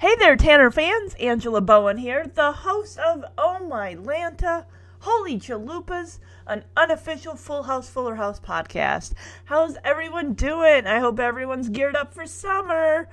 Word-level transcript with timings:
Hey 0.00 0.14
there, 0.14 0.36
Tanner 0.36 0.70
fans! 0.70 1.14
Angela 1.14 1.60
Bowen 1.60 1.96
here, 1.96 2.30
the 2.32 2.52
host 2.52 3.00
of 3.00 3.24
Oh 3.36 3.66
My 3.66 3.96
Lanta, 3.96 4.66
Holy 5.00 5.40
Chalupas, 5.40 6.20
an 6.46 6.62
unofficial 6.76 7.34
Full 7.34 7.64
House 7.64 7.90
Fuller 7.90 8.14
House 8.14 8.38
podcast. 8.38 9.14
How's 9.46 9.76
everyone 9.82 10.34
doing? 10.34 10.86
I 10.86 11.00
hope 11.00 11.18
everyone's 11.18 11.68
geared 11.68 11.96
up 11.96 12.14
for 12.14 12.26
summer. 12.26 13.08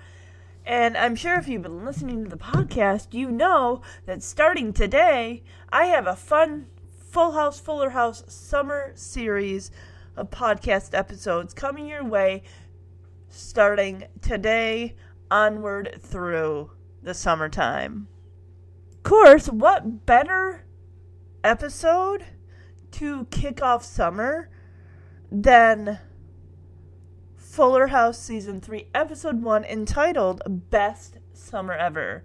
And 0.63 0.95
I'm 0.95 1.15
sure 1.15 1.39
if 1.39 1.47
you've 1.47 1.63
been 1.63 1.83
listening 1.83 2.23
to 2.23 2.29
the 2.29 2.37
podcast, 2.37 3.15
you 3.15 3.31
know 3.31 3.81
that 4.05 4.21
starting 4.21 4.71
today, 4.71 5.41
I 5.71 5.85
have 5.85 6.05
a 6.05 6.15
fun 6.15 6.67
Full 7.09 7.31
House 7.31 7.59
Fuller 7.59 7.89
House 7.89 8.23
summer 8.27 8.91
series 8.93 9.71
of 10.15 10.29
podcast 10.29 10.95
episodes 10.95 11.51
coming 11.51 11.87
your 11.87 12.03
way 12.03 12.43
starting 13.27 14.03
today 14.21 14.93
onward 15.35 15.99
through 16.01 16.71
the 17.03 17.13
summertime. 17.13 18.07
Of 18.93 19.03
course, 19.03 19.47
what 19.47 20.05
better 20.05 20.65
episode 21.43 22.23
to 22.91 23.25
kick 23.31 23.61
off 23.61 23.83
summer 23.83 24.49
than 25.29 25.99
Fuller 27.35 27.87
House 27.87 28.17
Season 28.17 28.61
3, 28.61 28.87
Episode 28.95 29.43
1, 29.43 29.65
entitled 29.65 30.41
Best 30.69 31.17
Summer 31.33 31.73
Ever? 31.73 32.23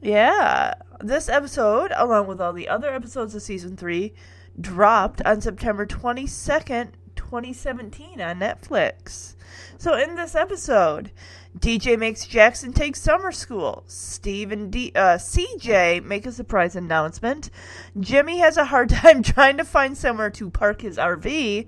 Yeah, 0.00 0.74
this 1.00 1.28
episode, 1.28 1.92
along 1.96 2.28
with 2.28 2.40
all 2.40 2.52
the 2.52 2.68
other 2.68 2.94
episodes 2.94 3.34
of 3.34 3.42
Season 3.42 3.76
3, 3.76 4.14
dropped 4.60 5.20
on 5.26 5.40
September 5.40 5.84
22nd, 5.84 6.92
2017 7.16 8.20
on 8.20 8.38
Netflix. 8.38 9.34
So, 9.78 9.96
in 9.96 10.14
this 10.14 10.34
episode, 10.34 11.10
DJ 11.58 11.98
makes 11.98 12.26
Jackson 12.26 12.72
take 12.72 12.94
summer 12.94 13.32
school. 13.32 13.82
Steve 13.86 14.52
and 14.52 14.70
D- 14.70 14.92
uh, 14.94 15.18
CJ 15.18 16.04
make 16.04 16.24
a 16.24 16.32
surprise 16.32 16.76
announcement. 16.76 17.50
Jimmy 17.98 18.38
has 18.38 18.56
a 18.56 18.66
hard 18.66 18.88
time 18.90 19.22
trying 19.22 19.56
to 19.56 19.64
find 19.64 19.96
somewhere 19.96 20.30
to 20.30 20.48
park 20.48 20.82
his 20.82 20.96
RV. 20.96 21.66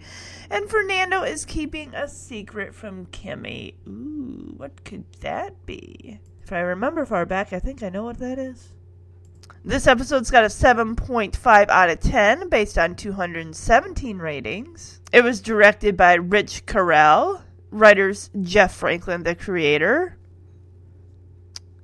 And 0.51 0.71
Fernando 0.71 1.23
is 1.23 1.45
keeping 1.45 1.95
a 1.95 2.07
secret 2.07 2.75
from 2.75 3.07
Kimmy. 3.07 3.75
Ooh, 3.89 4.55
what 4.57 4.85
could 4.85 5.05
that 5.21 5.67
be? 5.67 6.21
If 6.45 6.53
I 6.53 6.61
remember 6.61 7.05
far 7.05 7.27
back, 7.27 7.53
I 7.53 7.59
think 7.59 7.83
I 7.83 7.89
know 7.89 8.05
what 8.05 8.19
that 8.19 8.39
is. 8.39 8.73
This 9.65 9.87
episode's 9.87 10.31
got 10.31 10.45
a 10.45 10.49
7.5 10.49 11.69
out 11.69 11.91
of 11.91 12.01
10 12.01 12.49
based 12.49 12.79
on 12.79 12.97
217 12.97 14.19
ratings. 14.19 15.01
It 15.13 15.23
was 15.23 15.41
directed 15.41 15.97
by 15.97 16.15
Rich 16.15 16.67
Correll, 16.67 17.43
writers 17.73 18.31
Jeff 18.41 18.75
Franklin, 18.75 19.25
the 19.25 19.35
creator, 19.35 20.17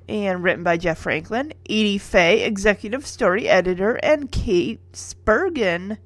and 0.08 0.42
written 0.42 0.62
by 0.62 0.76
Jeff 0.76 0.98
Franklin, 0.98 1.52
Edie 1.68 1.98
Fay, 1.98 2.44
executive 2.44 3.06
story 3.06 3.48
editor, 3.48 3.94
and 3.96 4.30
Kate 4.30 4.80
Spurgeon, 4.94 5.98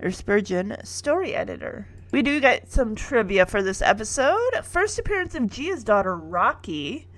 or 0.00 0.10
Spurgeon, 0.10 0.76
story 0.84 1.34
editor. 1.34 1.86
We 2.12 2.22
do 2.22 2.40
get 2.40 2.70
some 2.70 2.94
trivia 2.94 3.46
for 3.46 3.62
this 3.62 3.82
episode. 3.82 4.64
First 4.64 4.98
appearance 4.98 5.34
of 5.34 5.50
Gia's 5.50 5.84
daughter, 5.84 6.16
Rocky, 6.16 7.08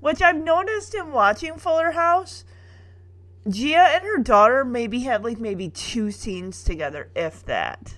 which 0.00 0.22
I've 0.22 0.36
noticed 0.36 0.94
in 0.94 1.12
watching 1.12 1.58
Fuller 1.58 1.92
House. 1.92 2.44
Gia 3.48 3.76
and 3.76 4.04
her 4.04 4.18
daughter 4.18 4.64
maybe 4.64 5.00
have 5.00 5.24
like 5.24 5.38
maybe 5.38 5.68
two 5.68 6.10
scenes 6.10 6.62
together, 6.62 7.10
if 7.14 7.44
that. 7.46 7.97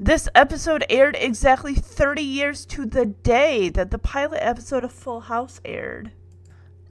This 0.00 0.28
episode 0.32 0.84
aired 0.88 1.16
exactly 1.18 1.74
30 1.74 2.22
years 2.22 2.64
to 2.66 2.86
the 2.86 3.04
day 3.04 3.68
that 3.70 3.90
the 3.90 3.98
pilot 3.98 4.38
episode 4.40 4.84
of 4.84 4.92
Full 4.92 5.22
House 5.22 5.60
aired. 5.64 6.12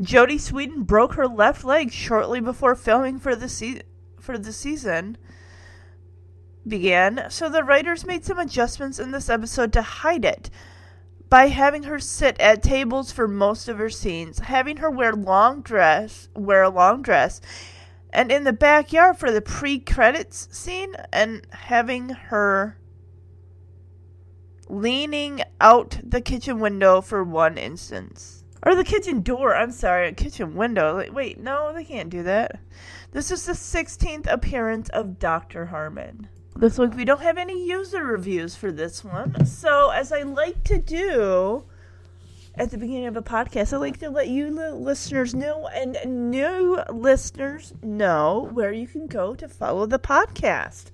Jodie 0.02 0.38
Sweetin 0.38 0.86
broke 0.86 1.14
her 1.14 1.26
left 1.26 1.64
leg 1.64 1.94
shortly 1.94 2.42
before 2.42 2.76
filming 2.76 3.18
for 3.18 3.34
the 3.34 3.48
se- 3.48 3.84
for 4.20 4.38
the 4.38 4.52
season 4.52 5.18
began, 6.68 7.28
so 7.30 7.48
the 7.48 7.64
writers 7.64 8.06
made 8.06 8.26
some 8.26 8.40
adjustments 8.40 9.00
in 9.00 9.12
this 9.12 9.30
episode 9.30 9.72
to 9.72 9.82
hide 9.82 10.26
it 10.26 10.50
by 11.30 11.48
having 11.48 11.84
her 11.84 12.00
sit 12.00 12.38
at 12.42 12.62
tables 12.62 13.14
for 13.14 13.26
most 13.26 13.70
of 13.70 13.78
her 13.78 13.90
scenes, 13.90 14.40
having 14.40 14.78
her 14.78 14.92
wear 14.92 15.14
long 15.14 15.62
dress, 15.62 16.28
wear 16.36 16.64
a 16.64 16.70
long 16.70 17.02
dress, 17.02 17.40
and 18.12 18.34
in 18.34 18.44
the 18.44 18.52
backyard 18.52 19.18
for 19.18 19.32
the 19.32 19.42
pre-credits 19.42 20.50
scene 20.52 20.94
and 21.14 21.48
having 21.52 22.10
her 22.10 22.78
leaning 24.70 25.42
out 25.60 26.00
the 26.04 26.22
kitchen 26.22 26.60
window 26.60 27.02
for 27.02 27.24
one 27.24 27.58
instance. 27.58 28.44
Or 28.64 28.76
the 28.76 28.84
kitchen 28.84 29.22
door, 29.22 29.56
I'm 29.56 29.72
sorry, 29.72 30.08
a 30.10 30.14
kitchen 30.14 30.56
window. 30.56 30.96
Like, 30.96 31.14
Wait, 31.14 31.40
no, 31.40 31.72
they 31.74 31.84
can't 31.84 32.10
do 32.10 32.24
that. 32.24 32.60
This 33.12 33.32
is 33.32 33.46
the 33.46 33.54
16th 33.54 34.32
appearance 34.32 34.90
of 34.90 35.20
Dr. 35.20 35.68
Harmon. 35.68 36.28
Looks 36.56 36.80
like 36.80 36.96
we 36.96 37.06
don't 37.06 37.22
have 37.22 37.38
any 37.38 37.68
user 37.68 38.04
reviews 38.04 38.56
for 38.56 38.72
this 38.72 39.04
one. 39.04 39.46
So, 39.46 39.92
as 39.92 40.12
I 40.12 40.24
like 40.24 40.64
to 40.66 40.80
do 40.80 41.66
at 42.56 42.72
the 42.72 42.78
beginning 42.80 43.06
of 43.06 43.16
a 43.16 43.22
podcast, 43.22 43.74
I 43.74 43.78
like 43.78 44.00
to 44.00 44.10
let 44.10 44.28
you 44.28 44.50
li- 44.50 44.72
listeners 44.72 45.36
know 45.36 45.68
and 45.68 46.32
new 46.32 46.82
listeners 46.92 47.74
know 47.84 48.50
where 48.54 48.74
you 48.74 48.88
can 48.88 49.06
go 49.06 49.36
to 49.36 49.48
follow 49.48 49.86
the 49.86 50.00
podcast. 50.00 50.86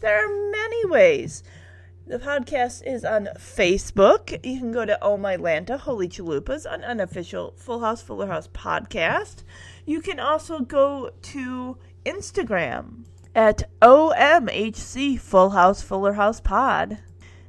There 0.00 0.22
are 0.22 0.50
many 0.50 0.86
ways. 0.86 1.42
The 2.08 2.20
podcast 2.20 2.86
is 2.86 3.04
on 3.04 3.30
Facebook. 3.36 4.30
You 4.46 4.60
can 4.60 4.70
go 4.70 4.84
to 4.84 4.96
Oh 5.02 5.16
My 5.16 5.36
Lanta, 5.36 5.76
Holy 5.76 6.08
Chalupas, 6.08 6.64
an 6.64 6.84
unofficial 6.84 7.52
Full 7.56 7.80
House 7.80 8.00
Fuller 8.00 8.28
House 8.28 8.46
podcast. 8.46 9.42
You 9.86 10.00
can 10.00 10.20
also 10.20 10.60
go 10.60 11.10
to 11.22 11.76
Instagram 12.04 13.06
at 13.34 13.68
OMHC 13.82 15.18
Full 15.18 15.50
House 15.50 15.82
Fuller 15.82 16.12
House 16.12 16.40
Pod. 16.40 16.98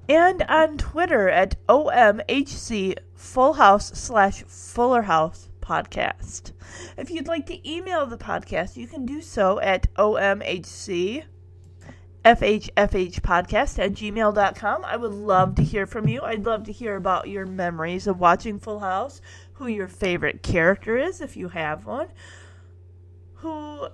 And 0.09 0.41
on 0.49 0.79
Twitter 0.79 1.29
at 1.29 1.63
OMHC 1.67 2.97
Full 3.13 3.53
House 3.53 3.91
slash 3.91 4.41
Fuller 4.47 5.03
House 5.03 5.49
Podcast. 5.61 6.53
If 6.97 7.11
you'd 7.11 7.27
like 7.27 7.45
to 7.45 7.69
email 7.69 8.07
the 8.07 8.17
podcast, 8.17 8.75
you 8.75 8.87
can 8.87 9.05
do 9.05 9.21
so 9.21 9.59
at 9.59 9.93
OMHC 9.93 11.25
FHFHpodcast 12.27 13.79
at 13.79 13.93
gmail.com. 13.93 14.83
I 14.83 14.97
would 14.97 15.13
love 15.13 15.55
to 15.55 15.63
hear 15.63 15.85
from 15.85 16.09
you. 16.09 16.21
I'd 16.23 16.45
love 16.45 16.65
to 16.65 16.73
hear 16.73 16.97
about 16.97 17.29
your 17.29 17.45
memories 17.45 18.05
of 18.05 18.19
watching 18.19 18.59
Full 18.59 18.79
House, 18.79 19.21
who 19.53 19.67
your 19.67 19.87
favorite 19.87 20.43
character 20.43 20.97
is, 20.97 21.21
if 21.21 21.37
you 21.37 21.47
have 21.47 21.85
one, 21.85 22.09
who, 23.35 23.87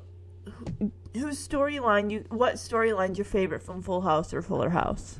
who 0.49 0.91
whose 1.13 1.47
storyline 1.47 2.09
you, 2.09 2.25
what 2.29 2.55
storyline's 2.55 3.19
your 3.19 3.25
favorite 3.25 3.61
from 3.61 3.83
Full 3.83 4.01
House 4.01 4.33
or 4.33 4.41
Fuller 4.41 4.71
House, 4.71 5.19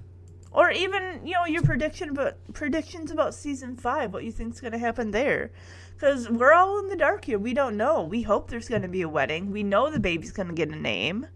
or 0.52 0.72
even 0.72 1.22
you 1.24 1.34
know 1.34 1.46
your 1.46 1.62
prediction 1.62 2.10
about 2.10 2.38
predictions 2.54 3.12
about 3.12 3.36
season 3.36 3.78
five, 3.78 4.12
what 4.12 4.24
you 4.24 4.32
think's 4.32 4.60
going 4.60 4.74
to 4.74 4.80
happen 4.80 5.12
there. 5.12 5.52
Because 5.94 6.32
we're 6.32 6.54
all 6.54 6.80
in 6.80 6.88
the 6.88 6.96
dark 6.96 7.26
here. 7.26 7.38
We 7.38 7.54
don't 7.54 7.78
know. 7.78 8.02
We 8.02 8.24
hope 8.24 8.50
there's 8.50 8.70
going 8.70 8.82
to 8.82 8.88
be 8.88 9.04
a 9.04 9.08
wedding. 9.08 9.52
We 9.52 9.62
know 9.62 9.92
the 9.92 10.00
baby's 10.00 10.32
going 10.32 10.48
to 10.48 10.56
get 10.56 10.70
a 10.70 10.76
name. 10.76 11.28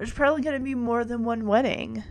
There's 0.00 0.14
probably 0.14 0.40
going 0.40 0.58
to 0.58 0.64
be 0.64 0.74
more 0.74 1.04
than 1.04 1.24
one 1.24 1.46
wedding. 1.46 2.02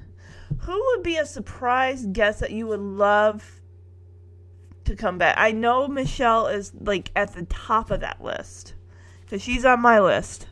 Who 0.59 0.80
would 0.89 1.01
be 1.01 1.18
a 1.18 1.25
surprise 1.25 2.06
guest 2.06 2.39
that 2.39 2.51
you 2.51 2.68
would 2.68 2.80
love 2.80 3.62
to 4.86 4.95
come 4.95 5.18
back? 5.18 5.33
I 5.39 5.53
know 5.53 5.88
Michelle 5.88 6.45
is 6.45 6.71
like 6.80 7.09
at 7.15 7.33
the 7.33 7.45
top 7.45 7.89
of 7.89 8.01
that 8.01 8.24
list 8.24 8.75
because 9.21 9.41
she's 9.41 9.65
on 9.65 9.81
my 9.81 10.00
list. 10.00 10.45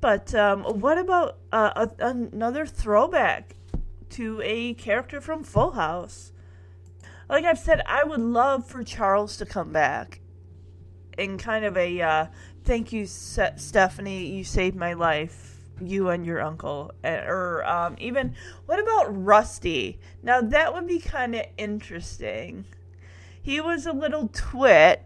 But 0.00 0.34
um, 0.34 0.62
what 0.62 0.96
about 0.96 1.36
uh, 1.52 1.88
a, 2.00 2.06
another 2.06 2.64
throwback 2.64 3.54
to 4.12 4.40
a 4.42 4.72
character 4.72 5.20
from 5.20 5.44
Full 5.44 5.72
House? 5.72 6.32
Like 7.28 7.44
I've 7.44 7.58
said, 7.58 7.82
I 7.84 8.02
would 8.02 8.20
love 8.20 8.66
for 8.66 8.82
Charles 8.82 9.36
to 9.36 9.44
come 9.44 9.72
back 9.72 10.20
in 11.18 11.36
kind 11.36 11.66
of 11.66 11.76
a 11.76 12.00
uh, 12.00 12.26
thank 12.64 12.94
you, 12.94 13.04
Stephanie, 13.04 14.28
you 14.28 14.42
saved 14.42 14.74
my 14.74 14.94
life 14.94 15.55
you 15.80 16.08
and 16.08 16.24
your 16.24 16.40
uncle 16.40 16.92
eh, 17.04 17.22
or 17.26 17.64
um, 17.66 17.94
even 17.98 18.34
what 18.66 18.78
about 18.78 19.24
rusty 19.24 19.98
now 20.22 20.40
that 20.40 20.72
would 20.72 20.86
be 20.86 20.98
kind 20.98 21.34
of 21.34 21.44
interesting 21.58 22.64
he 23.46 23.60
was 23.60 23.86
a 23.86 23.92
little 23.92 24.28
twit 24.32 25.04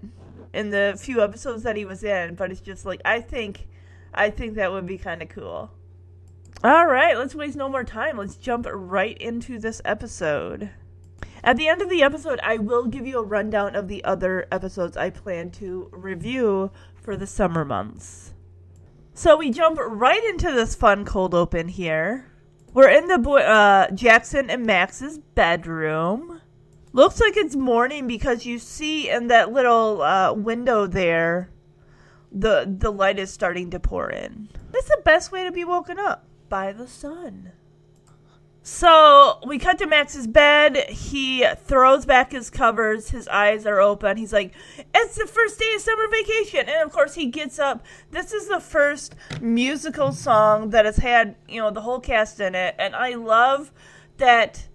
in 0.55 0.71
the 0.71 0.97
few 0.99 1.23
episodes 1.23 1.63
that 1.63 1.77
he 1.77 1.85
was 1.85 2.03
in, 2.03 2.35
but 2.35 2.51
it's 2.51 2.63
just 2.63 2.87
like 2.87 3.03
I 3.05 3.21
think 3.21 3.69
I 4.15 4.31
think 4.31 4.55
that 4.55 4.73
would 4.73 4.87
be 4.87 4.97
kind 4.97 5.23
of 5.23 5.29
cool. 5.29 5.71
All 6.65 6.87
right, 6.87 7.17
let's 7.17 7.35
waste 7.35 7.57
no 7.57 7.69
more 7.69 7.85
time. 7.85 8.17
Let's 8.17 8.37
jump 8.37 8.67
right 8.71 9.17
into 9.19 9.59
this 9.59 9.81
episode. 9.85 10.71
At 11.45 11.57
the 11.57 11.69
end 11.69 11.81
of 11.83 11.89
the 11.89 12.03
episode, 12.03 12.41
I 12.43 12.57
will 12.57 12.87
give 12.87 13.07
you 13.07 13.19
a 13.19 13.25
rundown 13.25 13.77
of 13.77 13.89
the 13.89 14.03
other 14.05 14.47
episodes 14.51 14.97
I 14.97 15.11
plan 15.11 15.51
to 15.53 15.89
review 15.93 16.71
for 16.95 17.17
the 17.17 17.27
summer 17.27 17.65
months. 17.65 18.33
So 19.21 19.37
we 19.37 19.51
jump 19.51 19.79
right 19.79 20.25
into 20.31 20.51
this 20.51 20.75
fun 20.75 21.05
cold 21.05 21.35
open 21.35 21.69
here. 21.69 22.33
We're 22.73 22.89
in 22.89 23.07
the 23.07 23.19
boy, 23.19 23.41
uh, 23.41 23.91
Jackson 23.91 24.49
and 24.49 24.65
Max's 24.65 25.19
bedroom. 25.19 26.41
Looks 26.95 27.21
like 27.21 27.37
it's 27.37 27.55
morning 27.55 28.07
because 28.07 28.47
you 28.47 28.59
see 28.59 29.11
in 29.11 29.27
that 29.27 29.53
little 29.53 30.01
uh, 30.01 30.33
window 30.33 30.87
there, 30.87 31.51
the 32.33 32.65
the 32.67 32.91
light 32.91 33.19
is 33.19 33.31
starting 33.31 33.69
to 33.73 33.79
pour 33.79 34.09
in. 34.09 34.49
That's 34.73 34.89
the 34.89 35.03
best 35.05 35.31
way 35.31 35.45
to 35.45 35.53
be 35.53 35.65
woken 35.67 35.99
up 35.99 36.25
by 36.49 36.73
the 36.73 36.89
sun. 36.89 37.53
So 38.73 39.41
we 39.45 39.59
cut 39.59 39.79
to 39.79 39.87
Max's 39.89 40.29
bed. 40.29 40.89
He 40.89 41.45
throws 41.65 42.07
back 42.07 42.31
his 42.31 42.51
covers. 42.51 43.11
His 43.11 43.27
eyes 43.27 43.67
are 43.67 43.81
open. 43.81 44.17
He's 44.17 44.33
like, 44.33 44.55
It's 44.95 45.17
the 45.17 45.27
first 45.27 45.59
day 45.59 45.73
of 45.75 45.81
summer 45.81 46.09
vacation. 46.09 46.69
And 46.69 46.85
of 46.85 46.93
course, 46.93 47.17
he 47.17 47.27
gets 47.27 47.59
up. 47.59 47.85
This 48.13 48.33
is 48.33 48.47
the 48.47 48.61
first 48.61 49.17
musical 49.41 50.13
song 50.13 50.71
that 50.71 50.85
has 50.85 50.99
had, 50.99 51.35
you 51.49 51.61
know, 51.61 51.73
the 51.73 51.81
whole 51.81 51.99
cast 51.99 52.39
in 52.39 52.55
it. 52.55 52.77
And 52.79 52.95
I 52.95 53.15
love 53.15 53.73
that 54.19 54.69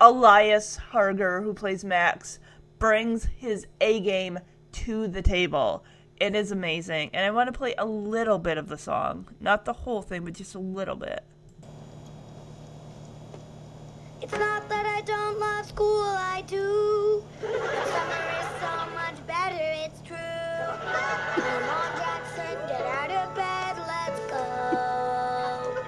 Elias 0.00 0.76
Harger, 0.76 1.42
who 1.42 1.54
plays 1.54 1.84
Max, 1.84 2.38
brings 2.78 3.24
his 3.36 3.66
A 3.80 3.98
game 3.98 4.38
to 4.72 5.08
the 5.08 5.22
table. 5.22 5.84
It 6.20 6.36
is 6.36 6.52
amazing. 6.52 7.10
And 7.12 7.26
I 7.26 7.32
want 7.32 7.52
to 7.52 7.58
play 7.58 7.74
a 7.76 7.84
little 7.84 8.38
bit 8.38 8.58
of 8.58 8.68
the 8.68 8.78
song. 8.78 9.26
Not 9.40 9.64
the 9.64 9.72
whole 9.72 10.02
thing, 10.02 10.24
but 10.24 10.34
just 10.34 10.54
a 10.54 10.60
little 10.60 10.96
bit. 10.96 11.24
It's 14.24 14.38
not 14.38 14.66
that 14.70 14.86
I 14.86 15.02
don't 15.02 15.38
love 15.38 15.66
school, 15.66 16.00
I 16.00 16.42
do. 16.46 17.22
Summer 17.42 18.24
is 18.40 18.48
so 18.58 18.72
much 18.94 19.26
better, 19.26 19.60
it's 19.84 20.00
true. 20.00 20.16
Come 20.16 21.68
on, 21.68 21.90
Jackson, 21.98 22.56
get 22.66 22.80
out 22.80 23.10
of 23.10 23.34
bed, 23.34 23.76
let's 23.86 24.20
go. 24.32 25.84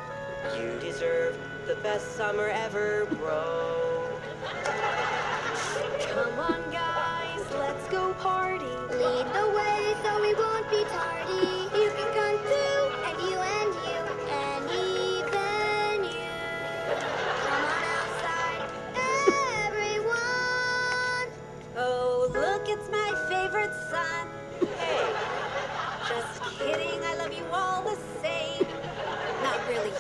You 0.55 0.79
deserve 0.81 1.38
the 1.67 1.77
best 1.77 2.15
summer 2.15 2.49
ever, 2.49 3.06
bro. 3.06 4.21
Come 6.11 6.39
on, 6.39 6.71
guys, 6.71 7.41
let's 7.55 7.89
go 7.89 8.12
party. 8.21 8.67
Lead 8.67 9.27
the 9.32 9.49
way 9.56 9.94
so 10.05 10.21
we 10.21 10.35
won't 10.35 10.69
be 10.69 10.85
tardy. 10.91 11.66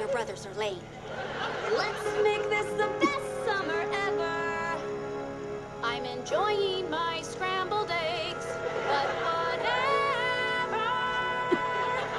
Your 0.06 0.12
brothers 0.12 0.46
are 0.46 0.54
lame. 0.54 0.78
Let's 1.76 2.22
make 2.22 2.48
this 2.48 2.66
the 2.78 2.88
best 3.00 3.44
summer 3.44 3.80
ever. 4.06 4.78
I'm 5.82 6.04
enjoying 6.04 6.88
my 6.88 7.22
scrambled 7.22 7.90
eggs, 7.90 8.46
but 8.86 9.08
whatever. 9.26 10.86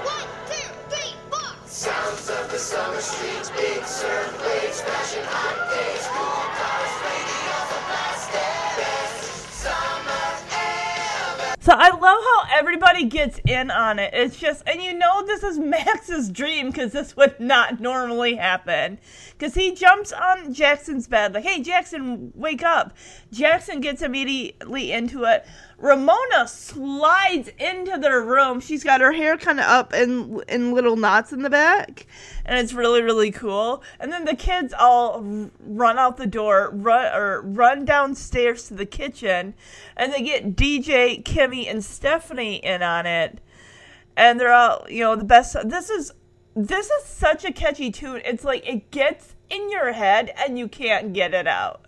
One, 0.04 0.28
two, 0.52 0.70
three, 0.90 1.16
four. 1.32 1.56
Sounds 1.66 2.30
of 2.30 2.52
the 2.52 2.60
summer 2.60 3.00
streets, 3.00 3.52
big 3.52 3.86
surf 3.86 4.38
waves, 4.46 4.82
flashing 4.82 5.24
hot 5.24 5.70
days, 5.72 6.08
cool 6.12 6.44
cars, 6.60 6.92
radios, 7.08 7.72
a 7.72 7.80
plastic. 7.88 8.57
So 11.68 11.74
I 11.74 11.90
love 11.90 12.00
how 12.02 12.44
everybody 12.58 13.04
gets 13.04 13.42
in 13.46 13.72
on 13.72 14.00
it. 14.00 14.14
It's 14.14 14.40
just, 14.40 14.64
and 14.66 14.82
you 14.82 14.94
know, 14.94 15.26
this 15.26 15.44
is 15.44 15.60
Max's 15.60 16.30
dream 16.30 16.68
because 16.68 16.94
this 16.94 17.18
would 17.18 17.38
not 17.42 17.82
normally 17.82 18.36
happen. 18.36 19.00
Because 19.32 19.54
he 19.54 19.76
jumps 19.76 20.14
on 20.14 20.54
Jackson's 20.54 21.10
bed, 21.10 21.34
like, 21.34 21.44
hey, 21.44 21.62
Jackson, 21.62 22.32
wake 22.36 22.64
up. 22.64 22.96
Jackson 23.34 23.82
gets 23.82 24.02
immediately 24.02 24.94
into 24.94 25.26
it. 25.26 25.46
Ramona 25.80 26.48
slides 26.48 27.50
into 27.60 28.00
their 28.00 28.22
room. 28.22 28.60
She's 28.60 28.84
got 28.84 29.00
her 29.00 29.12
hair 29.12 29.38
kind 29.38 29.60
of 29.60 29.66
up 29.66 29.94
in 29.94 30.42
in 30.48 30.72
little 30.72 30.96
knots 30.96 31.32
in 31.32 31.44
the 31.44 31.52
back, 31.52 32.08
and 32.46 32.58
it's 32.58 32.74
really 32.74 33.04
really 33.04 33.32
cool. 33.32 33.84
And 34.00 34.12
then 34.12 34.26
the 34.26 34.36
kids 34.36 34.74
all 34.74 35.22
run 35.60 36.00
out 36.00 36.18
the 36.18 36.26
door, 36.26 36.72
run 36.74 37.14
or 37.14 37.42
run 37.42 37.86
downstairs 37.86 38.68
to 38.68 38.74
the 38.74 38.88
kitchen, 38.88 39.54
and 39.96 40.12
they 40.12 40.24
get 40.24 40.56
DJ, 40.56 41.24
Kimmy, 41.24 41.70
and 41.70 41.86
Stephanie 41.86 42.56
in 42.56 42.82
on 42.82 43.06
it. 43.06 43.40
And 44.16 44.40
they're 44.40 44.54
all, 44.54 44.84
you 44.90 45.04
know, 45.04 45.16
the 45.16 45.24
best. 45.24 45.56
This 45.70 45.92
is 45.92 46.12
this 46.56 46.90
is 46.90 47.06
such 47.06 47.46
a 47.46 47.54
catchy 47.54 47.92
tune. 47.92 48.22
It's 48.26 48.44
like 48.44 48.68
it 48.68 48.90
gets 48.90 49.36
in 49.48 49.70
your 49.70 49.94
head 49.94 50.34
and 50.38 50.58
you 50.58 50.68
can't 50.68 51.14
get 51.14 51.36
it 51.36 51.48
out. 51.48 51.86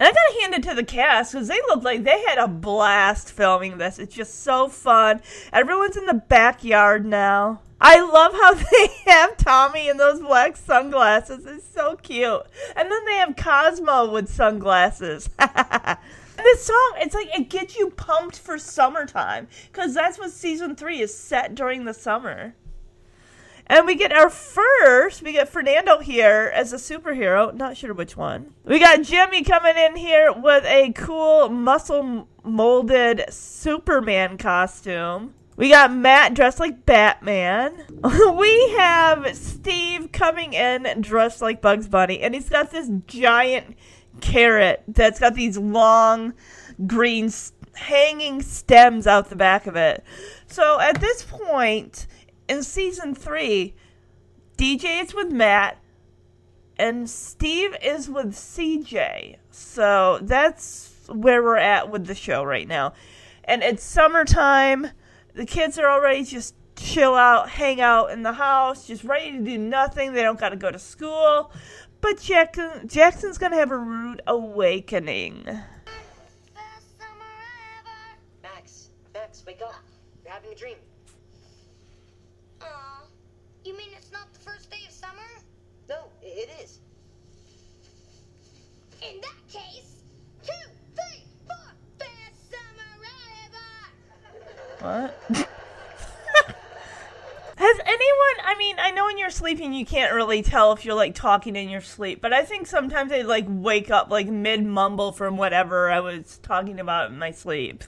And 0.00 0.06
I 0.06 0.12
gotta 0.12 0.40
hand 0.40 0.54
it 0.54 0.68
to 0.68 0.74
the 0.74 0.84
cast 0.84 1.32
because 1.32 1.48
they 1.48 1.60
look 1.68 1.82
like 1.82 2.04
they 2.04 2.22
had 2.22 2.38
a 2.38 2.46
blast 2.46 3.32
filming 3.32 3.78
this. 3.78 3.98
It's 3.98 4.14
just 4.14 4.42
so 4.42 4.68
fun. 4.68 5.20
Everyone's 5.52 5.96
in 5.96 6.06
the 6.06 6.14
backyard 6.14 7.04
now. 7.04 7.60
I 7.80 8.00
love 8.00 8.32
how 8.32 8.54
they 8.70 8.88
have 9.06 9.36
Tommy 9.36 9.88
in 9.88 9.96
those 9.96 10.20
black 10.20 10.56
sunglasses. 10.56 11.46
It's 11.46 11.68
so 11.68 11.96
cute. 11.96 12.42
And 12.76 12.90
then 12.90 13.04
they 13.06 13.16
have 13.16 13.36
Cosmo 13.36 14.10
with 14.10 14.32
sunglasses. 14.32 15.28
this 15.38 16.64
song, 16.64 16.94
it's 16.96 17.14
like 17.14 17.28
it 17.36 17.50
gets 17.50 17.76
you 17.76 17.90
pumped 17.90 18.38
for 18.38 18.58
summertime 18.58 19.48
because 19.72 19.94
that's 19.94 20.18
what 20.18 20.30
season 20.30 20.76
three 20.76 21.00
is 21.00 21.16
set 21.16 21.54
during 21.54 21.84
the 21.84 21.94
summer. 21.94 22.54
And 23.70 23.86
we 23.86 23.94
get 23.96 24.12
our 24.12 24.30
first, 24.30 25.22
we 25.22 25.32
get 25.32 25.48
Fernando 25.48 25.98
here 25.98 26.50
as 26.54 26.72
a 26.72 26.76
superhero. 26.76 27.52
Not 27.54 27.76
sure 27.76 27.92
which 27.92 28.16
one. 28.16 28.54
We 28.64 28.78
got 28.78 29.02
Jimmy 29.02 29.44
coming 29.44 29.76
in 29.76 29.96
here 29.96 30.32
with 30.32 30.64
a 30.64 30.92
cool 30.92 31.50
muscle 31.50 32.28
molded 32.42 33.26
Superman 33.28 34.38
costume. 34.38 35.34
We 35.56 35.70
got 35.70 35.92
Matt 35.92 36.34
dressed 36.34 36.60
like 36.60 36.86
Batman. 36.86 37.84
we 38.36 38.70
have 38.78 39.36
Steve 39.36 40.12
coming 40.12 40.54
in 40.54 41.00
dressed 41.00 41.42
like 41.42 41.60
Bugs 41.60 41.88
Bunny, 41.88 42.20
and 42.20 42.34
he's 42.34 42.48
got 42.48 42.70
this 42.70 42.88
giant 43.06 43.76
carrot 44.20 44.82
that's 44.88 45.20
got 45.20 45.34
these 45.34 45.58
long 45.58 46.32
green 46.86 47.30
hanging 47.74 48.40
stems 48.42 49.06
out 49.06 49.30
the 49.30 49.36
back 49.36 49.66
of 49.66 49.76
it. 49.76 50.04
So 50.46 50.80
at 50.80 51.00
this 51.00 51.24
point 51.24 52.06
in 52.48 52.62
season 52.62 53.14
three, 53.14 53.74
DJ 54.56 55.02
is 55.02 55.14
with 55.14 55.30
Matt 55.30 55.78
and 56.78 57.08
Steve 57.08 57.74
is 57.82 58.08
with 58.08 58.32
CJ. 58.34 59.36
So 59.50 60.18
that's 60.22 60.94
where 61.08 61.42
we're 61.42 61.56
at 61.56 61.90
with 61.90 62.06
the 62.06 62.14
show 62.14 62.42
right 62.44 62.66
now. 62.68 62.92
And 63.44 63.62
it's 63.62 63.82
summertime. 63.82 64.88
The 65.34 65.46
kids 65.46 65.78
are 65.78 65.88
already 65.88 66.24
just 66.24 66.54
chill 66.76 67.14
out, 67.14 67.48
hang 67.50 67.80
out 67.80 68.10
in 68.10 68.22
the 68.22 68.32
house, 68.32 68.86
just 68.86 69.04
ready 69.04 69.32
to 69.32 69.38
do 69.42 69.58
nothing. 69.58 70.12
They 70.12 70.22
don't 70.22 70.38
got 70.38 70.50
to 70.50 70.56
go 70.56 70.70
to 70.70 70.78
school. 70.78 71.50
But 72.00 72.20
Jackson, 72.20 72.86
Jackson's 72.86 73.38
going 73.38 73.52
to 73.52 73.58
have 73.58 73.72
a 73.72 73.76
rude 73.78 74.22
awakening. 74.26 75.44
Max, 78.42 78.90
Max, 79.12 79.44
wake 79.46 79.60
up. 79.62 79.74
You're 80.24 80.32
having 80.32 80.52
a 80.52 80.54
dream. 80.54 80.76
Aw, 82.62 83.02
you 83.64 83.76
mean 83.76 83.88
it's 83.96 84.12
not 84.12 84.32
the 84.32 84.38
first 84.40 84.70
day 84.70 84.78
of 84.86 84.92
summer? 84.92 85.12
No, 85.88 85.96
i- 86.22 86.27
it 86.38 86.48
is. 86.62 86.78
In 89.02 89.20
that 89.20 89.48
case, 89.50 90.02
two, 90.44 90.52
three, 90.94 91.24
four. 91.46 91.56
Best 91.98 92.50
summer 92.50 92.90
ever. 94.84 95.12
What? 95.26 95.48
Has 97.56 97.80
anyone, 97.80 98.36
I 98.44 98.54
mean, 98.56 98.76
I 98.78 98.92
know 98.92 99.06
when 99.06 99.18
you're 99.18 99.30
sleeping 99.30 99.72
you 99.72 99.84
can't 99.84 100.14
really 100.14 100.42
tell 100.42 100.72
if 100.72 100.84
you're 100.84 100.94
like 100.94 101.16
talking 101.16 101.56
in 101.56 101.68
your 101.68 101.80
sleep, 101.80 102.20
but 102.20 102.32
I 102.32 102.44
think 102.44 102.68
sometimes 102.68 103.10
I 103.10 103.22
like 103.22 103.46
wake 103.48 103.90
up 103.90 104.10
like 104.10 104.28
mid 104.28 104.64
mumble 104.64 105.10
from 105.10 105.36
whatever 105.36 105.90
I 105.90 105.98
was 105.98 106.38
talking 106.40 106.78
about 106.78 107.10
in 107.10 107.18
my 107.18 107.32
sleep. 107.32 107.82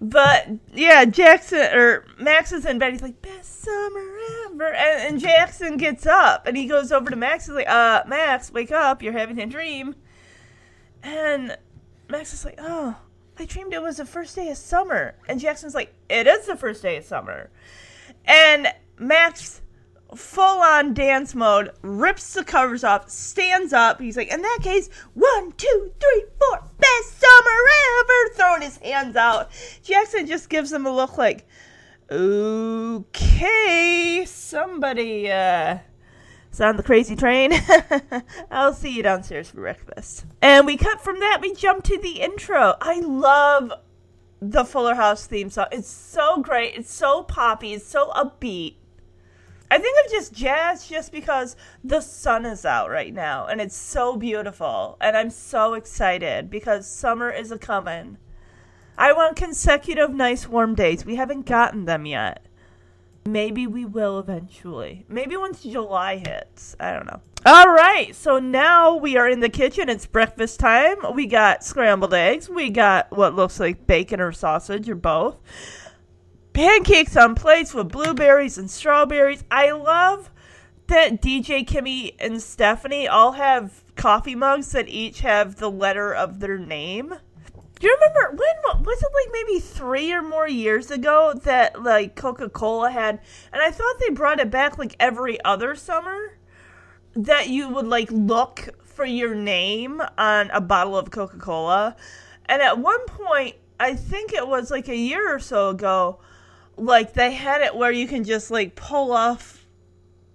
But 0.00 0.48
yeah, 0.72 1.04
Jackson 1.04 1.58
or 1.58 2.06
Max 2.18 2.52
is 2.52 2.64
in 2.64 2.78
bed. 2.78 2.92
He's 2.92 3.02
like, 3.02 3.20
best 3.20 3.62
summer 3.62 4.18
ever. 4.46 4.72
And, 4.72 5.14
and 5.14 5.20
Jackson 5.20 5.76
gets 5.76 6.06
up 6.06 6.46
and 6.46 6.56
he 6.56 6.66
goes 6.66 6.92
over 6.92 7.10
to 7.10 7.16
Max. 7.16 7.46
He's 7.46 7.54
like, 7.54 7.68
uh, 7.68 8.04
Max, 8.06 8.52
wake 8.52 8.70
up. 8.70 9.02
You're 9.02 9.12
having 9.12 9.38
a 9.40 9.46
dream. 9.46 9.96
And 11.02 11.56
Max 12.08 12.32
is 12.32 12.44
like, 12.44 12.58
oh, 12.58 12.96
I 13.38 13.44
dreamed 13.44 13.72
it 13.72 13.82
was 13.82 13.98
the 13.98 14.04
first 14.04 14.34
day 14.34 14.50
of 14.50 14.56
summer. 14.56 15.14
And 15.28 15.38
Jackson's 15.38 15.74
like, 15.74 15.94
It 16.08 16.26
is 16.26 16.46
the 16.46 16.56
first 16.56 16.82
day 16.82 16.96
of 16.96 17.04
summer. 17.04 17.50
And 18.24 18.68
Max, 18.98 19.62
full 20.14 20.60
on 20.60 20.94
dance 20.94 21.34
mode, 21.34 21.70
rips 21.82 22.34
the 22.34 22.44
covers 22.44 22.84
off, 22.84 23.10
stands 23.10 23.72
up. 23.72 24.00
He's 24.00 24.16
like, 24.16 24.32
In 24.32 24.42
that 24.42 24.58
case, 24.62 24.88
one, 25.14 25.52
two, 25.52 25.92
three, 26.00 26.24
four, 26.38 26.62
best 26.78 27.20
summer 27.20 27.50
ever. 28.00 28.34
Throwing 28.34 28.62
his 28.62 28.78
hands 28.78 29.16
out. 29.16 29.50
Jackson 29.82 30.26
just 30.26 30.48
gives 30.48 30.72
him 30.72 30.86
a 30.86 30.94
look 30.94 31.18
like, 31.18 31.46
Okay, 32.10 33.04
somebody, 34.26 35.30
uh, 35.30 35.78
is 36.52 36.60
on 36.60 36.76
the 36.76 36.82
crazy 36.82 37.14
train. 37.14 37.52
I'll 38.50 38.72
see 38.72 38.90
you 38.90 39.02
downstairs 39.02 39.50
for 39.50 39.56
breakfast. 39.60 40.24
And 40.40 40.66
we 40.66 40.76
cut 40.76 41.02
from 41.02 41.20
that, 41.20 41.40
we 41.40 41.54
jump 41.54 41.84
to 41.84 41.98
the 41.98 42.20
intro. 42.20 42.76
I 42.80 43.00
love 43.00 43.72
the 44.40 44.64
Fuller 44.64 44.94
House 44.94 45.26
theme 45.26 45.50
song. 45.50 45.66
It's 45.72 45.88
so 45.88 46.40
great. 46.40 46.74
It's 46.76 46.92
so 46.92 47.22
poppy. 47.22 47.74
It's 47.74 47.86
so 47.86 48.10
upbeat. 48.10 48.76
I 49.70 49.78
think 49.78 49.96
of 50.04 50.10
just 50.10 50.32
jazz 50.32 50.86
just 50.88 51.12
because 51.12 51.56
the 51.84 52.00
sun 52.00 52.46
is 52.46 52.64
out 52.64 52.90
right 52.90 53.12
now 53.12 53.46
and 53.46 53.60
it's 53.60 53.76
so 53.76 54.16
beautiful. 54.16 54.96
And 55.00 55.16
I'm 55.16 55.30
so 55.30 55.74
excited 55.74 56.50
because 56.50 56.86
summer 56.86 57.30
is 57.30 57.52
a 57.52 57.58
coming. 57.58 58.16
I 58.96 59.12
want 59.12 59.36
consecutive 59.36 60.10
nice 60.12 60.48
warm 60.48 60.74
days. 60.74 61.04
We 61.04 61.16
haven't 61.16 61.46
gotten 61.46 61.84
them 61.84 62.06
yet. 62.06 62.46
Maybe 63.26 63.66
we 63.66 63.84
will 63.84 64.18
eventually. 64.18 65.04
Maybe 65.08 65.36
once 65.36 65.62
July 65.62 66.16
hits. 66.16 66.74
I 66.80 66.92
don't 66.92 67.06
know. 67.06 67.20
All 67.46 67.68
right, 67.68 68.16
so 68.16 68.40
now 68.40 68.96
we 68.96 69.16
are 69.16 69.28
in 69.28 69.40
the 69.40 69.48
kitchen. 69.48 69.88
It's 69.88 70.06
breakfast 70.06 70.58
time. 70.58 70.96
We 71.14 71.26
got 71.26 71.62
scrambled 71.62 72.12
eggs. 72.12 72.48
We 72.48 72.70
got 72.70 73.16
what 73.16 73.34
looks 73.34 73.60
like 73.60 73.86
bacon 73.86 74.20
or 74.20 74.32
sausage 74.32 74.88
or 74.88 74.96
both. 74.96 75.36
Pancakes 76.58 77.16
on 77.16 77.36
plates 77.36 77.72
with 77.72 77.92
blueberries 77.92 78.58
and 78.58 78.68
strawberries. 78.68 79.44
I 79.48 79.70
love 79.70 80.28
that 80.88 81.22
DJ 81.22 81.64
Kimmy 81.64 82.16
and 82.18 82.42
Stephanie 82.42 83.06
all 83.06 83.30
have 83.30 83.84
coffee 83.94 84.34
mugs 84.34 84.72
that 84.72 84.88
each 84.88 85.20
have 85.20 85.54
the 85.54 85.70
letter 85.70 86.12
of 86.12 86.40
their 86.40 86.58
name. 86.58 87.14
Do 87.78 87.86
you 87.86 87.96
remember 87.96 88.42
when 88.42 88.82
was 88.84 89.00
it 89.00 89.08
like 89.14 89.32
maybe 89.32 89.60
three 89.60 90.12
or 90.12 90.20
more 90.20 90.48
years 90.48 90.90
ago 90.90 91.32
that 91.44 91.80
like 91.80 92.16
Coca 92.16 92.48
Cola 92.48 92.90
had, 92.90 93.20
and 93.52 93.62
I 93.62 93.70
thought 93.70 94.00
they 94.00 94.12
brought 94.12 94.40
it 94.40 94.50
back 94.50 94.78
like 94.78 94.96
every 94.98 95.40
other 95.44 95.76
summer 95.76 96.38
that 97.14 97.48
you 97.48 97.68
would 97.68 97.86
like 97.86 98.10
look 98.10 98.70
for 98.84 99.04
your 99.04 99.36
name 99.36 100.02
on 100.18 100.50
a 100.50 100.60
bottle 100.60 100.98
of 100.98 101.12
Coca 101.12 101.38
Cola, 101.38 101.94
and 102.46 102.60
at 102.60 102.80
one 102.80 103.06
point 103.06 103.54
I 103.78 103.94
think 103.94 104.32
it 104.32 104.48
was 104.48 104.72
like 104.72 104.88
a 104.88 104.96
year 104.96 105.32
or 105.32 105.38
so 105.38 105.68
ago, 105.68 106.18
like 106.78 107.12
they 107.12 107.32
had 107.32 107.62
it 107.62 107.74
where 107.74 107.92
you 107.92 108.06
can 108.06 108.24
just 108.24 108.50
like 108.50 108.74
pull 108.74 109.12
off 109.12 109.66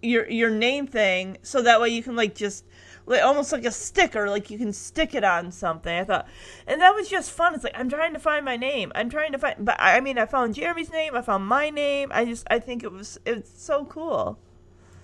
your 0.01 0.29
your 0.29 0.49
name 0.49 0.85
thing 0.85 1.37
so 1.41 1.61
that 1.61 1.79
way 1.79 1.89
you 1.89 2.03
can 2.03 2.15
like 2.15 2.35
just 2.35 2.65
like 3.05 3.21
almost 3.21 3.51
like 3.51 3.65
a 3.65 3.71
sticker, 3.71 4.29
like 4.29 4.49
you 4.49 4.57
can 4.57 4.71
stick 4.71 5.13
it 5.13 5.23
on 5.23 5.51
something. 5.51 5.93
I 5.93 6.03
thought, 6.03 6.27
and 6.67 6.81
that 6.81 6.93
was 6.95 7.09
just 7.09 7.31
fun. 7.31 7.53
It's 7.53 7.63
like 7.63 7.77
I'm 7.77 7.89
trying 7.89 8.13
to 8.13 8.19
find 8.19 8.45
my 8.45 8.57
name. 8.57 8.91
I'm 8.95 9.09
trying 9.09 9.31
to 9.33 9.37
find, 9.37 9.65
but 9.65 9.75
I 9.79 9.99
mean, 9.99 10.17
I 10.17 10.25
found 10.25 10.55
Jeremy's 10.55 10.91
name. 10.91 11.15
I 11.15 11.21
found 11.21 11.45
my 11.45 11.69
name. 11.69 12.11
I 12.13 12.25
just, 12.25 12.47
I 12.49 12.59
think 12.59 12.83
it 12.83 12.91
was, 12.91 13.19
it's 13.25 13.61
so 13.61 13.85
cool. 13.85 14.39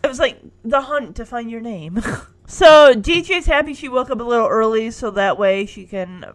It 0.04 0.08
was 0.08 0.20
like 0.20 0.40
the 0.64 0.82
hunt 0.82 1.16
to 1.18 1.26
find 1.26 1.52
your 1.52 1.60
name. 1.60 2.02
so 2.48 2.94
DJ's 2.94 3.48
happy 3.48 3.74
she 3.74 3.90
woke 3.90 4.10
up 4.10 4.20
a 4.20 4.24
little 4.24 4.48
early, 4.48 4.92
so 4.92 5.12
that 5.12 5.38
way 5.38 5.66
she 5.66 5.86
can. 5.86 6.26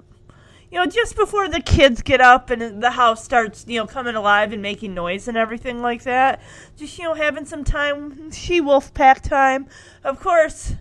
You 0.74 0.80
know, 0.80 0.86
just 0.86 1.14
before 1.14 1.46
the 1.46 1.60
kids 1.60 2.02
get 2.02 2.20
up 2.20 2.50
and 2.50 2.82
the 2.82 2.90
house 2.90 3.22
starts, 3.22 3.64
you 3.68 3.78
know, 3.78 3.86
coming 3.86 4.16
alive 4.16 4.52
and 4.52 4.60
making 4.60 4.92
noise 4.92 5.28
and 5.28 5.36
everything 5.36 5.80
like 5.80 6.02
that. 6.02 6.42
Just, 6.76 6.98
you 6.98 7.04
know, 7.04 7.14
having 7.14 7.44
some 7.44 7.62
time, 7.62 8.32
she 8.32 8.60
wolf 8.60 8.92
pack 8.92 9.22
time. 9.22 9.68
Of 10.02 10.18
course, 10.18 10.74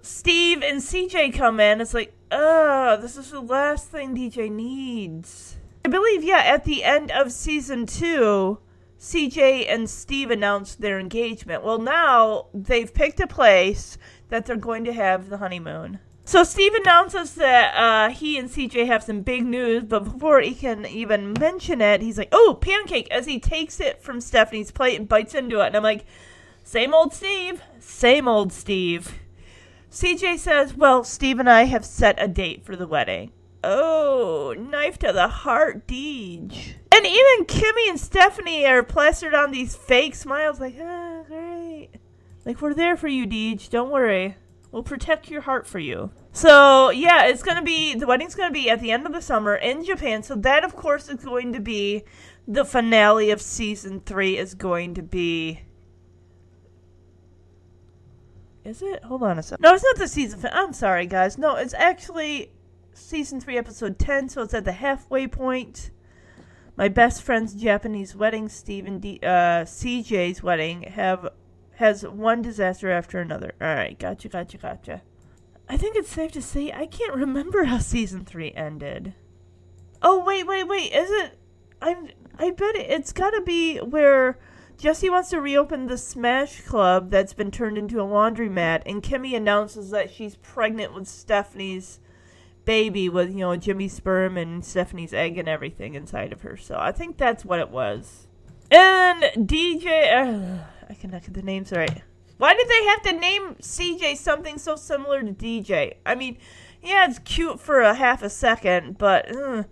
Steve 0.00 0.62
and 0.62 0.80
CJ 0.80 1.34
come 1.34 1.58
in. 1.58 1.80
It's 1.80 1.92
like, 1.92 2.14
oh, 2.30 2.96
this 3.02 3.16
is 3.16 3.32
the 3.32 3.40
last 3.40 3.88
thing 3.88 4.16
DJ 4.16 4.48
needs. 4.48 5.56
I 5.84 5.88
believe, 5.88 6.22
yeah, 6.22 6.44
at 6.46 6.62
the 6.62 6.84
end 6.84 7.10
of 7.10 7.32
season 7.32 7.84
two, 7.84 8.60
CJ 9.00 9.66
and 9.68 9.90
Steve 9.90 10.30
announced 10.30 10.80
their 10.80 11.00
engagement. 11.00 11.64
Well, 11.64 11.80
now 11.80 12.46
they've 12.54 12.94
picked 12.94 13.18
a 13.18 13.26
place 13.26 13.98
that 14.28 14.46
they're 14.46 14.54
going 14.54 14.84
to 14.84 14.92
have 14.92 15.30
the 15.30 15.38
honeymoon. 15.38 15.98
So 16.26 16.42
Steve 16.42 16.74
announces 16.74 17.34
that 17.36 17.74
uh, 17.74 18.10
he 18.12 18.36
and 18.36 18.50
CJ 18.50 18.86
have 18.88 19.04
some 19.04 19.20
big 19.20 19.46
news, 19.46 19.84
but 19.84 20.04
before 20.04 20.40
he 20.40 20.54
can 20.54 20.84
even 20.84 21.32
mention 21.38 21.80
it, 21.80 22.02
he's 22.02 22.18
like, 22.18 22.30
"Oh, 22.32 22.58
pancake!" 22.60 23.08
As 23.12 23.26
he 23.26 23.38
takes 23.38 23.78
it 23.78 24.02
from 24.02 24.20
Stephanie's 24.20 24.72
plate 24.72 24.98
and 24.98 25.08
bites 25.08 25.34
into 25.34 25.60
it, 25.60 25.68
and 25.68 25.76
I'm 25.76 25.84
like, 25.84 26.04
"Same 26.64 26.92
old 26.92 27.14
Steve, 27.14 27.62
same 27.78 28.26
old 28.26 28.52
Steve." 28.52 29.20
CJ 29.96 30.36
says, 30.38 30.74
Well, 30.74 31.04
Steve 31.04 31.38
and 31.38 31.48
I 31.48 31.62
have 31.62 31.84
set 31.84 32.22
a 32.22 32.28
date 32.28 32.66
for 32.66 32.76
the 32.76 32.86
wedding. 32.86 33.32
Oh, 33.64 34.54
knife 34.58 34.98
to 34.98 35.12
the 35.12 35.28
heart, 35.28 35.86
Deej. 35.86 36.74
And 36.92 37.06
even 37.06 37.46
Kimmy 37.46 37.88
and 37.88 37.98
Stephanie 37.98 38.66
are 38.66 38.82
plastered 38.82 39.32
on 39.32 39.52
these 39.52 39.74
fake 39.74 40.14
smiles, 40.14 40.60
like, 40.60 40.76
ah, 40.82 41.22
great. 41.26 41.90
Like, 42.44 42.60
we're 42.60 42.74
there 42.74 42.96
for 42.96 43.08
you, 43.08 43.26
Deej. 43.26 43.70
Don't 43.70 43.90
worry. 43.90 44.36
We'll 44.76 44.82
protect 44.82 45.30
your 45.30 45.40
heart 45.40 45.66
for 45.66 45.78
you. 45.78 46.10
So, 46.32 46.90
yeah, 46.90 47.24
it's 47.24 47.42
to 47.56 47.62
be, 47.62 47.94
the 47.94 48.06
wedding's 48.06 48.34
to 48.34 48.52
be 48.52 48.68
at 48.68 48.78
the 48.78 48.92
end 48.92 49.06
of 49.06 49.14
the 49.14 49.22
summer 49.22 49.56
in 49.56 49.82
Japan. 49.82 50.22
So, 50.22 50.34
that, 50.34 50.64
of 50.64 50.76
course, 50.76 51.08
is 51.08 51.24
going 51.24 51.54
to 51.54 51.60
be 51.60 52.04
the 52.46 52.62
finale 52.62 53.30
of 53.30 53.40
season 53.40 54.00
three, 54.00 54.36
is 54.36 54.52
going 54.52 54.92
to 54.92 55.02
be 55.02 55.62
is 58.64 58.82
it? 58.82 59.02
Hold 59.04 59.22
on 59.22 59.38
a 59.38 59.42
second. 59.42 59.62
No, 59.62 59.72
it's 59.72 59.82
not 59.82 59.96
the 59.96 60.08
season. 60.08 60.40
Fin- 60.40 60.50
I'm 60.52 60.74
sorry, 60.74 61.06
guys. 61.06 61.38
No, 61.38 61.56
it's 61.56 61.72
actually 61.72 62.52
season 62.92 63.40
three, 63.40 63.56
episode 63.56 63.98
ten. 63.98 64.28
So 64.28 64.42
it's 64.42 64.52
at 64.52 64.66
the 64.66 64.72
halfway 64.72 65.26
point. 65.26 65.90
My 66.76 66.88
best 66.88 67.22
friend's 67.22 67.54
Japanese 67.54 68.14
wedding, 68.14 68.50
Steve 68.50 68.84
and 68.84 69.00
D- 69.00 69.20
uh, 69.22 69.64
CJ's 69.64 70.42
wedding, 70.42 70.82
have 70.82 71.30
has 71.76 72.06
one 72.06 72.42
disaster 72.42 72.90
after 72.90 73.20
another. 73.20 73.54
All 73.60 73.74
right, 73.74 73.98
gotcha, 73.98 74.28
gotcha, 74.28 74.58
gotcha. 74.58 75.02
I 75.68 75.76
think 75.76 75.96
it's 75.96 76.10
safe 76.10 76.32
to 76.32 76.42
say 76.42 76.72
I 76.72 76.86
can't 76.86 77.14
remember 77.14 77.64
how 77.64 77.78
season 77.78 78.24
three 78.24 78.52
ended. 78.52 79.14
Oh 80.02 80.24
wait, 80.24 80.46
wait, 80.46 80.64
wait. 80.64 80.92
Is 80.92 81.10
it? 81.10 81.38
I'm. 81.80 82.08
I 82.38 82.50
bet 82.50 82.76
it, 82.76 82.90
it's 82.90 83.12
got 83.12 83.30
to 83.30 83.40
be 83.40 83.78
where 83.78 84.38
Jesse 84.78 85.08
wants 85.08 85.30
to 85.30 85.40
reopen 85.40 85.86
the 85.86 85.96
Smash 85.96 86.60
Club 86.60 87.10
that's 87.10 87.32
been 87.32 87.50
turned 87.50 87.78
into 87.78 88.00
a 88.00 88.04
laundromat, 88.04 88.82
and 88.84 89.02
Kimmy 89.02 89.34
announces 89.34 89.90
that 89.90 90.12
she's 90.12 90.36
pregnant 90.36 90.94
with 90.94 91.08
Stephanie's 91.08 92.00
baby 92.66 93.08
with, 93.08 93.30
you 93.30 93.38
know, 93.38 93.56
Jimmy's 93.56 93.94
sperm 93.94 94.36
and 94.36 94.64
Stephanie's 94.64 95.14
egg 95.14 95.38
and 95.38 95.48
everything 95.48 95.94
inside 95.94 96.32
of 96.32 96.42
her. 96.42 96.56
So 96.56 96.76
I 96.78 96.92
think 96.92 97.16
that's 97.16 97.44
what 97.44 97.60
it 97.60 97.70
was. 97.70 98.26
And 98.70 99.22
DJ. 99.48 100.58
Uh, 100.60 100.64
I 100.88 100.94
get 100.94 101.32
the 101.32 101.42
names 101.42 101.72
right. 101.72 102.02
Why 102.38 102.54
did 102.54 102.68
they 102.68 102.84
have 102.84 103.02
to 103.02 103.12
name 103.12 103.54
CJ 103.56 104.16
something 104.18 104.58
so 104.58 104.76
similar 104.76 105.22
to 105.22 105.32
DJ? 105.32 105.94
I 106.04 106.14
mean, 106.14 106.36
yeah, 106.82 107.08
it's 107.08 107.18
cute 107.20 107.60
for 107.60 107.80
a 107.80 107.94
half 107.94 108.22
a 108.22 108.30
second, 108.30 108.98
but 108.98 109.34
uh, 109.34 109.64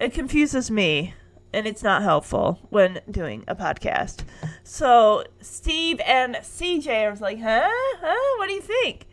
it 0.00 0.12
confuses 0.12 0.70
me 0.70 1.14
and 1.52 1.66
it's 1.66 1.82
not 1.82 2.02
helpful 2.02 2.58
when 2.70 3.00
doing 3.10 3.44
a 3.46 3.54
podcast. 3.54 4.24
So 4.64 5.24
Steve 5.40 6.00
and 6.04 6.34
CJ 6.36 7.12
are 7.12 7.16
like, 7.16 7.40
huh? 7.40 7.68
Huh? 8.00 8.38
What 8.38 8.48
do 8.48 8.54
you 8.54 8.60
think? 8.60 9.06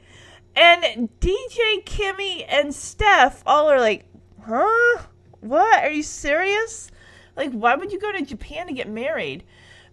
And 0.55 1.09
DJ, 1.19 1.83
Kimmy, 1.85 2.45
and 2.49 2.73
Steph 2.73 3.43
all 3.45 3.69
are 3.69 3.79
like, 3.79 4.05
huh? 4.43 5.03
What? 5.39 5.83
Are 5.83 5.91
you 5.91 6.03
serious? 6.03 6.91
Like, 7.37 7.51
why 7.51 7.75
would 7.75 7.91
you 7.91 7.99
go 7.99 8.11
to 8.11 8.25
Japan 8.25 8.67
to 8.67 8.73
get 8.73 8.89
married? 8.89 9.43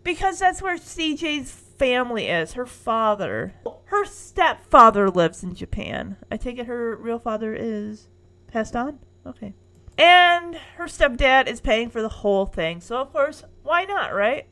Because 0.09 0.39
that's 0.39 0.63
where 0.63 0.79
CJ's 0.79 1.51
family 1.51 2.29
is. 2.29 2.55
Her 2.55 2.65
father. 2.65 3.53
Her 3.85 4.07
stepfather 4.07 5.11
lives 5.11 5.43
in 5.43 5.55
Japan. 5.55 6.17
I 6.33 6.39
take 6.39 6.57
it 6.59 6.65
her 6.65 6.97
real 6.97 7.19
father 7.19 7.55
is 7.55 8.09
passed 8.47 8.75
on? 8.75 9.01
Okay. 9.27 9.53
And 9.99 10.55
her 10.77 10.87
stepdad 10.87 11.47
is 11.47 11.61
paying 11.61 11.91
for 11.91 12.01
the 12.01 12.09
whole 12.09 12.47
thing. 12.47 12.81
So, 12.81 12.97
of 12.97 13.13
course, 13.13 13.45
why 13.65 13.85
not, 13.85 14.15
right? 14.15 14.47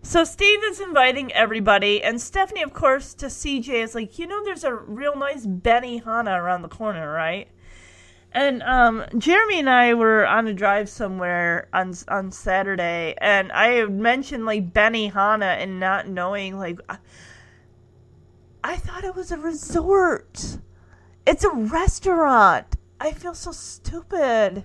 So, 0.00 0.24
Steve 0.24 0.64
is 0.64 0.80
inviting 0.80 1.30
everybody, 1.34 2.02
and 2.02 2.18
Stephanie, 2.18 2.62
of 2.62 2.72
course, 2.72 3.12
to 3.16 3.26
CJ 3.26 3.68
is 3.68 3.94
like, 3.94 4.18
you 4.18 4.26
know, 4.26 4.42
there's 4.46 4.64
a 4.64 4.72
real 4.72 5.14
nice 5.14 5.44
Benihana 5.44 6.40
around 6.40 6.62
the 6.62 6.68
corner, 6.68 7.12
right? 7.12 7.48
And 8.36 8.62
um, 8.64 9.06
Jeremy 9.16 9.60
and 9.60 9.70
I 9.70 9.94
were 9.94 10.26
on 10.26 10.46
a 10.46 10.52
drive 10.52 10.90
somewhere 10.90 11.70
on 11.72 11.94
on 12.06 12.30
Saturday, 12.30 13.14
and 13.16 13.50
I 13.50 13.86
mentioned 13.86 14.44
like 14.44 14.74
Benihana 14.74 15.56
and 15.56 15.80
not 15.80 16.06
knowing 16.06 16.58
like 16.58 16.78
I, 16.86 16.98
I 18.62 18.76
thought 18.76 19.04
it 19.04 19.14
was 19.14 19.32
a 19.32 19.38
resort. 19.38 20.58
It's 21.26 21.44
a 21.44 21.50
restaurant. 21.50 22.76
I 23.00 23.12
feel 23.12 23.32
so 23.32 23.52
stupid. 23.52 24.64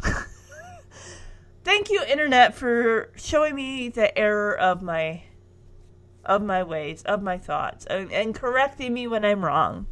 Thank 1.64 1.90
you, 1.90 2.04
internet, 2.08 2.54
for 2.54 3.10
showing 3.16 3.56
me 3.56 3.88
the 3.88 4.16
error 4.16 4.56
of 4.56 4.82
my 4.82 5.24
of 6.24 6.42
my 6.42 6.62
ways, 6.62 7.02
of 7.02 7.24
my 7.24 7.38
thoughts, 7.38 7.86
and, 7.86 8.12
and 8.12 8.36
correcting 8.36 8.94
me 8.94 9.08
when 9.08 9.24
I'm 9.24 9.44
wrong. 9.44 9.88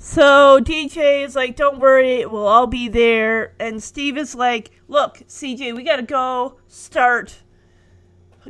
So 0.00 0.60
DJ 0.60 1.24
is 1.24 1.34
like, 1.34 1.56
"Don't 1.56 1.80
worry, 1.80 2.24
we'll 2.24 2.46
all 2.46 2.68
be 2.68 2.86
there." 2.88 3.54
And 3.58 3.82
Steve 3.82 4.16
is 4.16 4.32
like, 4.32 4.70
"Look, 4.86 5.22
CJ, 5.26 5.72
we 5.72 5.82
gotta 5.82 6.04
go 6.04 6.54
start 6.68 7.42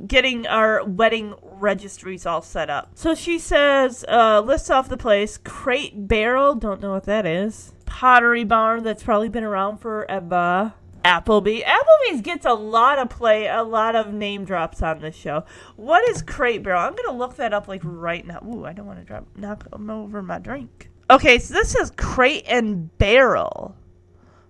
getting 0.07 0.47
our 0.47 0.85
wedding 0.85 1.35
registries 1.43 2.27
all 2.27 2.43
set 2.43 2.69
up." 2.69 2.91
So 2.95 3.15
she 3.15 3.39
says, 3.39 4.05
uh, 4.09 4.43
lists 4.43 4.69
off 4.69 4.91
the 4.91 4.99
place: 4.99 5.39
Crate 5.39 6.07
Barrel, 6.07 6.55
don't 6.55 6.83
know 6.83 6.91
what 6.91 7.05
that 7.05 7.25
is. 7.25 7.73
Pottery 7.87 8.45
Barn, 8.45 8.83
that's 8.83 9.03
probably 9.03 9.31
been 9.31 9.43
around 9.43 9.79
forever. 9.79 10.75
Applebee. 11.03 11.65
Applebee's 11.65 12.21
gets 12.21 12.45
a 12.45 12.53
lot 12.53 12.99
of 12.99 13.09
play, 13.09 13.47
a 13.49 13.63
lot 13.63 13.97
of 13.97 14.13
name 14.13 14.45
drops 14.45 14.83
on 14.83 15.01
this 15.01 15.17
show. 15.17 15.45
What 15.77 16.07
is 16.11 16.21
Crate 16.21 16.63
Barrel? 16.63 16.83
I'm 16.83 16.95
gonna 16.95 17.17
look 17.17 17.37
that 17.37 17.55
up 17.55 17.69
like 17.69 17.81
right 17.83 18.27
now. 18.27 18.41
Ooh, 18.47 18.67
I 18.67 18.75
don't 18.75 18.87
want 18.87 18.99
to 18.99 19.05
drop 19.07 19.27
knock 19.35 19.67
over 19.73 20.23
my 20.23 20.39
drink. 20.39 20.88
Okay, 21.11 21.39
so 21.39 21.55
this 21.55 21.75
is 21.75 21.91
Crate 21.97 22.45
and 22.47 22.97
Barrel 22.99 23.75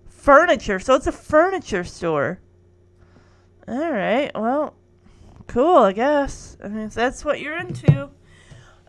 furniture. 0.09 0.77
So 0.79 0.93
it's 0.95 1.07
a 1.07 1.11
furniture 1.11 1.85
store. 1.85 2.41
All 3.67 3.91
right. 3.91 4.29
Well, 4.35 4.75
cool. 5.47 5.77
I 5.77 5.93
guess. 5.93 6.57
I 6.63 6.67
mean, 6.67 6.87
if 6.87 6.93
that's 6.93 7.23
what 7.23 7.39
you're 7.39 7.57
into. 7.57 8.09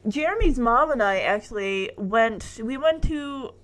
Jeremy's 0.09 0.59
mom 0.59 0.91
and 0.91 1.03
I 1.03 1.21
actually 1.21 1.93
went. 1.97 2.61
We 2.63 2.77
went 2.77 3.03
to. 3.05 3.55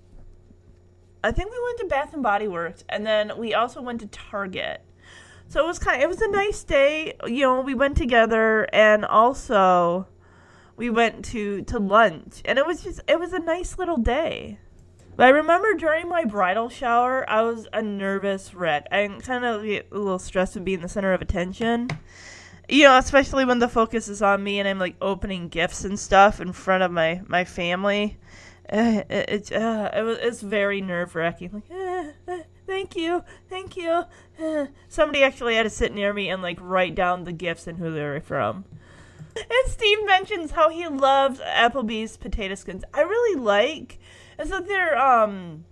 I 1.24 1.32
think 1.32 1.50
we 1.50 1.60
went 1.64 1.78
to 1.80 1.86
Bath 1.86 2.14
and 2.14 2.22
Body 2.22 2.46
Works, 2.46 2.84
and 2.88 3.04
then 3.04 3.32
we 3.36 3.54
also 3.54 3.82
went 3.82 4.00
to 4.02 4.06
Target. 4.06 4.82
So 5.48 5.64
it 5.64 5.66
was 5.66 5.80
kind. 5.80 6.00
It 6.00 6.08
was 6.08 6.20
a 6.20 6.28
nice 6.28 6.62
day. 6.62 7.14
You 7.26 7.40
know, 7.40 7.60
we 7.60 7.74
went 7.74 7.96
together, 7.96 8.68
and 8.72 9.04
also 9.04 10.06
we 10.76 10.90
went 10.90 11.24
to 11.26 11.62
to 11.62 11.78
lunch, 11.78 12.42
and 12.44 12.58
it 12.58 12.66
was 12.66 12.82
just. 12.84 13.00
It 13.08 13.18
was 13.18 13.32
a 13.32 13.38
nice 13.38 13.78
little 13.78 13.96
day. 13.96 14.58
But 15.16 15.26
I 15.26 15.30
remember 15.30 15.72
during 15.72 16.08
my 16.08 16.24
bridal 16.26 16.68
shower, 16.68 17.28
I 17.28 17.40
was 17.40 17.66
a 17.72 17.80
nervous 17.80 18.52
wreck. 18.52 18.86
I 18.92 19.08
kind 19.22 19.46
of 19.46 19.64
get 19.64 19.88
a 19.90 19.96
little 19.96 20.18
stressed 20.18 20.54
with 20.54 20.64
being 20.66 20.82
the 20.82 20.88
center 20.88 21.14
of 21.14 21.22
attention. 21.22 21.88
You 22.68 22.84
know, 22.84 22.98
especially 22.98 23.46
when 23.46 23.58
the 23.58 23.68
focus 23.68 24.08
is 24.08 24.20
on 24.20 24.44
me 24.44 24.58
and 24.58 24.68
I'm 24.68 24.78
like 24.78 24.96
opening 25.00 25.48
gifts 25.48 25.84
and 25.84 25.98
stuff 25.98 26.40
in 26.40 26.52
front 26.52 26.82
of 26.82 26.90
my 26.90 27.22
my 27.26 27.44
family. 27.44 28.18
Uh, 28.70 29.02
it, 29.08 29.28
it's 29.28 29.52
uh, 29.52 29.90
it 29.94 30.02
it's 30.22 30.42
very 30.42 30.82
nerve 30.82 31.14
wracking. 31.14 31.50
Like, 31.52 31.70
uh, 31.70 32.32
uh, 32.32 32.42
thank 32.66 32.96
you, 32.96 33.22
thank 33.48 33.76
you. 33.76 34.02
Uh, 34.42 34.66
somebody 34.88 35.22
actually 35.22 35.54
had 35.54 35.62
to 35.62 35.70
sit 35.70 35.94
near 35.94 36.12
me 36.12 36.28
and 36.28 36.42
like 36.42 36.58
write 36.60 36.94
down 36.94 37.24
the 37.24 37.32
gifts 37.32 37.66
and 37.66 37.78
who 37.78 37.90
they 37.94 38.02
were 38.02 38.20
from. 38.20 38.64
And 39.50 39.72
Steve 39.72 39.98
mentions 40.06 40.52
how 40.52 40.70
he 40.70 40.86
loves 40.88 41.40
Applebee's 41.40 42.16
potato 42.16 42.54
skins. 42.54 42.84
I 42.94 43.02
really 43.02 43.38
like 43.40 43.98
is 44.38 44.50
that 44.50 44.66
they're 44.66 44.98
um 44.98 45.64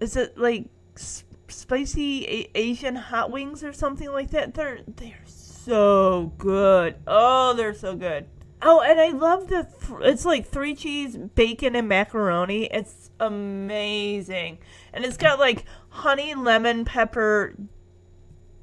is 0.00 0.16
it 0.16 0.36
like 0.36 0.66
s- 0.96 1.24
spicy 1.48 2.26
a- 2.26 2.50
Asian 2.54 2.96
hot 2.96 3.30
wings 3.30 3.64
or 3.64 3.72
something 3.72 4.10
like 4.10 4.30
that? 4.30 4.54
They're 4.54 4.80
they're 4.86 5.20
so 5.26 6.32
good. 6.38 6.96
Oh, 7.06 7.54
they're 7.54 7.74
so 7.74 7.96
good. 7.96 8.26
Oh, 8.60 8.80
and 8.80 8.98
I 9.00 9.10
love 9.10 9.48
the 9.48 9.64
th- 9.64 10.00
it's 10.02 10.24
like 10.24 10.46
three 10.46 10.74
cheese, 10.74 11.16
bacon, 11.16 11.76
and 11.76 11.88
macaroni. 11.88 12.64
It's 12.66 13.10
amazing, 13.20 14.58
and 14.92 15.04
it's 15.04 15.16
got 15.18 15.38
like 15.38 15.64
honey, 15.90 16.34
lemon, 16.34 16.84
pepper, 16.84 17.54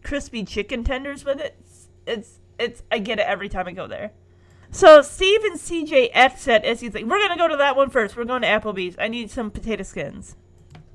crispy 0.03 0.43
chicken 0.43 0.83
tenders 0.83 1.23
with 1.23 1.39
it. 1.39 1.55
It's, 2.07 2.39
it's 2.61 2.83
I 2.91 2.99
get 2.99 3.19
it 3.19 3.25
every 3.27 3.49
time 3.49 3.67
I 3.67 3.71
go 3.71 3.87
there. 3.87 4.11
So 4.69 5.01
Steve 5.01 5.43
and 5.43 5.59
CJ 5.59 6.09
exit 6.13 6.63
as 6.63 6.79
he's 6.79 6.93
like, 6.93 7.05
"We're 7.05 7.19
gonna 7.19 7.37
go 7.37 7.47
to 7.47 7.57
that 7.57 7.75
one 7.75 7.89
first. 7.89 8.15
We're 8.15 8.25
going 8.25 8.41
to 8.43 8.47
Applebee's. 8.47 8.95
I 8.99 9.07
need 9.07 9.29
some 9.29 9.51
potato 9.51 9.83
skins." 9.83 10.35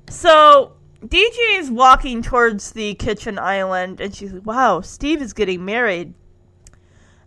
So 0.09 0.73
DJ 1.05 1.59
is 1.59 1.69
walking 1.69 2.23
towards 2.23 2.71
the 2.71 2.95
kitchen 2.95 3.37
island, 3.37 4.01
and 4.01 4.15
she's 4.15 4.33
like, 4.33 4.45
"Wow, 4.45 4.81
Steve 4.81 5.21
is 5.21 5.33
getting 5.33 5.63
married. 5.63 6.13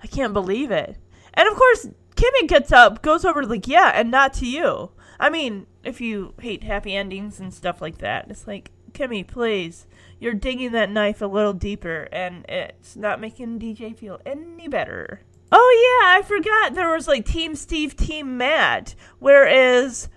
I 0.03 0.07
can't 0.07 0.33
believe 0.33 0.70
it." 0.70 0.96
And 1.35 1.48
of 1.48 1.55
course, 1.55 1.88
Kimmy 2.16 2.48
gets 2.48 2.72
up, 2.72 3.03
goes 3.03 3.24
over 3.24 3.44
like, 3.44 3.68
"Yeah, 3.68 3.92
and 3.94 4.11
not 4.11 4.33
to 4.35 4.46
you." 4.46 4.90
I 5.20 5.31
mean, 5.31 5.66
if 5.85 6.00
you 6.00 6.35
hate 6.40 6.64
happy 6.64 6.94
endings 6.94 7.38
and 7.38 7.53
stuff 7.53 7.81
like 7.81 7.98
that, 7.98 8.26
it's 8.31 8.46
like, 8.46 8.70
Kimmy, 8.92 9.26
please, 9.26 9.87
you're 10.20 10.35
digging 10.35 10.72
that 10.72 10.90
knife 10.90 11.22
a 11.22 11.26
little 11.26 11.54
deeper, 11.54 12.09
and 12.12 12.44
it's 12.48 12.94
not 12.94 13.20
making 13.20 13.59
DJ 13.59 13.96
feel 13.96 14.20
any 14.26 14.68
better. 14.68 15.22
Oh 15.50 16.00
yeah, 16.02 16.18
I 16.18 16.22
forgot 16.22 16.74
there 16.74 16.92
was 16.92 17.09
like 17.09 17.24
Team 17.24 17.56
Steve, 17.56 17.96
Team 17.96 18.37
Matt, 18.37 18.94
whereas 19.18 20.09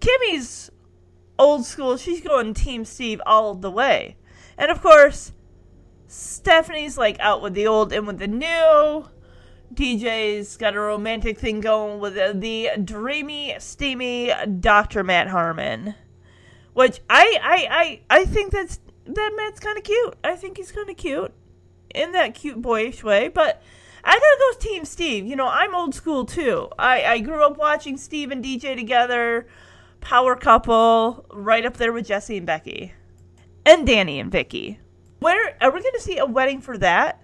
Kimmy's 0.00 0.70
old 1.38 1.64
school, 1.64 1.96
she's 1.96 2.22
going 2.22 2.54
Team 2.54 2.84
Steve 2.84 3.20
all 3.26 3.54
the 3.54 3.70
way. 3.70 4.16
And 4.58 4.70
of 4.70 4.82
course, 4.82 5.32
Stephanie's 6.06 6.98
like 6.98 7.20
out 7.20 7.42
with 7.42 7.54
the 7.54 7.66
old 7.66 7.92
and 7.92 8.06
with 8.06 8.18
the 8.18 8.26
new. 8.26 9.08
DJ's 9.72 10.56
got 10.56 10.74
a 10.74 10.80
romantic 10.80 11.38
thing 11.38 11.60
going 11.60 12.00
with 12.00 12.14
the, 12.14 12.70
dreamy, 12.82 13.54
steamy 13.60 14.32
Dr. 14.58 15.04
Matt 15.04 15.28
Harmon. 15.28 15.94
Which 16.72 17.00
I 17.08 17.38
I, 17.42 17.68
I, 17.70 18.20
I 18.20 18.24
think 18.24 18.52
that's 18.52 18.80
that 19.14 19.32
man's 19.36 19.60
kind 19.60 19.78
of 19.78 19.84
cute. 19.84 20.14
I 20.22 20.36
think 20.36 20.56
he's 20.56 20.72
kind 20.72 20.88
of 20.88 20.96
cute 20.96 21.32
in 21.94 22.12
that 22.12 22.34
cute 22.34 22.60
boyish 22.60 23.02
way, 23.02 23.28
but 23.28 23.62
I 24.04 24.12
gotta 24.12 24.36
go 24.38 24.58
Team 24.58 24.84
Steve. 24.84 25.26
You 25.26 25.36
know, 25.36 25.48
I'm 25.48 25.74
old 25.74 25.94
school 25.94 26.24
too. 26.24 26.68
I, 26.78 27.04
I 27.04 27.18
grew 27.20 27.44
up 27.44 27.58
watching 27.58 27.96
Steve 27.96 28.30
and 28.30 28.44
DJ 28.44 28.76
together, 28.76 29.46
power 30.00 30.36
couple, 30.36 31.26
right 31.32 31.66
up 31.66 31.76
there 31.76 31.92
with 31.92 32.06
Jesse 32.06 32.36
and 32.36 32.46
Becky, 32.46 32.94
and 33.66 33.86
Danny 33.86 34.20
and 34.20 34.30
Vicky. 34.30 34.80
Where 35.18 35.56
are 35.60 35.70
we 35.70 35.82
gonna 35.82 36.00
see 36.00 36.18
a 36.18 36.26
wedding 36.26 36.60
for 36.60 36.78
that? 36.78 37.22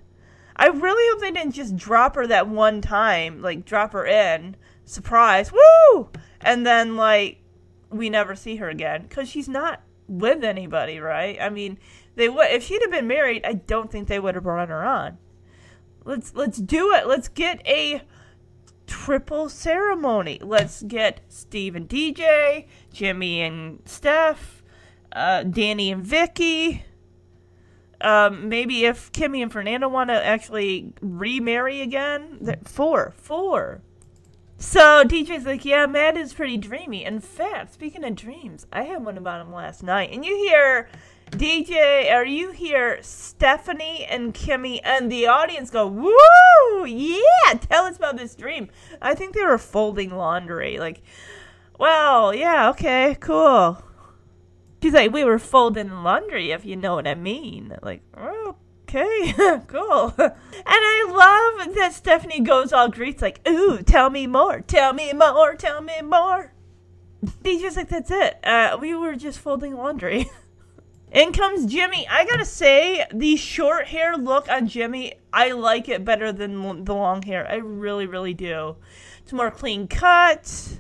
I 0.57 0.69
really 0.69 1.13
hope 1.13 1.21
they 1.21 1.31
didn't 1.31 1.55
just 1.55 1.77
drop 1.77 2.15
her 2.15 2.27
that 2.27 2.49
one 2.49 2.81
time, 2.81 3.43
like 3.43 3.65
drop 3.65 3.93
her 3.93 4.07
in, 4.07 4.57
surprise, 4.85 5.53
woo, 5.53 6.11
and 6.41 6.67
then 6.67 6.97
like 6.97 7.43
we 7.91 8.11
never 8.11 8.35
see 8.35 8.57
her 8.57 8.69
again 8.69 9.03
because 9.03 9.29
she's 9.29 9.49
not 9.49 9.83
with 10.09 10.45
anybody, 10.45 10.99
right? 10.99 11.39
I 11.41 11.49
mean, 11.49 11.79
they 12.15 12.29
would 12.29 12.51
if 12.51 12.65
she'd 12.65 12.83
have 12.83 12.91
been 12.91 13.07
married. 13.07 13.45
I 13.45 13.55
don't 13.55 13.91
think 13.91 14.09
they 14.09 14.21
would 14.21 14.35
have 14.35 14.45
brought 14.45 14.69
her 14.69 14.85
on. 14.85 15.19
Let's 16.05 16.35
let's 16.35 16.59
do 16.59 16.93
it. 16.95 17.07
Let's 17.07 17.29
get 17.29 17.67
a 17.67 18.03
triple 18.87 19.49
ceremony. 19.49 20.39
Let's 20.43 20.83
get 20.83 21.21
Steve 21.29 21.77
and 21.77 21.89
DJ, 21.89 22.67
Jimmy 22.93 23.43
and 23.43 23.81
Steph, 23.85 24.63
uh, 25.13 25.43
Danny 25.43 25.91
and 25.91 26.05
Vicky. 26.05 26.85
Um, 28.01 28.49
maybe 28.49 28.85
if 28.85 29.11
Kimmy 29.13 29.43
and 29.43 29.51
Fernando 29.51 29.89
want 29.89 30.11
to 30.11 30.25
actually 30.25 30.93
remarry 31.01 31.81
again, 31.81 32.39
four, 32.65 33.15
four. 33.17 33.83
So 34.59 35.05
DJ's 35.05 35.45
like, 35.45 35.65
yeah, 35.65 35.87
Matt 35.87 36.17
is 36.17 36.33
pretty 36.33 36.57
dreamy. 36.57 37.05
In 37.05 37.21
fact, 37.21 37.75
speaking 37.75 38.05
of 38.05 38.15
dreams, 38.15 38.67
I 38.73 38.83
had 38.83 39.05
one 39.05 39.19
about 39.19 39.43
him 39.43 39.53
last 39.53 39.83
night, 39.83 40.11
and 40.13 40.25
you 40.25 40.35
hear 40.37 40.89
DJ, 41.31 42.11
or 42.13 42.25
you 42.25 42.53
hear 42.53 42.99
Stephanie 43.03 44.07
and 44.09 44.33
Kimmy, 44.33 44.81
and 44.83 45.13
the 45.13 45.27
audience 45.27 45.71
go, 45.71 45.87
woo, 45.87 46.87
yeah, 46.87 47.55
tell 47.61 47.85
us 47.85 47.97
about 47.97 48.17
this 48.17 48.35
dream. 48.35 48.71
I 49.03 49.15
think 49.15 49.35
they 49.35 49.45
were 49.45 49.59
folding 49.59 50.11
laundry. 50.11 50.79
Like, 50.79 51.03
well, 51.79 52.35
yeah, 52.35 52.71
okay, 52.71 53.17
cool. 53.21 53.83
She's 54.83 54.95
like, 54.95 55.13
we 55.13 55.25
were 55.25 55.39
folding 55.39 55.91
laundry, 56.03 56.53
if 56.53 56.65
you 56.65 56.77
know 56.77 56.95
what 56.95 57.07
I 57.07 57.15
mean. 57.15 57.77
Like, 57.83 58.03
oh, 58.17 58.57
okay, 58.89 59.33
cool. 59.67 60.15
And 60.19 60.33
I 60.67 61.55
love 61.57 61.75
that 61.75 61.93
Stephanie 61.93 62.41
goes 62.41 62.73
all 62.73 62.89
greets, 62.89 63.23
like, 63.23 63.47
ooh, 63.49 63.83
tell 63.83 64.11
me 64.11 64.27
more, 64.27 64.61
tell 64.61 64.93
me 64.93 65.13
more, 65.13 65.55
tell 65.55 65.83
me 65.83 66.01
more. 66.03 66.53
DJ's 67.43 67.77
like, 67.77 67.89
that's 67.89 68.11
it. 68.11 68.39
Uh, 68.45 68.79
we 68.81 68.95
were 68.95 69.17
just 69.17 69.39
folding 69.39 69.75
laundry. 69.75 70.31
In 71.13 71.33
comes 71.33 71.67
Jimmy. 71.67 72.07
I 72.09 72.25
gotta 72.25 72.45
say, 72.45 73.07
the 73.13 73.37
short 73.37 73.87
hair 73.87 74.17
look 74.17 74.49
on 74.49 74.67
Jimmy, 74.69 75.15
I 75.33 75.53
like 75.53 75.89
it 75.89 76.05
better 76.05 76.33
than 76.33 76.85
the 76.85 76.95
long 76.95 77.23
hair. 77.23 77.49
I 77.49 77.57
really, 77.57 78.07
really 78.07 78.35
do. 78.35 78.77
It's 79.23 79.33
more 79.33 79.51
clean 79.51 79.89
cut. 79.89 80.79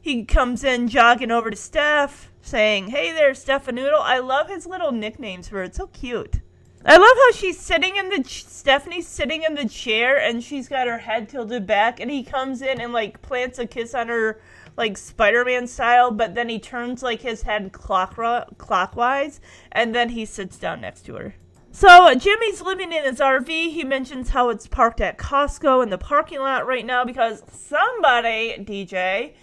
He 0.00 0.24
comes 0.24 0.64
in 0.64 0.88
jogging 0.88 1.30
over 1.30 1.50
to 1.50 1.56
Steph, 1.56 2.32
saying, 2.40 2.88
Hey 2.88 3.12
there, 3.12 3.32
Stephanoodle. 3.32 4.00
I 4.00 4.20
love 4.20 4.48
his 4.48 4.66
little 4.66 4.92
nicknames 4.92 5.48
for 5.48 5.56
her. 5.56 5.64
It's 5.64 5.76
so 5.76 5.88
cute. 5.88 6.40
I 6.84 6.96
love 6.96 7.16
how 7.16 7.32
she's 7.32 7.58
sitting 7.58 7.96
in 7.96 8.08
the 8.08 8.24
Stephanie's 8.24 9.06
sitting 9.06 9.42
in 9.42 9.54
the 9.54 9.68
chair 9.68 10.18
and 10.18 10.42
she's 10.42 10.66
got 10.66 10.86
her 10.86 10.98
head 10.98 11.28
tilted 11.28 11.66
back 11.66 12.00
and 12.00 12.10
he 12.10 12.22
comes 12.22 12.62
in 12.62 12.80
and 12.80 12.92
like 12.92 13.20
plants 13.20 13.58
a 13.58 13.66
kiss 13.66 13.94
on 13.94 14.08
her 14.08 14.40
like 14.76 14.96
Spider-Man 14.96 15.66
style, 15.66 16.10
but 16.10 16.34
then 16.34 16.48
he 16.48 16.58
turns 16.58 17.02
like 17.02 17.20
his 17.20 17.42
head 17.42 17.70
clockro- 17.72 18.56
clockwise, 18.56 19.40
and 19.72 19.94
then 19.94 20.10
he 20.10 20.24
sits 20.24 20.56
down 20.56 20.80
next 20.80 21.02
to 21.02 21.14
her. 21.16 21.34
So 21.70 22.14
Jimmy's 22.14 22.62
living 22.62 22.92
in 22.92 23.04
his 23.04 23.20
RV. 23.20 23.46
He 23.46 23.84
mentions 23.84 24.30
how 24.30 24.48
it's 24.48 24.66
parked 24.66 25.00
at 25.00 25.18
Costco 25.18 25.82
in 25.82 25.90
the 25.90 25.98
parking 25.98 26.40
lot 26.40 26.66
right 26.66 26.86
now 26.86 27.04
because 27.04 27.42
somebody, 27.48 28.56
DJ, 28.58 29.34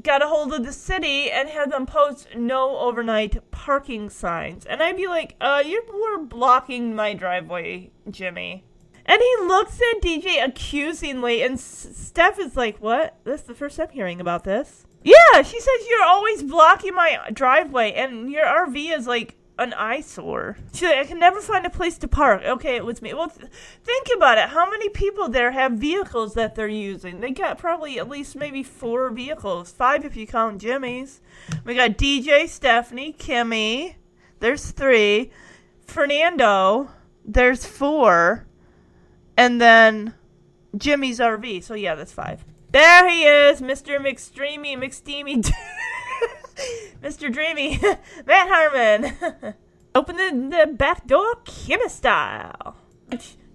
got 0.00 0.22
a 0.22 0.28
hold 0.28 0.52
of 0.52 0.64
the 0.64 0.72
city 0.72 1.30
and 1.30 1.48
had 1.48 1.70
them 1.70 1.86
post 1.86 2.28
no 2.34 2.78
overnight 2.78 3.50
parking 3.50 4.08
signs. 4.08 4.64
And 4.64 4.82
I'd 4.82 4.96
be 4.96 5.06
like, 5.06 5.36
uh, 5.40 5.62
you 5.64 5.82
were 5.92 6.24
blocking 6.24 6.94
my 6.94 7.14
driveway, 7.14 7.90
Jimmy. 8.10 8.64
And 9.04 9.20
he 9.20 9.46
looks 9.46 9.80
at 9.80 10.02
DJ 10.02 10.44
accusingly, 10.44 11.42
and 11.42 11.58
Steph 11.58 12.38
is 12.38 12.56
like, 12.56 12.78
What? 12.78 13.18
This 13.24 13.40
is 13.40 13.46
the 13.48 13.54
first 13.54 13.80
I'm 13.80 13.88
hearing 13.88 14.20
about 14.20 14.44
this. 14.44 14.86
Yeah, 15.02 15.42
she 15.42 15.58
says 15.58 15.88
you're 15.88 16.04
always 16.04 16.44
blocking 16.44 16.94
my 16.94 17.18
driveway, 17.32 17.92
and 17.92 18.30
your 18.30 18.44
RV 18.44 18.96
is 18.96 19.06
like 19.08 19.34
an 19.62 19.72
eyesore. 19.74 20.56
She's 20.72 20.82
like, 20.82 20.98
I 20.98 21.04
can 21.04 21.18
never 21.18 21.40
find 21.40 21.64
a 21.64 21.70
place 21.70 21.98
to 21.98 22.08
park. 22.08 22.42
Okay, 22.44 22.76
it 22.76 22.84
was 22.84 23.02
me. 23.02 23.14
Well, 23.14 23.28
th- 23.28 23.50
think 23.84 24.08
about 24.14 24.38
it. 24.38 24.48
How 24.48 24.70
many 24.70 24.88
people 24.88 25.28
there 25.28 25.50
have 25.50 25.72
vehicles 25.72 26.34
that 26.34 26.54
they're 26.54 26.68
using? 26.68 27.20
They 27.20 27.30
got 27.30 27.58
probably 27.58 27.98
at 27.98 28.08
least 28.08 28.36
maybe 28.36 28.62
four 28.62 29.10
vehicles. 29.10 29.70
Five 29.70 30.04
if 30.04 30.16
you 30.16 30.26
count 30.26 30.60
Jimmy's. 30.60 31.20
We 31.64 31.74
got 31.74 31.98
DJ, 31.98 32.48
Stephanie, 32.48 33.12
Kimmy. 33.12 33.94
There's 34.40 34.70
three. 34.70 35.30
Fernando. 35.86 36.90
There's 37.24 37.64
four. 37.64 38.46
And 39.36 39.60
then 39.60 40.14
Jimmy's 40.76 41.18
RV. 41.18 41.62
So 41.64 41.74
yeah, 41.74 41.94
that's 41.94 42.12
five. 42.12 42.44
There 42.72 43.08
he 43.08 43.24
is, 43.24 43.60
Mr. 43.60 43.98
McStreamy, 43.98 44.76
McSteamy. 44.78 45.52
Mr. 47.02 47.32
Dreamy, 47.32 47.78
Matt 48.26 48.48
Harmon. 48.48 49.54
Open 49.94 50.16
the, 50.16 50.56
the 50.56 50.72
back 50.72 51.06
door, 51.06 51.36
Kimmy 51.44 51.90
style. 51.90 52.76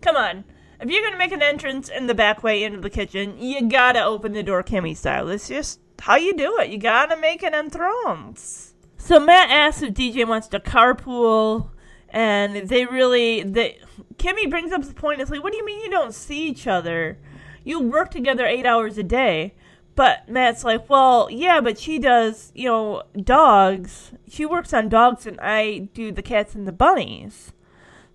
Come 0.01 0.15
on. 0.15 0.43
If 0.79 0.91
you're 0.91 1.03
gonna 1.03 1.17
make 1.17 1.31
an 1.31 1.41
entrance 1.41 1.89
in 1.89 2.05
the 2.05 2.13
back 2.13 2.43
way 2.43 2.63
into 2.63 2.79
the 2.79 2.89
kitchen, 2.91 3.39
you 3.39 3.67
gotta 3.67 4.03
open 4.03 4.33
the 4.33 4.43
door 4.43 4.61
Kimmy 4.61 4.95
style. 4.95 5.27
It's 5.29 5.47
just 5.47 5.79
how 5.99 6.17
you 6.17 6.35
do 6.35 6.59
it. 6.59 6.69
You 6.69 6.77
gotta 6.77 7.17
make 7.17 7.41
an 7.41 7.55
entrance. 7.55 8.75
So 8.97 9.19
Matt 9.19 9.49
asks 9.49 9.81
if 9.81 9.95
DJ 9.95 10.27
wants 10.27 10.47
to 10.49 10.59
carpool, 10.59 11.71
and 12.09 12.69
they 12.69 12.85
really 12.85 13.41
they 13.41 13.79
Kimmy 14.17 14.49
brings 14.49 14.71
up 14.71 14.83
the 14.83 14.93
point. 14.93 15.19
It's 15.19 15.31
like, 15.31 15.43
what 15.43 15.51
do 15.51 15.57
you 15.57 15.65
mean 15.65 15.79
you 15.79 15.89
don't 15.89 16.13
see 16.13 16.47
each 16.47 16.67
other? 16.67 17.17
You 17.63 17.79
work 17.79 18.11
together 18.11 18.45
eight 18.45 18.65
hours 18.65 18.97
a 18.97 19.03
day. 19.03 19.55
But 19.97 20.29
Matt's 20.29 20.63
like, 20.63 20.91
well, 20.91 21.27
yeah, 21.31 21.59
but 21.59 21.79
she 21.79 21.97
does, 21.97 22.51
you 22.53 22.69
know, 22.69 23.01
dogs. 23.19 24.11
She 24.29 24.45
works 24.45 24.71
on 24.71 24.89
dogs, 24.89 25.25
and 25.25 25.39
I 25.41 25.89
do 25.95 26.11
the 26.11 26.21
cats 26.21 26.53
and 26.53 26.67
the 26.67 26.71
bunnies. 26.71 27.51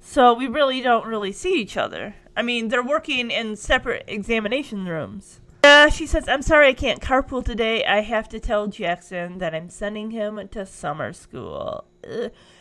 So 0.01 0.33
we 0.33 0.47
really 0.47 0.81
don't 0.81 1.09
really 1.09 1.33
see 1.33 1.61
each 1.61 1.77
other. 1.77 2.15
I 2.37 2.43
mean, 2.43 2.69
they're 2.69 2.85
working 2.85 3.33
in 3.33 3.57
separate 3.57 4.05
examination 4.07 4.87
rooms. 4.87 5.41
Uh, 5.65 5.91
she 5.91 6.07
says, 6.07 6.29
I'm 6.29 6.43
sorry 6.43 6.69
I 6.69 6.73
can't 6.73 7.01
carpool 7.01 7.45
today. 7.45 7.85
I 7.85 8.03
have 8.03 8.29
to 8.29 8.39
tell 8.39 8.69
Jackson 8.69 9.39
that 9.39 9.53
I'm 9.53 9.69
sending 9.69 10.13
him 10.13 10.49
to 10.53 10.65
summer 10.65 11.13
school. 11.13 11.85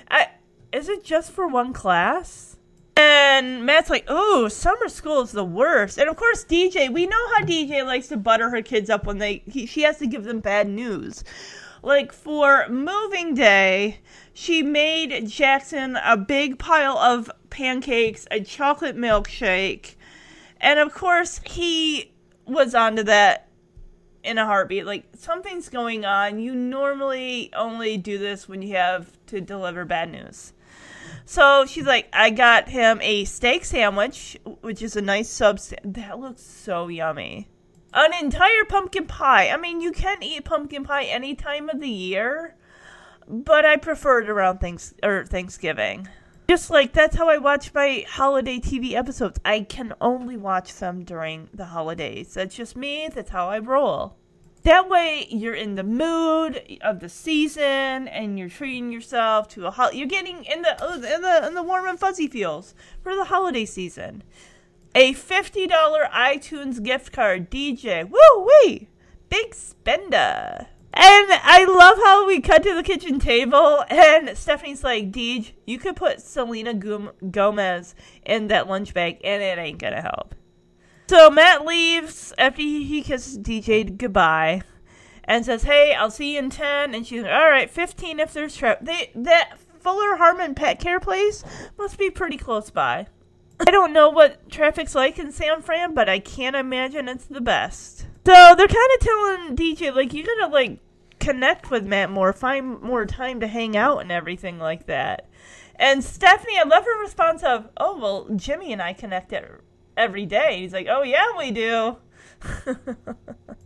I, 0.10 0.30
is 0.74 0.90
it 0.90 1.04
just 1.04 1.32
for 1.32 1.48
one 1.48 1.74
class? 1.74 2.51
And 3.02 3.66
Matt's 3.66 3.90
like, 3.90 4.06
oh, 4.08 4.48
summer 4.48 4.88
school 4.88 5.22
is 5.22 5.32
the 5.32 5.44
worst. 5.44 5.98
And 5.98 6.08
of 6.08 6.16
course, 6.18 6.46
DJ, 6.46 6.94
we 6.94 7.08
know 7.08 7.28
how 7.30 7.44
DJ 7.44 7.84
likes 7.84 8.10
to 8.10 8.18
butter 8.18 8.52
her 8.52 8.62
kids 8.62 8.92
up 8.92 9.08
when 9.08 9.18
they 9.18 9.42
he, 9.48 9.66
she 9.66 9.82
has 9.82 9.98
to 9.98 10.06
give 10.06 10.24
them 10.24 10.40
bad 10.40 10.70
news. 10.70 11.24
Like 11.82 12.14
for 12.14 12.68
moving 12.70 13.34
day, 13.34 14.02
she 14.34 14.62
made 14.62 15.28
Jackson 15.28 15.98
a 16.06 16.16
big 16.16 16.60
pile 16.60 16.96
of 16.96 17.32
pancakes, 17.50 18.28
a 18.30 18.40
chocolate 18.42 18.96
milkshake, 18.96 19.96
and 20.60 20.78
of 20.78 20.94
course, 20.94 21.42
he 21.44 22.12
was 22.46 22.76
onto 22.76 23.02
that 23.02 23.48
in 24.24 24.38
a 24.38 24.46
heartbeat. 24.46 24.86
Like 24.86 25.06
something's 25.16 25.70
going 25.70 26.06
on. 26.06 26.40
You 26.40 26.54
normally 26.54 27.52
only 27.56 27.98
do 27.98 28.20
this 28.20 28.48
when 28.48 28.62
you 28.62 28.76
have 28.76 29.18
to 29.26 29.42
deliver 29.42 29.86
bad 29.86 30.12
news. 30.12 30.54
So 31.26 31.66
she's 31.66 31.86
like, 31.86 32.08
I 32.14 32.30
got 32.30 32.70
him 32.70 33.00
a 33.02 33.26
steak 33.26 33.66
sandwich, 33.66 34.38
which 34.62 34.82
is 34.82 34.96
a 34.96 35.02
nice 35.02 35.30
sub. 35.30 35.60
That 35.84 36.20
looks 36.20 36.42
so 36.42 36.88
yummy. 36.88 37.50
An 37.94 38.14
entire 38.14 38.66
pumpkin 38.68 39.08
pie. 39.08 39.50
I 39.50 39.58
mean, 39.58 39.82
you 39.82 39.92
can 39.92 40.24
eat 40.24 40.46
pumpkin 40.46 40.84
pie 40.84 41.04
any 41.04 41.36
time 41.36 41.70
of 41.70 41.80
the 41.82 41.90
year, 41.90 42.56
but 43.28 43.66
I 43.66 43.76
prefer 43.76 44.22
it 44.22 44.30
around 44.30 44.60
thanks 44.60 44.94
or 45.04 45.26
Thanksgiving. 45.26 46.08
Just 46.48 46.70
like 46.70 46.92
that's 46.92 47.16
how 47.16 47.30
I 47.30 47.38
watch 47.38 47.74
my 47.74 48.06
holiday 48.10 48.60
TV 48.60 48.94
episodes. 48.94 49.40
I 49.46 49.62
can 49.62 49.94
only 50.02 50.36
watch 50.36 50.76
them 50.76 51.04
during 51.04 51.50
the 51.54 51.66
holidays. 51.66 52.34
That's 52.34 52.56
just 52.56 52.76
me. 52.76 53.10
That's 53.14 53.30
how 53.30 53.50
I 53.50 53.60
roll. 53.60 54.18
That 54.64 54.90
way, 54.90 55.26
you're 55.30 55.56
in 55.56 55.74
the 55.74 55.84
mood 55.84 56.62
of 56.82 57.00
the 57.00 57.10
season, 57.10 58.08
and 58.08 58.38
you're 58.38 58.50
treating 58.50 58.92
yourself 58.92 59.48
to 59.50 59.66
a 59.66 59.72
hol- 59.72 59.92
You're 59.92 60.08
getting 60.08 60.46
in 60.46 60.62
the 60.62 60.72
in 61.16 61.22
the 61.22 61.48
in 61.48 61.54
the 61.56 61.64
warm 61.64 61.88
and 61.88 62.00
fuzzy 62.00 62.28
feels 62.28 62.76
for 63.02 63.16
the 63.16 63.26
holiday 63.26 63.66
season. 63.66 64.24
A 64.94 65.14
fifty 65.14 65.66
dollar 65.66 66.08
iTunes 66.14 66.84
gift 66.84 67.12
card, 67.12 67.50
DJ. 67.50 68.08
Woo 68.08 68.50
wee, 68.64 68.88
big 69.30 69.56
spender. 69.56 70.68
And 70.94 71.28
I 71.32 71.66
love 71.66 71.98
how 72.04 72.28
we 72.28 72.42
cut 72.42 72.64
to 72.64 72.76
the 72.76 72.84
kitchen 72.84 73.18
table, 73.18 73.84
and 73.90 74.38
Stephanie's 74.38 74.84
like, 74.84 75.12
Deej, 75.12 75.54
you 75.66 75.80
could 75.80 75.96
put 75.96 76.22
Selena 76.22 76.74
Gomez 76.74 77.96
in 78.26 78.48
that 78.50 78.68
lunch 78.68 78.94
bag, 78.94 79.20
and 79.24 79.42
it 79.42 79.58
ain't 79.58 79.80
gonna 79.80 80.02
help. 80.02 80.36
So 81.12 81.30
Matt 81.30 81.66
leaves 81.66 82.34
after 82.38 82.62
he, 82.62 83.02
kisses 83.02 83.38
DJ 83.38 83.98
goodbye 83.98 84.62
and 85.26 85.46
says, 85.46 85.64
"Hey, 85.64 85.94
I'll 85.94 86.10
see 86.10 86.36
you 86.36 86.40
in 86.40 86.50
10." 86.50 86.96
And 86.96 87.06
she's 87.06 87.24
like, 87.24 87.34
"All 87.34 87.50
right, 87.50 87.70
15 87.70 88.22
if 88.22 88.32
there's 88.32 88.56
traffic." 88.56 89.12
That 89.14 89.60
Fuller 89.82 90.16
Harmon 90.16 90.56
Pet 90.56 90.80
Care 90.80 91.02
place 91.02 91.44
must 91.78 91.98
be 91.98 92.10
pretty 92.10 92.38
close 92.38 92.70
by. 92.70 93.08
I 93.60 93.72
don't 93.72 93.92
know 93.92 94.10
what 94.10 94.50
traffic's 94.50 94.96
like 94.96 95.20
in 95.20 95.34
San 95.34 95.62
Fran, 95.62 95.94
but 95.94 96.08
I 96.08 96.20
can't 96.20 96.56
imagine 96.56 97.10
it's 97.10 97.26
the 97.26 97.42
best. 97.42 98.08
So 98.26 98.56
they're 98.56 98.68
kind 98.70 98.92
of 98.94 99.00
telling 99.02 99.56
DJ 99.58 99.94
like 99.94 100.14
you 100.14 100.24
gotta 100.24 100.48
like 100.48 100.80
connect 101.20 101.70
with 101.70 101.86
Matt 101.86 102.10
more, 102.10 102.32
find 102.32 102.82
more 102.82 103.06
time 103.06 103.42
to 103.42 103.48
hang 103.48 103.76
out 103.76 103.98
and 103.98 104.14
everything 104.14 104.60
like 104.60 104.86
that. 104.86 105.28
And 105.76 106.06
Stephanie, 106.06 106.58
I 106.58 106.64
love 106.64 106.86
her 106.86 107.02
response 107.02 107.44
of, 107.44 107.68
"Oh 107.76 107.98
well, 107.98 108.30
Jimmy 108.34 108.72
and 108.72 108.82
I 108.82 108.94
connect 108.94 109.34
it 109.34 109.62
every 109.98 110.26
day." 110.26 110.60
He's 110.62 110.74
like, 110.74 110.88
"Oh 110.90 111.04
yeah, 111.04 111.26
we 111.38 111.52
do." 111.52 111.98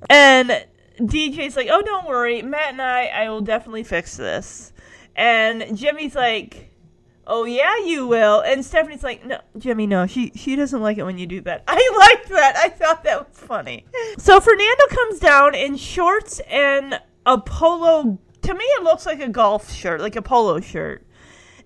and 0.09 0.65
DJ's 0.99 1.55
like, 1.55 1.67
"Oh, 1.69 1.81
don't 1.81 2.07
worry, 2.07 2.41
Matt 2.41 2.73
and 2.73 2.81
I, 2.81 3.07
I 3.07 3.29
will 3.29 3.41
definitely 3.41 3.83
fix 3.83 4.17
this." 4.17 4.73
And 5.15 5.77
Jimmy's 5.77 6.15
like, 6.15 6.71
"Oh 7.25 7.45
yeah, 7.45 7.77
you 7.85 8.07
will." 8.07 8.41
And 8.41 8.63
Stephanie's 8.65 9.03
like, 9.03 9.25
"No, 9.25 9.39
Jimmy, 9.57 9.88
no. 9.88 10.07
She 10.07 10.31
she 10.35 10.55
doesn't 10.55 10.81
like 10.81 10.97
it 10.97 11.03
when 11.03 11.17
you 11.17 11.27
do 11.27 11.41
that." 11.41 11.63
I 11.67 11.91
liked 11.97 12.29
that. 12.29 12.55
I 12.57 12.69
thought 12.69 13.03
that 13.03 13.27
was 13.27 13.38
funny. 13.38 13.85
So 14.17 14.39
Fernando 14.39 14.83
comes 14.89 15.19
down 15.19 15.55
in 15.55 15.77
shorts 15.77 16.39
and 16.49 16.99
a 17.25 17.39
polo. 17.39 18.19
To 18.41 18.53
me, 18.53 18.63
it 18.63 18.83
looks 18.83 19.05
like 19.05 19.21
a 19.21 19.29
golf 19.29 19.71
shirt, 19.71 20.01
like 20.01 20.15
a 20.15 20.21
polo 20.21 20.59
shirt. 20.59 21.05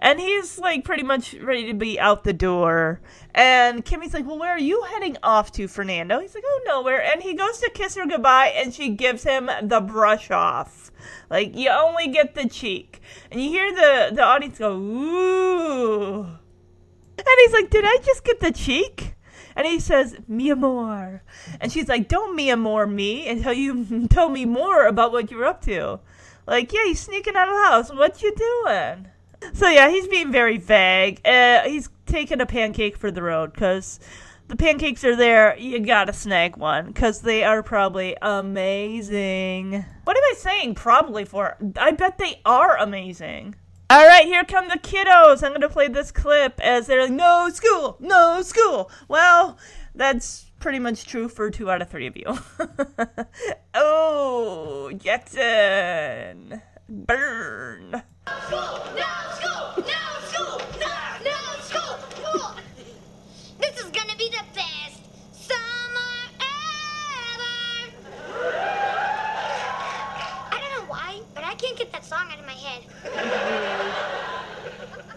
And 0.01 0.19
he's 0.19 0.57
like 0.57 0.85
pretty 0.85 1.03
much 1.03 1.33
ready 1.35 1.65
to 1.67 1.73
be 1.73 1.99
out 1.99 2.23
the 2.23 2.33
door. 2.33 3.01
And 3.35 3.83
Kimmy's 3.83 4.13
like, 4.13 4.25
Well, 4.25 4.39
where 4.39 4.51
are 4.51 4.59
you 4.59 4.83
heading 4.83 5.17
off 5.21 5.51
to, 5.53 5.67
Fernando? 5.67 6.19
He's 6.19 6.33
like, 6.33 6.45
Oh, 6.47 6.61
nowhere. 6.65 7.03
And 7.03 7.21
he 7.21 7.33
goes 7.33 7.59
to 7.59 7.69
kiss 7.69 7.95
her 7.95 8.07
goodbye, 8.07 8.53
and 8.55 8.73
she 8.73 8.89
gives 8.89 9.23
him 9.23 9.49
the 9.61 9.81
brush 9.81 10.31
off. 10.31 10.91
Like, 11.29 11.55
you 11.55 11.69
only 11.69 12.07
get 12.07 12.33
the 12.33 12.47
cheek. 12.47 13.01
And 13.29 13.41
you 13.41 13.49
hear 13.49 13.73
the, 13.73 14.15
the 14.15 14.23
audience 14.23 14.57
go, 14.57 14.73
Ooh. 14.73 16.21
And 16.21 17.27
he's 17.39 17.53
like, 17.53 17.69
Did 17.69 17.83
I 17.85 17.97
just 18.03 18.23
get 18.23 18.39
the 18.39 18.53
cheek? 18.53 19.15
And 19.53 19.67
he 19.67 19.81
says, 19.81 20.15
Mi 20.29 20.49
amor. 20.49 21.23
And 21.59 21.73
she's 21.73 21.89
like, 21.89 22.07
Don't 22.07 22.37
mi 22.37 22.49
amor 22.49 22.87
me 22.87 23.27
until 23.27 23.51
you 23.51 24.07
tell 24.09 24.29
me 24.29 24.45
more 24.45 24.87
about 24.87 25.11
what 25.11 25.29
you're 25.29 25.45
up 25.45 25.61
to. 25.63 25.99
Like, 26.47 26.71
yeah, 26.71 26.85
he's 26.85 27.01
sneaking 27.01 27.35
out 27.35 27.49
of 27.49 27.53
the 27.53 27.63
house. 27.63 27.91
What 27.91 28.23
you 28.23 28.33
doing? 28.33 29.07
So 29.53 29.67
yeah, 29.69 29.89
he's 29.89 30.07
being 30.07 30.31
very 30.31 30.57
vague. 30.57 31.25
Uh, 31.25 31.61
he's 31.63 31.89
taking 32.05 32.41
a 32.41 32.45
pancake 32.45 32.97
for 32.97 33.11
the 33.11 33.21
road 33.21 33.53
because 33.53 33.99
the 34.47 34.55
pancakes 34.55 35.03
are 35.03 35.15
there. 35.15 35.57
You 35.57 35.79
gotta 35.79 36.13
snag 36.13 36.57
one 36.57 36.87
because 36.87 37.21
they 37.21 37.43
are 37.43 37.63
probably 37.63 38.17
amazing. 38.21 39.85
What 40.03 40.17
am 40.17 40.23
I 40.23 40.33
saying? 40.37 40.75
Probably 40.75 41.25
for? 41.25 41.57
I 41.77 41.91
bet 41.91 42.17
they 42.17 42.41
are 42.45 42.77
amazing. 42.77 43.55
All 43.91 44.05
right, 44.05 44.25
here 44.25 44.43
come 44.43 44.67
the 44.67 44.77
kiddos. 44.77 45.43
I'm 45.43 45.51
gonna 45.51 45.69
play 45.69 45.87
this 45.87 46.11
clip 46.11 46.59
as 46.61 46.87
they're 46.87 47.01
like, 47.03 47.11
"No 47.11 47.49
school, 47.49 47.97
no 47.99 48.41
school." 48.43 48.91
Well, 49.07 49.57
that's 49.95 50.51
pretty 50.59 50.79
much 50.79 51.05
true 51.05 51.27
for 51.27 51.49
two 51.49 51.71
out 51.71 51.81
of 51.81 51.89
three 51.89 52.05
of 52.07 52.15
you. 52.15 52.37
oh, 53.73 54.91
Jackson. 54.95 56.61
Burn. 56.87 58.03
School! 58.47 58.75
No 58.95 59.11
school! 59.37 59.83
No 59.85 60.01
school! 60.29 60.57
No, 60.79 60.95
no 61.25 61.37
school! 61.61 61.93
School! 62.15 62.49
This 63.59 63.77
is 63.77 63.89
gonna 63.91 64.15
be 64.17 64.29
the 64.29 64.43
best 64.55 65.01
summer 65.31 66.13
ever! 66.39 67.57
I 70.51 70.57
don't 70.59 70.73
know 70.77 70.85
why, 70.91 71.21
but 71.33 71.43
I 71.43 71.55
can't 71.55 71.77
get 71.77 71.91
that 71.91 72.05
song 72.05 72.31
out 72.31 72.39
of 72.39 72.45
my 72.45 72.53
head. 72.53 72.83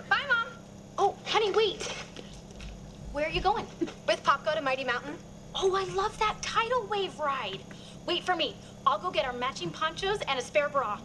Bye, 0.09 0.27
Mom. 0.29 0.47
Oh, 0.99 1.15
honey, 1.27 1.51
wait. 1.53 1.83
Where 3.13 3.27
are 3.27 3.31
you 3.31 3.41
going? 3.41 3.67
With 4.07 4.23
Popco 4.25 4.55
to 4.55 4.61
Mighty 4.63 4.85
Mountain? 4.85 5.17
Oh, 5.55 5.75
I 5.75 5.85
love 5.95 6.19
that 6.19 6.41
tidal 6.43 6.87
wave 6.87 7.19
ride. 7.19 7.61
Wait 8.07 8.25
for 8.25 8.35
me. 8.35 8.55
I'll 8.87 8.99
go 8.99 9.11
get 9.11 9.25
our 9.25 9.33
matching 9.33 9.71
ponchos 9.71 10.21
and 10.29 10.39
a 10.39 10.43
spare 10.43 10.69
bra. 10.69 10.99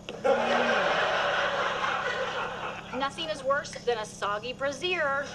Nothing 2.97 3.29
is 3.29 3.43
worse 3.43 3.71
than 3.85 3.97
a 3.99 4.05
soggy 4.05 4.53
brassiere. 4.53 5.25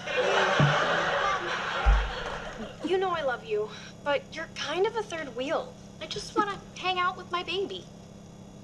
You 2.84 2.98
know 2.98 3.10
I 3.10 3.22
love 3.22 3.44
you, 3.44 3.68
but 4.02 4.22
you're 4.32 4.48
kind 4.56 4.86
of 4.86 4.96
a 4.96 5.02
third 5.02 5.34
wheel. 5.36 5.72
I 6.00 6.06
just 6.06 6.36
want 6.36 6.50
to 6.50 6.80
hang 6.80 6.98
out 6.98 7.16
with 7.16 7.30
my 7.30 7.44
baby. 7.44 7.84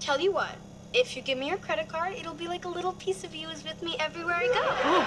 Tell 0.01 0.21
you 0.21 0.33
what, 0.33 0.57
if 0.93 1.15
you 1.17 1.23
give 1.23 1.39
me 1.39 1.49
your 1.49 1.59
credit 1.59 1.89
card, 1.89 2.15
it'll 2.15 2.35
be 2.35 2.49
like 2.49 2.65
a 2.65 2.69
little 2.69 2.93
piece 2.95 3.23
of 3.23 3.35
you 3.35 3.49
is 3.49 3.63
with 3.63 3.81
me 3.83 3.95
everywhere 4.01 4.37
I 4.37 4.47
go. 4.47 4.55
Oh, 4.85 5.05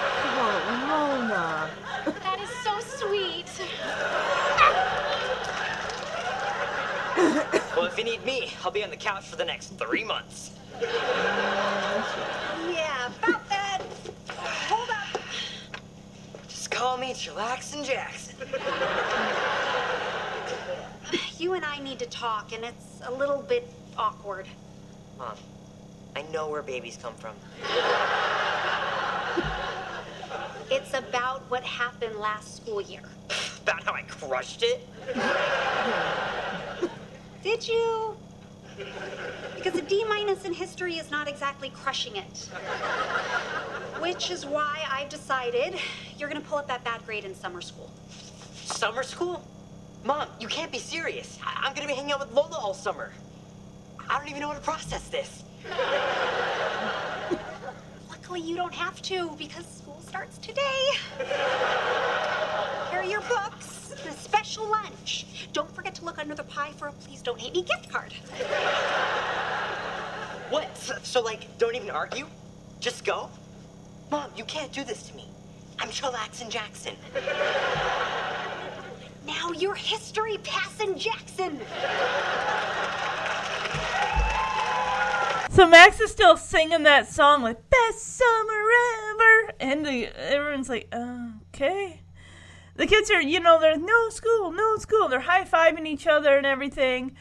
Ramona. 0.70 1.70
That 2.22 2.40
is 2.40 2.48
so 2.64 2.80
sweet. 3.06 3.50
Well, 7.76 7.86
if 7.86 7.96
you 7.96 8.02
need 8.04 8.24
me, 8.24 8.52
I'll 8.64 8.72
be 8.72 8.82
on 8.82 8.90
the 8.90 8.96
couch 8.96 9.28
for 9.28 9.36
the 9.36 9.44
next 9.44 9.78
three 9.78 10.02
months. 10.02 10.50
Yeah, 10.80 10.88
about 13.22 13.48
that. 13.48 13.80
Hold 14.68 14.90
up. 14.90 15.22
Just 16.48 16.72
call 16.72 16.96
me 16.96 17.12
Chillaxin 17.12 17.84
Jackson. 17.84 18.34
You 21.38 21.52
and 21.54 21.64
I 21.64 21.78
need 21.78 22.00
to 22.00 22.06
talk, 22.06 22.52
and 22.52 22.64
it's 22.64 23.00
a 23.06 23.12
little 23.12 23.42
bit 23.42 23.68
awkward. 23.96 24.48
Mom, 25.16 25.36
I 26.16 26.22
know 26.32 26.48
where 26.48 26.62
babies 26.62 26.98
come 27.00 27.14
from. 27.14 27.36
It's 30.70 30.94
about 30.94 31.42
what 31.50 31.62
happened 31.62 32.16
last 32.16 32.56
school 32.56 32.80
year. 32.80 33.02
About 33.62 33.84
how 33.84 33.92
I 33.92 34.02
crushed 34.02 34.64
it. 34.64 34.84
Did 37.42 37.66
you? 37.66 38.16
Because 39.56 39.74
a 39.74 39.82
D 39.82 40.04
minus 40.08 40.44
in 40.44 40.52
history 40.52 40.94
is 40.94 41.10
not 41.10 41.26
exactly 41.28 41.70
crushing 41.70 42.16
it. 42.16 42.48
Which 44.00 44.30
is 44.30 44.46
why 44.46 44.84
I've 44.90 45.08
decided 45.08 45.78
you're 46.18 46.28
gonna 46.28 46.40
pull 46.40 46.58
up 46.58 46.68
that 46.68 46.84
bad 46.84 47.04
grade 47.04 47.24
in 47.24 47.34
summer 47.34 47.60
school. 47.60 47.90
Summer 48.64 49.02
school? 49.02 49.44
Mom, 50.04 50.28
you 50.40 50.48
can't 50.48 50.70
be 50.70 50.78
serious. 50.78 51.38
I- 51.44 51.66
I'm 51.66 51.74
gonna 51.74 51.88
be 51.88 51.94
hanging 51.94 52.12
out 52.12 52.20
with 52.20 52.32
Lola 52.32 52.56
all 52.56 52.74
summer. 52.74 53.12
I 54.08 54.18
don't 54.18 54.28
even 54.28 54.40
know 54.40 54.48
how 54.48 54.54
to 54.54 54.60
process 54.60 55.08
this. 55.08 55.42
Luckily, 58.08 58.40
you 58.40 58.56
don't 58.56 58.74
have 58.74 59.02
to 59.02 59.30
because 59.36 59.66
school 59.66 60.00
starts 60.06 60.38
today. 60.38 60.90
Here 62.90 63.00
are 63.00 63.04
your 63.04 63.20
books 63.22 63.81
and 64.04 64.14
a 64.14 64.18
special 64.18 64.68
lunch. 64.68 65.48
Don't 65.52 65.70
forget 65.74 65.94
to 65.96 66.04
look 66.04 66.18
under 66.18 66.34
the 66.34 66.44
pie 66.44 66.72
for 66.76 66.88
a 66.88 66.92
please 66.92 67.22
don't 67.22 67.40
hate 67.40 67.54
me 67.54 67.62
gift 67.62 67.90
card. 67.90 68.12
What? 70.50 70.76
So, 70.76 70.94
so, 71.02 71.20
like, 71.20 71.58
don't 71.58 71.74
even 71.74 71.90
argue? 71.90 72.26
Just 72.80 73.04
go? 73.04 73.30
Mom, 74.10 74.30
you 74.36 74.44
can't 74.44 74.72
do 74.72 74.84
this 74.84 75.04
to 75.08 75.16
me. 75.16 75.26
I'm 75.78 75.88
Chillaxin 75.88 76.50
Jackson. 76.50 76.94
Now 79.26 79.52
you're 79.52 79.74
history 79.74 80.36
passing 80.42 80.98
Jackson. 80.98 81.60
So 85.50 85.66
Max 85.68 86.00
is 86.00 86.10
still 86.10 86.36
singing 86.36 86.82
that 86.82 87.08
song 87.08 87.42
like 87.42 87.58
best 87.70 88.16
summer 88.16 88.62
ever, 89.10 89.52
and 89.60 89.86
the, 89.86 90.06
everyone's 90.18 90.68
like, 90.68 90.92
okay. 91.54 92.01
The 92.74 92.86
kids 92.86 93.10
are, 93.10 93.20
you 93.20 93.40
know, 93.40 93.60
they're 93.60 93.76
no 93.76 94.08
school, 94.08 94.50
no 94.50 94.76
school. 94.76 95.08
They're 95.08 95.20
high 95.20 95.44
fiving 95.44 95.86
each 95.86 96.06
other 96.06 96.36
and 96.36 96.46
everything. 96.46 97.14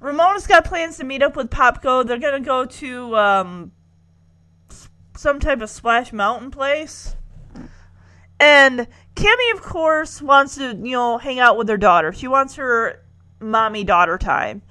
Ramona's 0.00 0.46
got 0.46 0.64
plans 0.64 0.98
to 0.98 1.04
meet 1.04 1.22
up 1.22 1.34
with 1.34 1.50
Popco. 1.50 2.06
They're 2.06 2.18
gonna 2.18 2.40
go 2.40 2.64
to 2.64 3.16
um, 3.16 3.72
some 5.16 5.40
type 5.40 5.60
of 5.60 5.70
Splash 5.70 6.12
Mountain 6.12 6.50
place. 6.50 7.16
And 8.40 8.86
Kimmy, 9.16 9.52
of 9.52 9.62
course, 9.62 10.22
wants 10.22 10.56
to, 10.56 10.76
you 10.76 10.92
know, 10.92 11.18
hang 11.18 11.40
out 11.40 11.56
with 11.56 11.68
her 11.68 11.76
daughter. 11.76 12.12
She 12.12 12.28
wants 12.28 12.54
her 12.54 13.04
mommy 13.40 13.82
daughter 13.82 14.16
time. 14.16 14.62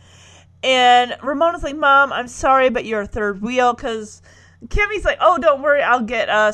And 0.63 1.17
Ramona's 1.21 1.63
like, 1.63 1.76
Mom, 1.76 2.13
I'm 2.13 2.28
sorry, 2.28 2.69
but 2.69 2.86
you're 2.86 3.02
a 3.02 3.08
third 3.08 3.41
wheel. 3.41 3.73
Because 3.73 4.21
Kimmy's 4.65 5.06
like, 5.06 5.20
Oh, 5.22 5.38
don't 5.38 5.62
worry, 5.62 5.82
I'll 5.82 6.02
get 6.02 6.30
a, 6.30 6.54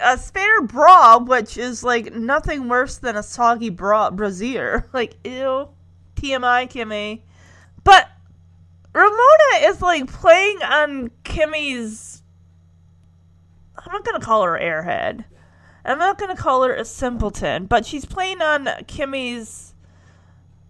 a 0.00 0.18
spare 0.18 0.62
bra, 0.62 1.18
which 1.18 1.56
is 1.56 1.82
like 1.82 2.14
nothing 2.14 2.68
worse 2.68 2.98
than 2.98 3.16
a 3.16 3.22
soggy 3.22 3.70
bra 3.70 4.10
brassiere. 4.10 4.88
Like, 4.92 5.16
ew. 5.24 5.68
TMI, 6.16 6.70
Kimmy. 6.70 7.22
But 7.82 8.08
Ramona 8.94 9.66
is 9.66 9.82
like 9.82 10.10
playing 10.10 10.62
on 10.62 11.10
Kimmy's. 11.24 12.22
I'm 13.76 13.92
not 13.92 14.04
to 14.20 14.24
call 14.24 14.44
her 14.44 14.58
airhead. 14.58 15.24
I'm 15.84 15.98
not 15.98 16.18
to 16.34 16.40
call 16.40 16.62
her 16.62 16.74
a 16.74 16.84
simpleton, 16.84 17.66
but 17.66 17.84
she's 17.84 18.04
playing 18.04 18.40
on 18.40 18.66
Kimmy's 18.86 19.71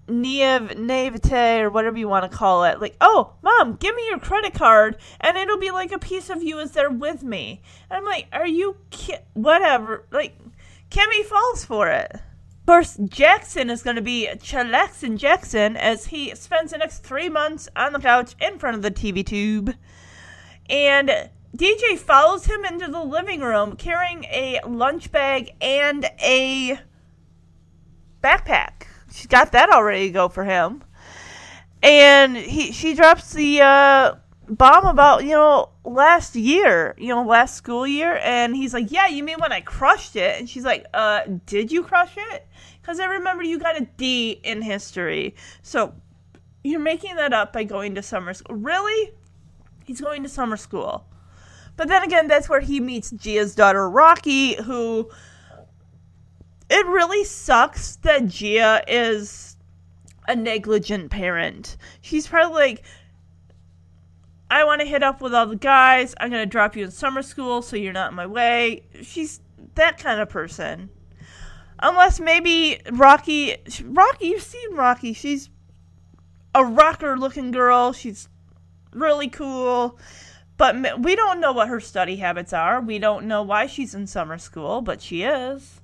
naive 0.08 0.78
naivete 0.78 1.60
or 1.60 1.70
whatever 1.70 1.98
you 1.98 2.08
want 2.08 2.30
to 2.30 2.36
call 2.36 2.64
it. 2.64 2.80
Like, 2.80 2.96
oh, 3.00 3.34
mom, 3.42 3.76
give 3.76 3.94
me 3.94 4.06
your 4.08 4.18
credit 4.18 4.54
card, 4.54 4.96
and 5.20 5.36
it'll 5.36 5.58
be 5.58 5.70
like 5.70 5.92
a 5.92 5.98
piece 5.98 6.30
of 6.30 6.42
you 6.42 6.58
is 6.58 6.72
there 6.72 6.90
with 6.90 7.22
me. 7.22 7.62
And 7.90 7.98
I'm 7.98 8.04
like, 8.04 8.26
are 8.32 8.46
you 8.46 8.76
ki- 8.90 9.16
whatever? 9.34 10.06
Like, 10.10 10.38
Kimmy 10.90 11.24
falls 11.24 11.64
for 11.64 11.88
it. 11.88 12.12
Of 12.14 12.66
course, 12.66 12.96
Jackson 13.08 13.70
is 13.70 13.82
going 13.82 13.96
to 13.96 14.02
be 14.02 14.28
Chillaxin 14.34 15.16
Jackson 15.16 15.76
as 15.76 16.06
he 16.06 16.34
spends 16.34 16.70
the 16.70 16.78
next 16.78 16.98
three 17.02 17.28
months 17.28 17.68
on 17.74 17.92
the 17.92 17.98
couch 17.98 18.34
in 18.40 18.58
front 18.58 18.76
of 18.76 18.82
the 18.82 18.90
TV 18.90 19.26
tube. 19.26 19.74
And 20.70 21.10
DJ 21.56 21.98
follows 21.98 22.46
him 22.46 22.64
into 22.64 22.86
the 22.86 23.02
living 23.02 23.40
room 23.40 23.76
carrying 23.76 24.24
a 24.24 24.60
lunch 24.66 25.10
bag 25.10 25.50
and 25.60 26.04
a 26.20 26.78
backpack. 28.22 28.84
She's 29.12 29.26
got 29.26 29.52
that 29.52 29.70
already 29.70 30.06
to 30.06 30.12
go 30.12 30.28
for 30.28 30.44
him. 30.44 30.82
And 31.82 32.36
he 32.36 32.72
she 32.72 32.94
drops 32.94 33.32
the 33.32 33.60
uh, 33.60 34.14
bomb 34.48 34.86
about, 34.86 35.24
you 35.24 35.30
know, 35.30 35.70
last 35.84 36.36
year, 36.36 36.94
you 36.96 37.08
know, 37.08 37.24
last 37.24 37.56
school 37.56 37.86
year. 37.86 38.20
And 38.22 38.54
he's 38.56 38.72
like, 38.72 38.90
Yeah, 38.90 39.08
you 39.08 39.22
mean 39.22 39.38
when 39.38 39.52
I 39.52 39.60
crushed 39.60 40.16
it? 40.16 40.38
And 40.38 40.48
she's 40.48 40.64
like, 40.64 40.86
Uh, 40.94 41.22
did 41.46 41.72
you 41.72 41.82
crush 41.82 42.14
it? 42.16 42.46
Because 42.80 43.00
I 43.00 43.06
remember 43.06 43.42
you 43.42 43.58
got 43.58 43.80
a 43.80 43.86
D 43.96 44.40
in 44.44 44.62
history. 44.62 45.34
So 45.62 45.94
you're 46.64 46.80
making 46.80 47.16
that 47.16 47.32
up 47.32 47.52
by 47.52 47.64
going 47.64 47.94
to 47.96 48.02
summer 48.02 48.34
school. 48.34 48.56
Really? 48.56 49.12
He's 49.84 50.00
going 50.00 50.22
to 50.22 50.28
summer 50.28 50.56
school. 50.56 51.04
But 51.76 51.88
then 51.88 52.02
again, 52.02 52.28
that's 52.28 52.48
where 52.48 52.60
he 52.60 52.80
meets 52.80 53.10
Gia's 53.10 53.54
daughter, 53.54 53.88
Rocky, 53.90 54.54
who. 54.54 55.10
It 56.74 56.86
really 56.86 57.22
sucks 57.24 57.96
that 57.96 58.28
Gia 58.28 58.82
is 58.88 59.58
a 60.26 60.34
negligent 60.34 61.10
parent. 61.10 61.76
She's 62.00 62.26
probably 62.26 62.54
like, 62.54 62.82
I 64.50 64.64
want 64.64 64.80
to 64.80 64.86
hit 64.86 65.02
up 65.02 65.20
with 65.20 65.34
all 65.34 65.44
the 65.44 65.54
guys. 65.54 66.14
I'm 66.18 66.30
going 66.30 66.40
to 66.42 66.50
drop 66.50 66.74
you 66.74 66.84
in 66.84 66.90
summer 66.90 67.20
school 67.20 67.60
so 67.60 67.76
you're 67.76 67.92
not 67.92 68.12
in 68.12 68.16
my 68.16 68.26
way. 68.26 68.84
She's 69.02 69.42
that 69.74 69.98
kind 69.98 70.18
of 70.18 70.30
person. 70.30 70.88
Unless 71.78 72.20
maybe 72.20 72.80
Rocky. 72.90 73.54
Rocky, 73.84 74.28
you've 74.28 74.42
seen 74.42 74.74
Rocky. 74.74 75.12
She's 75.12 75.50
a 76.54 76.64
rocker 76.64 77.18
looking 77.18 77.50
girl. 77.50 77.92
She's 77.92 78.30
really 78.94 79.28
cool. 79.28 79.98
But 80.56 81.02
we 81.02 81.16
don't 81.16 81.38
know 81.38 81.52
what 81.52 81.68
her 81.68 81.80
study 81.80 82.16
habits 82.16 82.54
are. 82.54 82.80
We 82.80 82.98
don't 82.98 83.26
know 83.26 83.42
why 83.42 83.66
she's 83.66 83.94
in 83.94 84.06
summer 84.06 84.38
school, 84.38 84.80
but 84.80 85.02
she 85.02 85.24
is. 85.24 85.81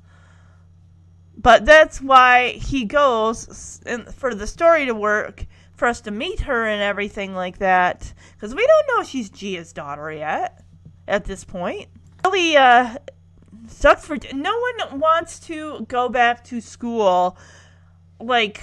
But 1.41 1.65
that's 1.65 2.01
why 2.01 2.51
he 2.51 2.85
goes 2.85 3.81
for 4.17 4.35
the 4.35 4.47
story 4.47 4.87
to 4.87 4.95
work, 4.95 5.47
for 5.77 5.87
us 5.87 6.01
to 6.03 6.11
meet 6.11 6.41
her 6.41 6.67
and 6.67 6.83
everything 6.83 7.33
like 7.33 7.59
that. 7.59 8.13
Because 8.33 8.57
we 8.57 8.67
don't 8.67 8.87
know 8.89 9.05
she's 9.05 9.31
Gia's 9.31 9.73
daughter 9.73 10.11
yet 10.11 10.65
at 11.07 11.27
this 11.27 11.45
point. 11.45 11.87
Really, 12.25 12.57
uh, 12.57 12.97
sucks 13.69 14.05
for. 14.05 14.19
No 14.35 14.59
one 14.59 14.99
wants 14.99 15.39
to 15.41 15.87
go 15.89 16.09
back 16.09 16.43
to 16.45 16.61
school 16.61 17.39
like 18.21 18.61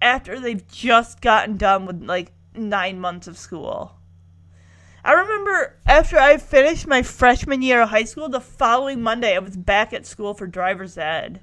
after 0.00 0.40
they've 0.40 0.66
just 0.66 1.20
gotten 1.20 1.58
done 1.58 1.84
with 1.84 2.02
like 2.02 2.32
nine 2.54 2.98
months 2.98 3.26
of 3.26 3.36
school. 3.36 3.96
I 5.04 5.12
remember 5.12 5.76
after 5.86 6.18
I 6.18 6.38
finished 6.38 6.86
my 6.86 7.02
freshman 7.02 7.60
year 7.60 7.82
of 7.82 7.90
high 7.90 8.04
school, 8.04 8.30
the 8.30 8.40
following 8.40 9.02
Monday 9.02 9.36
I 9.36 9.40
was 9.40 9.58
back 9.58 9.92
at 9.92 10.06
school 10.06 10.32
for 10.32 10.46
driver's 10.46 10.96
ed. 10.96 11.42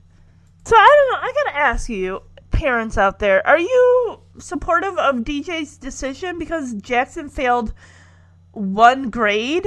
So 0.68 0.76
I 0.76 1.08
don't 1.10 1.22
know. 1.22 1.28
I 1.30 1.34
gotta 1.46 1.58
ask 1.58 1.88
you, 1.88 2.24
parents 2.52 2.98
out 2.98 3.20
there, 3.20 3.46
are 3.48 3.58
you 3.58 4.20
supportive 4.38 4.98
of 4.98 5.24
DJ's 5.24 5.78
decision 5.78 6.38
because 6.38 6.74
Jackson 6.74 7.30
failed 7.30 7.74
one 8.52 9.10
grade? 9.10 9.66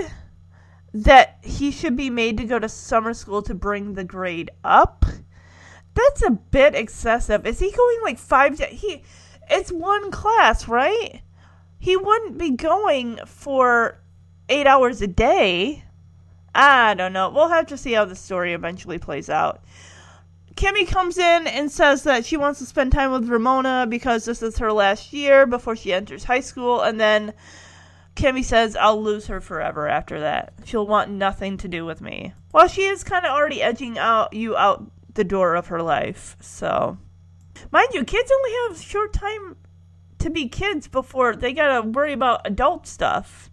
That 0.93 1.39
he 1.43 1.71
should 1.71 1.97
be 1.97 2.11
made 2.11 2.37
to 2.37 2.45
go 2.45 2.59
to 2.59 2.69
summer 2.69 3.15
school 3.15 3.41
to 3.45 3.55
bring 3.55 3.95
the 3.95 4.05
grade 4.05 4.51
up? 4.63 5.07
That's 5.95 6.23
a 6.23 6.33
bit 6.33 6.75
excessive. 6.75 7.47
Is 7.47 7.61
he 7.61 7.71
going 7.73 7.99
like 8.03 8.19
five? 8.19 8.59
da- 8.59 8.67
He, 8.75 9.03
it's 9.49 9.73
one 9.73 10.11
class, 10.11 10.69
right? 10.69 11.23
He 11.79 11.97
wouldn't 11.97 12.37
be 12.37 12.51
going 12.51 13.21
for 13.25 14.03
eight 14.51 14.67
hours 14.67 15.01
a 15.01 15.07
day. 15.07 15.85
I 16.55 16.93
don't 16.93 17.15
know. 17.15 17.31
We'll 17.31 17.49
have 17.49 17.69
to 17.69 17.79
see 17.79 17.93
how 17.93 18.05
the 18.05 18.17
story 18.17 18.53
eventually 18.53 18.99
plays 18.99 19.31
out. 19.31 19.63
Kimmy 20.57 20.87
comes 20.87 21.17
in 21.17 21.47
and 21.47 21.71
says 21.71 22.03
that 22.03 22.25
she 22.27 22.37
wants 22.37 22.59
to 22.59 22.67
spend 22.67 22.93
time 22.93 23.13
with 23.13 23.29
Ramona 23.29 23.87
because 23.89 24.25
this 24.25 24.43
is 24.43 24.59
her 24.59 24.73
last 24.73 25.13
year 25.13 25.47
before 25.47 25.77
she 25.77 25.93
enters 25.93 26.25
high 26.25 26.41
school, 26.41 26.81
and 26.81 27.01
then 27.01 27.33
Kimmy 28.17 28.45
says, 28.45 28.77
I'll 28.77 29.01
lose 29.01 29.29
her 29.29 29.41
forever 29.41 29.89
after 29.89 30.21
that. 30.21 30.53
She'll 30.65 30.87
want 30.87 31.11
nothing 31.11 31.57
to 31.59 31.69
do 31.69 31.87
with 31.87 32.01
me. 32.01 32.35
Well, 32.53 32.69
she 32.69 32.83
is 32.83 33.05
kind 33.05 33.25
of 33.25 33.33
already 33.33 33.63
edging 33.63 33.99
out 33.99 34.33
you 34.33 34.57
out 34.57 34.91
the 35.15 35.25
door 35.25 35.55
of 35.55 35.69
her 35.69 35.83
life, 35.83 36.37
so. 36.41 36.99
Mind 37.71 37.89
you, 37.93 38.05
kids 38.05 38.31
only 38.33 38.51
have 38.69 38.83
short 38.83 39.13
time 39.13 39.57
to 40.19 40.31
be 40.31 40.49
kids 40.49 40.89
before 40.89 41.35
they 41.35 41.53
gotta 41.53 41.87
worry 41.87 42.13
about 42.13 42.47
adult 42.47 42.87
stuff. 42.87 43.50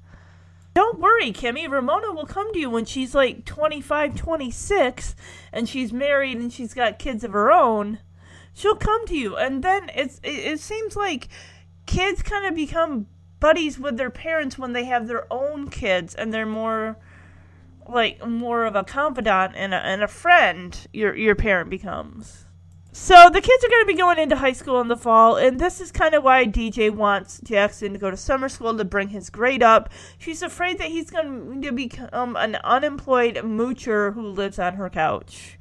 Don't 0.77 0.99
worry, 0.99 1.31
Kimmy. 1.31 1.67
Ramona 1.67 2.11
will 2.11 2.27
come 2.27 2.53
to 2.53 2.59
you 2.59 2.69
when 2.69 2.85
she's 2.85 3.15
like 3.15 3.45
25, 3.45 4.15
26, 4.15 5.15
and 5.51 5.67
she's 5.67 5.91
married 5.91 6.37
and 6.37 6.53
she's 6.53 6.75
got 6.75 6.99
kids 6.99 7.23
of 7.23 7.31
her 7.31 7.51
own. 7.51 7.97
She'll 8.53 8.75
come 8.75 9.07
to 9.07 9.15
you, 9.15 9.35
and 9.35 9.63
then 9.63 9.89
it's 9.95 10.19
it, 10.21 10.29
it 10.29 10.59
seems 10.59 10.95
like 10.95 11.29
kids 11.87 12.21
kind 12.21 12.45
of 12.45 12.53
become 12.53 13.07
buddies 13.39 13.79
with 13.79 13.97
their 13.97 14.11
parents 14.11 14.59
when 14.59 14.73
they 14.73 14.85
have 14.85 15.07
their 15.07 15.25
own 15.33 15.71
kids, 15.71 16.13
and 16.13 16.31
they're 16.31 16.45
more 16.45 16.99
like 17.89 18.23
more 18.27 18.65
of 18.65 18.75
a 18.75 18.83
confidant 18.83 19.53
and 19.55 19.73
a, 19.73 19.77
and 19.77 20.03
a 20.03 20.07
friend. 20.07 20.87
Your 20.93 21.15
your 21.15 21.33
parent 21.33 21.71
becomes. 21.71 22.45
So 22.99 23.29
the 23.29 23.41
kids 23.41 23.63
are 23.63 23.69
going 23.69 23.83
to 23.83 23.93
be 23.93 23.93
going 23.93 24.17
into 24.17 24.35
high 24.35 24.53
school 24.53 24.81
in 24.81 24.87
the 24.87 24.97
fall, 24.97 25.37
and 25.37 25.59
this 25.59 25.79
is 25.79 25.91
kind 25.91 26.15
of 26.15 26.23
why 26.23 26.45
DJ 26.45 26.89
wants 26.89 27.39
Jackson 27.41 27.93
to 27.93 27.99
go 27.99 28.09
to 28.09 28.17
summer 28.17 28.49
school 28.49 28.75
to 28.75 28.83
bring 28.83 29.09
his 29.09 29.29
grade 29.29 29.61
up. 29.61 29.89
She's 30.17 30.41
afraid 30.41 30.79
that 30.79 30.89
he's 30.89 31.11
going 31.11 31.61
to 31.61 31.71
become 31.71 32.35
an 32.35 32.55
unemployed 32.63 33.35
moocher 33.35 34.13
who 34.13 34.27
lives 34.27 34.57
on 34.57 34.73
her 34.73 34.89
couch. 34.89 35.59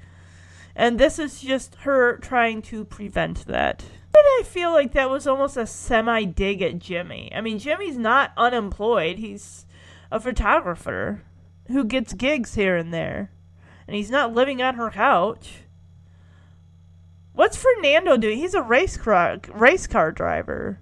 And 0.74 0.98
this 0.98 1.18
is 1.18 1.40
just 1.40 1.76
her 1.82 2.16
trying 2.16 2.62
to 2.62 2.84
prevent 2.86 3.46
that. 3.46 3.84
But 4.10 4.22
I 4.22 4.42
feel 4.44 4.72
like 4.72 4.92
that 4.94 5.10
was 5.10 5.26
almost 5.26 5.58
a 5.58 5.66
semi 5.66 6.24
dig 6.24 6.62
at 6.62 6.78
Jimmy. 6.78 7.30
I 7.34 7.42
mean, 7.42 7.58
Jimmy's 7.58 7.98
not 7.98 8.32
unemployed, 8.38 9.18
he's 9.18 9.66
a 10.10 10.18
photographer 10.18 11.22
who 11.68 11.84
gets 11.84 12.14
gigs 12.14 12.54
here 12.54 12.76
and 12.76 12.94
there. 12.94 13.30
And 13.86 13.94
he's 13.94 14.10
not 14.10 14.32
living 14.32 14.62
on 14.62 14.76
her 14.76 14.90
couch. 14.90 15.65
What's 17.36 17.58
Fernando 17.58 18.16
doing? 18.16 18.38
He's 18.38 18.54
a 18.54 18.62
race 18.62 18.96
car 18.96 19.36
race 19.52 19.86
car 19.86 20.10
driver. 20.10 20.80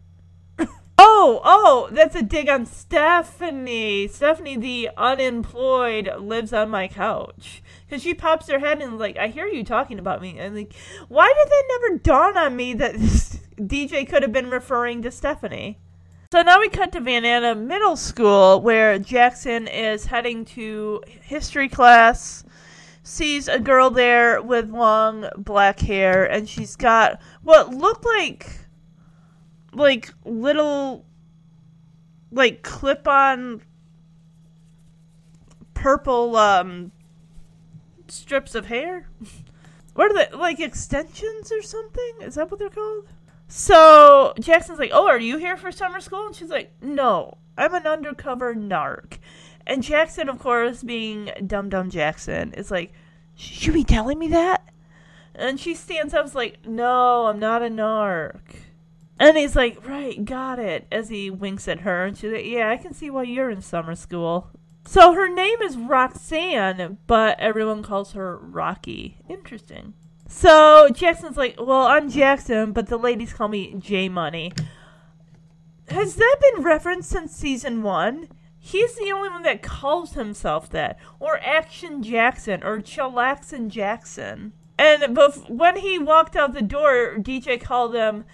oh, 0.98 1.40
oh, 1.42 1.88
that's 1.90 2.14
a 2.14 2.22
dig 2.22 2.48
on 2.48 2.64
Stephanie. 2.64 4.06
Stephanie, 4.06 4.56
the 4.56 4.90
unemployed, 4.96 6.08
lives 6.16 6.52
on 6.52 6.70
my 6.70 6.86
couch. 6.86 7.60
Because 7.84 8.04
she 8.04 8.14
pops 8.14 8.48
her 8.48 8.60
head 8.60 8.80
and 8.80 9.00
like, 9.00 9.16
I 9.16 9.26
hear 9.26 9.48
you 9.48 9.64
talking 9.64 9.98
about 9.98 10.22
me. 10.22 10.38
And 10.38 10.54
like, 10.54 10.72
why 11.08 11.26
did 11.26 11.50
that 11.50 11.80
never 11.80 11.98
dawn 11.98 12.38
on 12.38 12.54
me 12.54 12.72
that 12.74 12.94
DJ 13.58 14.08
could 14.08 14.22
have 14.22 14.32
been 14.32 14.48
referring 14.48 15.02
to 15.02 15.10
Stephanie? 15.10 15.80
So 16.30 16.42
now 16.42 16.60
we 16.60 16.68
cut 16.68 16.92
to 16.92 17.00
Van 17.00 17.24
Anna 17.24 17.56
Middle 17.56 17.96
School, 17.96 18.60
where 18.60 19.00
Jackson 19.00 19.66
is 19.66 20.06
heading 20.06 20.44
to 20.44 21.02
history 21.20 21.68
class 21.68 22.44
sees 23.04 23.48
a 23.48 23.60
girl 23.60 23.90
there 23.90 24.40
with 24.40 24.70
long 24.70 25.28
black 25.36 25.78
hair 25.78 26.24
and 26.24 26.48
she's 26.48 26.74
got 26.74 27.20
what 27.42 27.68
looked 27.68 28.04
like 28.04 28.50
like 29.74 30.12
little 30.24 31.04
like 32.32 32.62
clip-on 32.62 33.60
purple 35.74 36.34
um 36.36 36.90
strips 38.08 38.54
of 38.56 38.66
hair? 38.66 39.08
What 39.94 40.10
are 40.10 40.14
they 40.14 40.36
like 40.36 40.58
extensions 40.58 41.52
or 41.52 41.62
something? 41.62 42.14
Is 42.22 42.34
that 42.34 42.50
what 42.50 42.58
they're 42.58 42.68
called? 42.68 43.06
So 43.46 44.34
jackson's 44.40 44.80
like 44.80 44.90
oh 44.92 45.06
are 45.06 45.20
you 45.20 45.36
here 45.36 45.56
for 45.56 45.70
summer 45.70 46.00
school? 46.00 46.26
And 46.26 46.34
she's 46.34 46.50
like 46.50 46.72
no 46.82 47.36
i'm 47.56 47.74
an 47.74 47.86
undercover 47.86 48.54
narc 48.54 49.18
and 49.66 49.82
Jackson, 49.82 50.28
of 50.28 50.38
course, 50.38 50.82
being 50.82 51.30
dumb 51.46 51.68
dumb 51.68 51.90
Jackson, 51.90 52.52
is 52.54 52.70
like, 52.70 52.92
Should 53.34 53.74
be 53.74 53.84
telling 53.84 54.18
me 54.18 54.28
that? 54.28 54.68
And 55.34 55.58
she 55.58 55.74
stands 55.74 56.14
up, 56.14 56.26
is 56.26 56.34
like, 56.34 56.66
No, 56.66 57.26
I'm 57.26 57.38
not 57.38 57.62
a 57.62 57.68
narc. 57.68 58.40
And 59.18 59.36
he's 59.36 59.56
like, 59.56 59.86
Right, 59.86 60.24
got 60.24 60.58
it. 60.58 60.86
As 60.92 61.08
he 61.08 61.30
winks 61.30 61.68
at 61.68 61.80
her, 61.80 62.04
and 62.04 62.16
she's 62.16 62.32
like, 62.32 62.46
Yeah, 62.46 62.70
I 62.70 62.76
can 62.76 62.92
see 62.92 63.10
why 63.10 63.22
you're 63.22 63.50
in 63.50 63.62
summer 63.62 63.94
school. 63.94 64.50
So 64.86 65.14
her 65.14 65.32
name 65.32 65.62
is 65.62 65.78
Roxanne, 65.78 66.98
but 67.06 67.40
everyone 67.40 67.82
calls 67.82 68.12
her 68.12 68.36
Rocky. 68.36 69.16
Interesting. 69.30 69.94
So 70.28 70.90
Jackson's 70.92 71.36
like, 71.36 71.56
Well, 71.58 71.86
I'm 71.86 72.10
Jackson, 72.10 72.72
but 72.72 72.88
the 72.88 72.98
ladies 72.98 73.32
call 73.32 73.48
me 73.48 73.74
J 73.78 74.08
Money. 74.08 74.52
Has 75.88 76.16
that 76.16 76.36
been 76.40 76.62
referenced 76.62 77.10
since 77.10 77.32
season 77.34 77.82
one? 77.82 78.28
He's 78.66 78.94
the 78.94 79.12
only 79.12 79.28
one 79.28 79.42
that 79.42 79.60
calls 79.60 80.14
himself 80.14 80.70
that, 80.70 80.98
or 81.20 81.38
Action 81.40 82.02
Jackson, 82.02 82.64
or 82.64 82.78
Chillaxin 82.78 83.68
Jackson. 83.68 84.54
And 84.78 85.02
bef- 85.14 85.50
when 85.50 85.76
he 85.76 85.98
walked 85.98 86.34
out 86.34 86.54
the 86.54 86.62
door, 86.62 87.16
DJ 87.18 87.60
called 87.60 87.94
him 87.94 88.24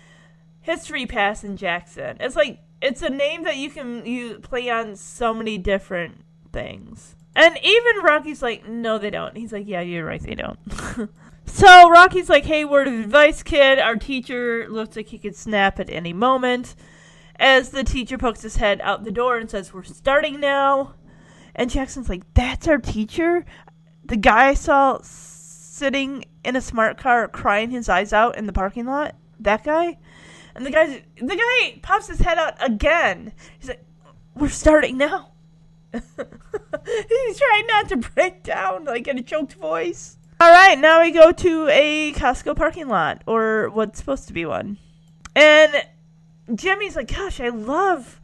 History 0.60 1.04
Pass 1.04 1.42
and 1.42 1.58
Jackson. 1.58 2.16
It's 2.20 2.36
like 2.36 2.60
it's 2.80 3.02
a 3.02 3.10
name 3.10 3.42
that 3.42 3.56
you 3.56 3.70
can 3.70 4.06
you 4.06 4.38
play 4.38 4.70
on 4.70 4.94
so 4.94 5.34
many 5.34 5.58
different 5.58 6.22
things. 6.52 7.16
And 7.34 7.58
even 7.60 8.04
Rocky's 8.04 8.40
like, 8.40 8.68
no, 8.68 8.98
they 8.98 9.10
don't. 9.10 9.36
He's 9.36 9.52
like, 9.52 9.66
yeah, 9.66 9.80
you're 9.80 10.06
right, 10.06 10.22
they 10.22 10.36
don't. 10.36 10.60
so 11.44 11.90
Rocky's 11.90 12.28
like, 12.28 12.44
hey, 12.44 12.64
word 12.64 12.86
of 12.86 12.94
advice, 12.94 13.42
kid. 13.42 13.80
Our 13.80 13.96
teacher 13.96 14.68
looks 14.70 14.94
like 14.94 15.08
he 15.08 15.18
could 15.18 15.34
snap 15.34 15.80
at 15.80 15.90
any 15.90 16.12
moment 16.12 16.76
as 17.40 17.70
the 17.70 17.83
teacher 17.83 18.18
pokes 18.18 18.42
his 18.42 18.57
head 18.57 18.81
out 18.83 19.03
the 19.03 19.11
door 19.11 19.38
and 19.38 19.50
says, 19.50 19.72
We're 19.72 19.83
starting 19.83 20.38
now. 20.38 20.94
And 21.55 21.70
Jackson's 21.70 22.09
like, 22.09 22.22
That's 22.35 22.68
our 22.68 22.79
teacher? 22.79 23.44
The 24.05 24.18
guy 24.18 24.48
I 24.48 24.55
saw 24.55 24.98
sitting 25.03 26.26
in 26.44 26.55
a 26.55 26.61
smart 26.61 26.98
car 26.98 27.26
crying 27.26 27.70
his 27.70 27.88
eyes 27.88 28.12
out 28.12 28.37
in 28.37 28.46
the 28.46 28.53
parking 28.53 28.85
lot? 28.85 29.16
That 29.40 29.64
guy? 29.64 29.98
And 30.55 30.66
the 30.66 30.70
guy 30.70 31.03
the 31.16 31.37
guy 31.37 31.79
pops 31.83 32.09
his 32.09 32.20
head 32.20 32.38
out 32.38 32.55
again. 32.61 33.33
He's 33.59 33.70
like, 33.70 33.85
We're 34.37 34.50
starting 34.50 34.98
now. 34.98 35.33
He's 35.92 37.38
trying 37.38 37.66
not 37.66 37.88
to 37.88 37.96
break 37.96 38.42
down 38.42 38.85
like 38.85 39.09
in 39.09 39.18
a 39.18 39.22
choked 39.22 39.55
voice. 39.55 40.18
Alright, 40.42 40.79
now 40.79 41.03
we 41.03 41.11
go 41.11 41.33
to 41.33 41.68
a 41.68 42.12
Costco 42.12 42.57
parking 42.57 42.88
lot, 42.88 43.22
or 43.26 43.68
what's 43.70 43.98
supposed 43.98 44.26
to 44.29 44.33
be 44.33 44.46
one. 44.46 44.79
And 45.35 45.85
Jimmy's 46.54 46.96
like, 46.96 47.14
gosh, 47.14 47.40
I 47.40 47.48
love 47.48 48.20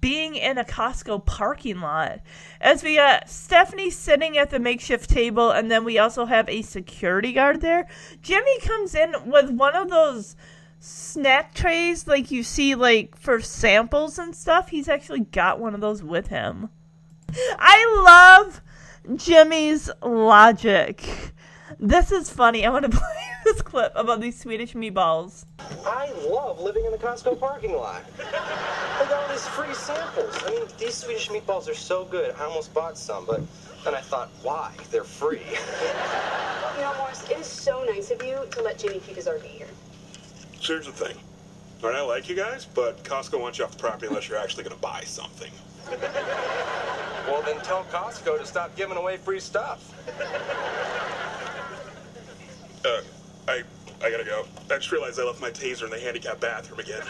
being 0.00 0.36
in 0.36 0.58
a 0.58 0.64
Costco 0.64 1.24
parking 1.26 1.80
lot. 1.80 2.20
As 2.60 2.82
we 2.84 2.98
uh, 2.98 3.18
got 3.18 3.30
Stephanie 3.30 3.90
sitting 3.90 4.38
at 4.38 4.50
the 4.50 4.60
makeshift 4.60 5.10
table, 5.10 5.50
and 5.50 5.70
then 5.70 5.84
we 5.84 5.98
also 5.98 6.26
have 6.26 6.48
a 6.48 6.62
security 6.62 7.32
guard 7.32 7.60
there. 7.60 7.88
Jimmy 8.22 8.60
comes 8.60 8.94
in 8.94 9.14
with 9.26 9.50
one 9.50 9.74
of 9.74 9.90
those 9.90 10.36
snack 10.78 11.54
trays 11.54 12.06
like 12.06 12.30
you 12.30 12.42
see 12.42 12.74
like 12.74 13.16
for 13.16 13.40
samples 13.40 14.18
and 14.18 14.36
stuff. 14.36 14.68
He's 14.68 14.88
actually 14.88 15.20
got 15.20 15.58
one 15.58 15.74
of 15.74 15.80
those 15.80 16.02
with 16.02 16.28
him. 16.28 16.68
I 17.58 18.36
love 18.36 18.60
Jimmy's 19.16 19.90
logic. 20.02 21.32
This 21.78 22.12
is 22.12 22.30
funny. 22.30 22.64
I 22.64 22.70
want 22.70 22.84
to 22.90 22.90
play 22.98 23.24
this 23.44 23.60
clip 23.62 23.92
about 23.94 24.20
these 24.20 24.38
Swedish 24.38 24.74
meatballs. 24.74 25.44
I 25.84 26.10
love 26.28 26.60
living 26.60 26.84
in 26.84 26.92
the 26.92 26.98
Costco 26.98 27.38
parking 27.40 27.74
lot. 27.74 28.04
I 28.18 29.06
got 29.08 29.22
all 29.24 29.28
these 29.28 29.46
free 29.48 29.74
samples. 29.74 30.38
I 30.44 30.50
mean, 30.50 30.62
these 30.78 30.94
Swedish 30.94 31.28
meatballs 31.28 31.68
are 31.68 31.74
so 31.74 32.04
good. 32.04 32.34
I 32.38 32.44
almost 32.44 32.72
bought 32.72 32.96
some, 32.96 33.26
but 33.26 33.40
then 33.84 33.94
I 33.94 34.00
thought, 34.00 34.30
why? 34.42 34.72
They're 34.90 35.04
free. 35.04 35.42
You 36.76 36.82
know, 36.82 36.94
Morris, 36.98 37.24
it 37.30 37.38
is 37.38 37.46
so 37.46 37.84
nice 37.84 38.10
of 38.10 38.22
you 38.22 38.38
to 38.50 38.60
let 38.62 38.78
Jimmy 38.78 38.98
keep 39.00 39.16
his 39.16 39.24
RV 39.26 39.42
here. 39.44 39.66
here's 40.60 40.84
the 40.84 40.92
thing. 40.92 41.16
All 41.82 41.88
right, 41.88 41.96
I 41.96 42.02
like 42.02 42.28
you 42.28 42.36
guys, 42.36 42.66
but 42.66 43.02
Costco 43.02 43.40
wants 43.40 43.58
you 43.58 43.64
off 43.64 43.70
the 43.70 43.78
property 43.78 44.08
unless 44.08 44.28
you're 44.28 44.36
actually 44.36 44.64
going 44.64 44.76
to 44.76 44.82
buy 44.82 45.00
something. 45.06 45.50
Well, 47.26 47.40
then 47.46 47.58
tell 47.62 47.84
Costco 47.84 48.38
to 48.40 48.44
stop 48.44 48.76
giving 48.76 48.98
away 48.98 49.16
free 49.16 49.40
stuff. 49.40 49.90
Uh, 52.86 53.00
I 53.48 53.62
I 54.02 54.10
gotta 54.10 54.24
go. 54.24 54.44
I 54.70 54.76
just 54.76 54.92
realized 54.92 55.18
I 55.18 55.24
left 55.24 55.40
my 55.40 55.50
taser 55.50 55.84
in 55.84 55.90
the 55.90 55.98
handicap 55.98 56.40
bathroom 56.40 56.80
again. 56.80 57.02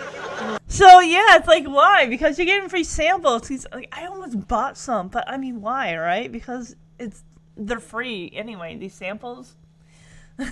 So 0.68 1.01
yeah, 1.01 1.37
it's 1.37 1.49
like 1.49 1.66
why? 1.66 2.07
Because 2.07 2.39
you're 2.39 2.47
getting 2.47 2.68
free 2.68 2.85
samples. 2.85 3.49
He's 3.49 3.66
like, 3.72 3.89
I 3.93 4.07
almost 4.07 4.47
bought 4.47 4.77
some, 4.77 5.09
but 5.09 5.29
I 5.29 5.37
mean, 5.37 5.61
why, 5.61 5.97
right? 5.97 6.31
Because 6.31 6.77
it's 6.99 7.24
they're 7.57 7.81
free 7.81 8.31
anyway. 8.35 8.77
These 8.77 8.95
samples. 8.95 9.57
and 10.39 10.49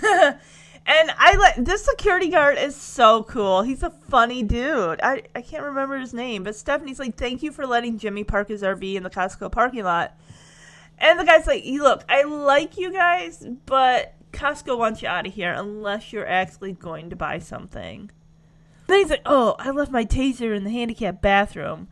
I 0.87 1.37
like 1.37 1.57
this 1.57 1.85
security 1.85 2.29
guard 2.29 2.59
is 2.59 2.75
so 2.75 3.22
cool. 3.25 3.62
He's 3.62 3.83
a 3.83 3.91
funny 3.91 4.43
dude. 4.43 5.01
I 5.03 5.22
I 5.35 5.43
can't 5.43 5.62
remember 5.62 5.99
his 5.99 6.14
name, 6.14 6.43
but 6.43 6.57
Stephanie's 6.57 6.99
like, 6.99 7.16
thank 7.16 7.43
you 7.43 7.53
for 7.53 7.66
letting 7.66 7.99
Jimmy 7.99 8.25
park 8.25 8.49
his 8.49 8.62
RV 8.62 8.95
in 8.95 9.03
the 9.03 9.11
Costco 9.11 9.53
parking 9.53 9.85
lot. 9.85 10.18
And 10.99 11.18
the 11.18 11.25
guy's 11.25 11.47
like, 11.47 11.64
look, 11.64 12.05
I 12.09 12.22
like 12.22 12.79
you 12.79 12.93
guys, 12.93 13.45
but 13.66 14.14
Costco 14.35 14.76
wants 14.76 15.01
you 15.01 15.09
out 15.09 15.26
of 15.26 15.35
here 15.35 15.53
unless 15.53 16.12
you're 16.12 16.26
actually 16.26 16.72
going 16.72 17.11
to 17.11 17.16
buy 17.16 17.39
something. 17.39 18.11
Then 18.87 18.99
he's 18.99 19.11
like, 19.11 19.22
oh, 19.24 19.57
I 19.59 19.70
left 19.70 19.91
my 19.91 20.05
taser 20.05 20.55
in 20.55 20.64
the 20.64 20.70
handicap 20.70 21.22
bathroom. 21.22 21.89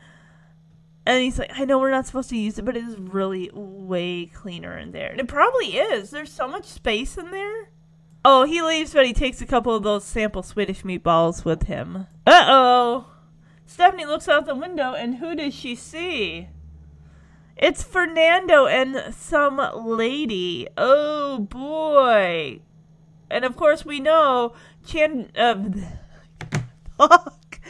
And 1.06 1.22
he's 1.22 1.38
like, 1.38 1.50
I 1.58 1.64
know 1.64 1.78
we're 1.78 1.90
not 1.90 2.06
supposed 2.06 2.30
to 2.30 2.36
use 2.36 2.58
it, 2.58 2.64
but 2.64 2.76
it 2.76 2.84
is 2.84 2.96
really 2.96 3.50
way 3.52 4.26
cleaner 4.26 4.76
in 4.78 4.92
there. 4.92 5.10
And 5.10 5.20
it 5.20 5.28
probably 5.28 5.76
is. 5.78 6.10
There's 6.10 6.30
so 6.30 6.46
much 6.46 6.66
space 6.66 7.16
in 7.16 7.30
there. 7.30 7.70
Oh, 8.24 8.44
he 8.44 8.62
leaves, 8.62 8.92
but 8.92 9.06
he 9.06 9.12
takes 9.12 9.40
a 9.40 9.46
couple 9.46 9.74
of 9.74 9.82
those 9.82 10.04
sample 10.04 10.42
Swedish 10.42 10.82
meatballs 10.82 11.44
with 11.44 11.64
him. 11.64 12.06
Uh 12.24 12.44
oh. 12.46 13.06
Stephanie 13.66 14.04
looks 14.04 14.28
out 14.28 14.46
the 14.46 14.54
window, 14.54 14.92
and 14.92 15.16
who 15.16 15.34
does 15.34 15.54
she 15.54 15.74
see? 15.74 16.48
It's 17.56 17.82
Fernando 17.82 18.66
and 18.66 19.14
some 19.14 19.58
lady. 19.74 20.68
Oh 20.76 21.38
boy. 21.38 22.60
And 23.30 23.44
of 23.44 23.56
course, 23.56 23.84
we 23.84 24.00
know 24.00 24.54
Chan. 24.84 25.30
Uh, 25.36 25.70
fuck. 26.98 27.60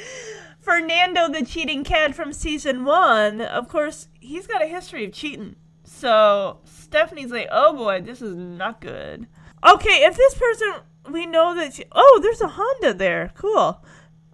Fernando, 0.59 1.28
the 1.28 1.45
cheating 1.45 1.83
cat 1.85 2.14
from 2.14 2.33
season 2.33 2.85
one, 2.85 3.41
of 3.41 3.68
course, 3.68 4.09
he's 4.20 4.47
got 4.47 4.62
a 4.62 4.66
history 4.66 5.05
of 5.05 5.12
cheating. 5.12 5.57
So 5.83 6.61
Stephanie's 6.64 7.33
like, 7.33 7.49
oh 7.51 7.76
boy, 7.76 8.01
this 8.01 8.22
is 8.22 8.37
not 8.37 8.80
good. 8.80 9.26
Okay, 9.64 10.05
if 10.05 10.16
this 10.16 10.35
person, 10.35 10.74
we 11.11 11.26
know 11.26 11.55
that. 11.55 11.74
She, 11.74 11.85
oh, 11.93 12.20
there's 12.22 12.41
a 12.41 12.49
Honda 12.49 12.95
there. 12.95 13.33
Cool. 13.37 13.83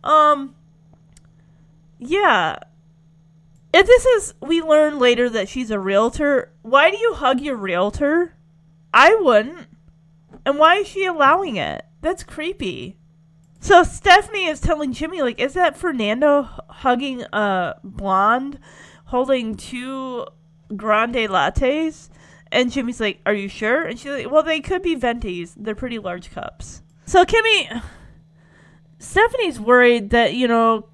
Um. 0.04 0.54
Yeah. 1.98 2.58
If 3.72 3.86
this 3.86 4.04
is, 4.06 4.34
we 4.40 4.62
learn 4.62 4.98
later 4.98 5.28
that 5.28 5.48
she's 5.48 5.70
a 5.70 5.78
realtor. 5.78 6.52
Why 6.62 6.90
do 6.90 6.96
you 6.96 7.14
hug 7.14 7.40
your 7.40 7.56
realtor? 7.56 8.34
I 8.92 9.14
wouldn't. 9.14 9.66
And 10.46 10.58
why 10.58 10.76
is 10.76 10.88
she 10.88 11.04
allowing 11.04 11.56
it? 11.56 11.84
That's 12.00 12.22
creepy. 12.22 12.96
So 13.60 13.82
Stephanie 13.82 14.46
is 14.46 14.60
telling 14.60 14.92
Jimmy, 14.92 15.20
like, 15.20 15.38
is 15.38 15.54
that 15.54 15.76
Fernando 15.76 16.48
hugging 16.68 17.22
a 17.32 17.74
blonde 17.82 18.58
holding 19.06 19.56
two 19.56 20.26
grande 20.74 21.16
lattes? 21.16 22.08
And 22.50 22.72
Jimmy's 22.72 23.00
like, 23.00 23.20
are 23.26 23.34
you 23.34 23.48
sure? 23.48 23.82
And 23.82 23.98
she's 23.98 24.10
like, 24.10 24.30
well, 24.30 24.42
they 24.42 24.60
could 24.60 24.82
be 24.82 24.96
ventis. 24.96 25.52
They're 25.56 25.74
pretty 25.74 25.98
large 25.98 26.30
cups. 26.30 26.82
So 27.04 27.24
Kimmy, 27.24 27.82
Stephanie's 28.98 29.60
worried 29.60 30.10
that, 30.10 30.34
you 30.34 30.48
know, 30.48 30.88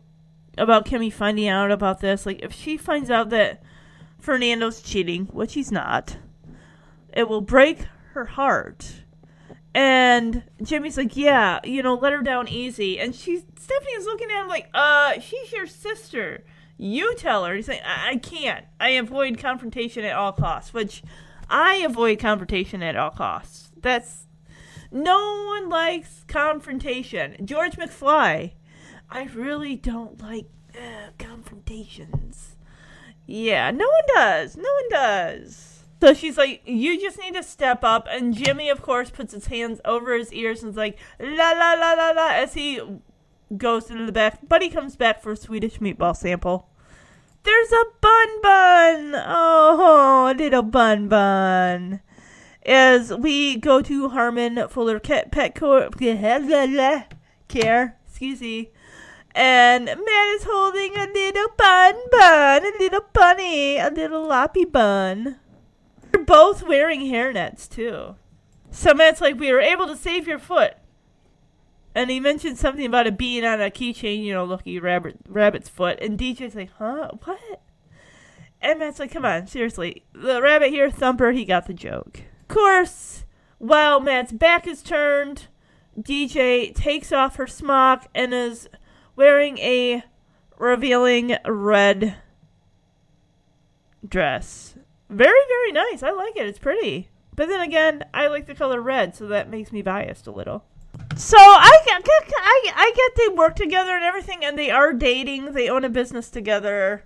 about 0.56 0.86
Kimmy 0.86 1.12
finding 1.12 1.48
out 1.48 1.70
about 1.70 2.00
this. 2.00 2.26
Like, 2.26 2.42
if 2.42 2.52
she 2.52 2.76
finds 2.76 3.10
out 3.10 3.30
that 3.30 3.62
Fernando's 4.18 4.80
cheating, 4.80 5.26
which 5.26 5.54
he's 5.54 5.72
not, 5.72 6.16
it 7.12 7.28
will 7.28 7.40
break 7.40 7.86
her 8.12 8.24
heart. 8.24 9.02
And 9.74 10.44
Jimmy's 10.62 10.96
like, 10.96 11.16
yeah, 11.16 11.58
you 11.64 11.82
know, 11.82 11.94
let 11.94 12.12
her 12.12 12.22
down 12.22 12.48
easy. 12.48 12.98
And 13.00 13.14
she's 13.14 13.42
Stephanie's 13.58 14.04
looking 14.04 14.30
at 14.30 14.42
him 14.42 14.48
like, 14.48 14.68
uh, 14.72 15.18
she's 15.20 15.52
your 15.52 15.66
sister. 15.66 16.44
You 16.76 17.14
tell 17.16 17.44
her. 17.44 17.54
He's 17.54 17.68
like, 17.68 17.82
I, 17.84 18.10
I 18.10 18.16
can't. 18.16 18.64
I 18.78 18.90
avoid 18.90 19.38
confrontation 19.38 20.04
at 20.04 20.14
all 20.14 20.32
costs, 20.32 20.72
which 20.72 21.02
I 21.50 21.76
avoid 21.76 22.18
confrontation 22.18 22.82
at 22.82 22.96
all 22.96 23.10
costs. 23.10 23.72
That's 23.80 24.26
no 24.92 25.44
one 25.46 25.68
likes 25.68 26.24
confrontation. 26.28 27.44
George 27.44 27.76
McFly. 27.76 28.52
I 29.10 29.24
really 29.34 29.76
don't 29.76 30.20
like 30.20 30.46
uh, 30.74 31.10
confrontations. 31.18 32.56
Yeah, 33.26 33.70
no 33.70 33.86
one 33.86 34.02
does. 34.14 34.56
No 34.56 34.62
one 34.62 34.90
does. 34.90 35.84
So 36.00 36.12
she's 36.12 36.36
like, 36.36 36.60
you 36.66 37.00
just 37.00 37.18
need 37.18 37.34
to 37.34 37.42
step 37.42 37.82
up. 37.82 38.06
And 38.10 38.34
Jimmy, 38.34 38.68
of 38.68 38.82
course, 38.82 39.10
puts 39.10 39.32
his 39.32 39.46
hands 39.46 39.80
over 39.84 40.14
his 40.14 40.32
ears 40.32 40.62
and 40.62 40.70
is 40.70 40.76
like, 40.76 40.98
la 41.18 41.52
la 41.52 41.74
la 41.74 41.94
la 41.94 42.10
la, 42.10 42.28
as 42.32 42.54
he 42.54 42.80
goes 43.56 43.90
into 43.90 44.04
the 44.04 44.12
back. 44.12 44.40
But 44.46 44.60
he 44.60 44.68
comes 44.68 44.96
back 44.96 45.22
for 45.22 45.32
a 45.32 45.36
Swedish 45.36 45.78
meatball 45.78 46.14
sample. 46.14 46.68
There's 47.44 47.72
a 47.72 47.84
bun 48.00 48.42
bun. 48.42 49.22
Oh, 49.26 50.30
a 50.30 50.34
little 50.36 50.62
bun 50.62 51.08
bun. 51.08 52.00
As 52.66 53.12
we 53.12 53.56
go 53.56 53.82
to 53.82 54.08
Harmon 54.08 54.68
Fuller 54.68 54.98
Pet 54.98 55.30
Care, 57.48 57.98
excuse 58.06 58.40
me. 58.40 58.70
And 59.34 59.86
Matt 59.86 60.28
is 60.36 60.44
holding 60.44 60.96
a 60.96 61.06
little 61.06 61.48
bun 61.56 61.94
bun, 62.12 62.64
a 62.64 62.78
little 62.78 63.04
bunny, 63.12 63.78
a 63.78 63.90
little 63.90 64.28
loppy 64.28 64.64
bun. 64.64 65.36
They're 66.12 66.24
both 66.24 66.62
wearing 66.62 67.00
hairnets 67.00 67.68
too. 67.68 68.14
So 68.70 68.94
Matt's 68.94 69.20
like, 69.20 69.38
we 69.38 69.52
were 69.52 69.60
able 69.60 69.88
to 69.88 69.96
save 69.96 70.28
your 70.28 70.38
foot. 70.38 70.74
And 71.96 72.10
he 72.10 72.20
mentioned 72.20 72.58
something 72.58 72.86
about 72.86 73.06
it 73.06 73.18
being 73.18 73.44
on 73.44 73.60
a 73.60 73.70
keychain, 73.70 74.24
you 74.24 74.32
know, 74.32 74.44
looking 74.44 74.80
rabbit 74.80 75.16
rabbit's 75.28 75.68
foot. 75.68 75.98
And 76.00 76.18
DJ's 76.18 76.54
like, 76.54 76.70
huh? 76.78 77.10
What? 77.24 77.62
And 78.60 78.78
Matt's 78.78 78.98
like, 78.98 79.12
come 79.12 79.24
on, 79.24 79.46
seriously. 79.46 80.04
The 80.12 80.40
rabbit 80.40 80.70
here, 80.70 80.90
Thumper, 80.90 81.32
he 81.32 81.44
got 81.44 81.66
the 81.66 81.74
joke. 81.74 82.22
Of 82.42 82.48
course, 82.48 83.24
while 83.58 84.00
Matt's 84.00 84.32
back 84.32 84.66
is 84.66 84.82
turned, 84.82 85.48
DJ 85.98 86.74
takes 86.74 87.12
off 87.12 87.36
her 87.36 87.46
smock 87.46 88.08
and 88.14 88.32
is 88.32 88.68
wearing 89.16 89.58
a 89.58 90.02
revealing 90.58 91.36
red 91.46 92.16
dress. 94.06 94.74
Very, 95.08 95.40
very 95.48 95.72
nice. 95.72 96.02
I 96.02 96.10
like 96.10 96.36
it. 96.36 96.46
It's 96.46 96.58
pretty. 96.58 97.08
But 97.36 97.48
then 97.48 97.60
again, 97.60 98.04
I 98.14 98.28
like 98.28 98.46
the 98.46 98.54
color 98.54 98.80
red, 98.80 99.14
so 99.14 99.26
that 99.26 99.50
makes 99.50 99.72
me 99.72 99.82
biased 99.82 100.26
a 100.26 100.32
little. 100.32 100.64
So 101.16 101.36
I 101.38 101.70
get, 101.86 102.02
I, 102.36 102.72
I 102.74 102.92
get 102.94 103.16
they 103.16 103.34
work 103.34 103.56
together 103.56 103.92
and 103.92 104.04
everything, 104.04 104.44
and 104.44 104.58
they 104.58 104.70
are 104.70 104.92
dating. 104.92 105.52
They 105.52 105.68
own 105.68 105.84
a 105.84 105.88
business 105.88 106.30
together. 106.30 107.04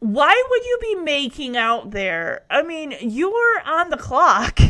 Why 0.00 0.42
would 0.50 0.64
you 0.64 0.78
be 0.80 0.94
making 0.96 1.56
out 1.56 1.90
there? 1.90 2.44
I 2.50 2.62
mean, 2.62 2.94
you're 3.00 3.60
on 3.64 3.90
the 3.90 3.96
clock 3.96 4.60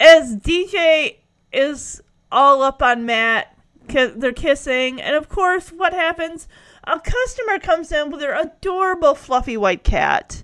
as 0.00 0.36
DJ 0.36 1.16
is 1.52 2.02
all 2.30 2.62
up 2.62 2.82
on 2.82 3.06
Matt. 3.06 3.55
They're 3.92 4.32
kissing, 4.32 5.00
and 5.00 5.16
of 5.16 5.28
course, 5.28 5.70
what 5.70 5.92
happens? 5.92 6.48
A 6.84 7.00
customer 7.00 7.58
comes 7.58 7.90
in 7.92 8.10
with 8.10 8.20
their 8.20 8.38
adorable 8.38 9.14
fluffy 9.14 9.56
white 9.56 9.84
cat. 9.84 10.42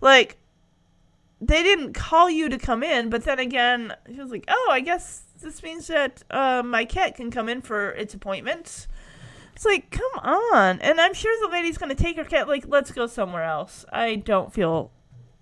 Like, 0.00 0.38
they 1.40 1.62
didn't 1.62 1.92
call 1.92 2.30
you 2.30 2.48
to 2.48 2.58
come 2.58 2.82
in, 2.82 3.10
but 3.10 3.24
then 3.24 3.38
again, 3.38 3.94
she 4.06 4.18
was 4.18 4.30
like, 4.30 4.44
"Oh, 4.48 4.68
I 4.70 4.80
guess 4.80 5.24
this 5.40 5.62
means 5.62 5.86
that 5.88 6.22
uh, 6.30 6.62
my 6.64 6.84
cat 6.84 7.16
can 7.16 7.30
come 7.30 7.48
in 7.48 7.60
for 7.60 7.90
its 7.90 8.14
appointment." 8.14 8.86
It's 9.54 9.64
like, 9.64 9.90
come 9.90 10.20
on, 10.20 10.80
and 10.80 11.00
I'm 11.00 11.14
sure 11.14 11.32
the 11.40 11.52
lady's 11.52 11.78
gonna 11.78 11.94
take 11.94 12.16
her 12.16 12.24
cat. 12.24 12.48
Like, 12.48 12.64
let's 12.66 12.90
go 12.90 13.06
somewhere 13.06 13.44
else. 13.44 13.84
I 13.92 14.16
don't 14.16 14.52
feel 14.52 14.90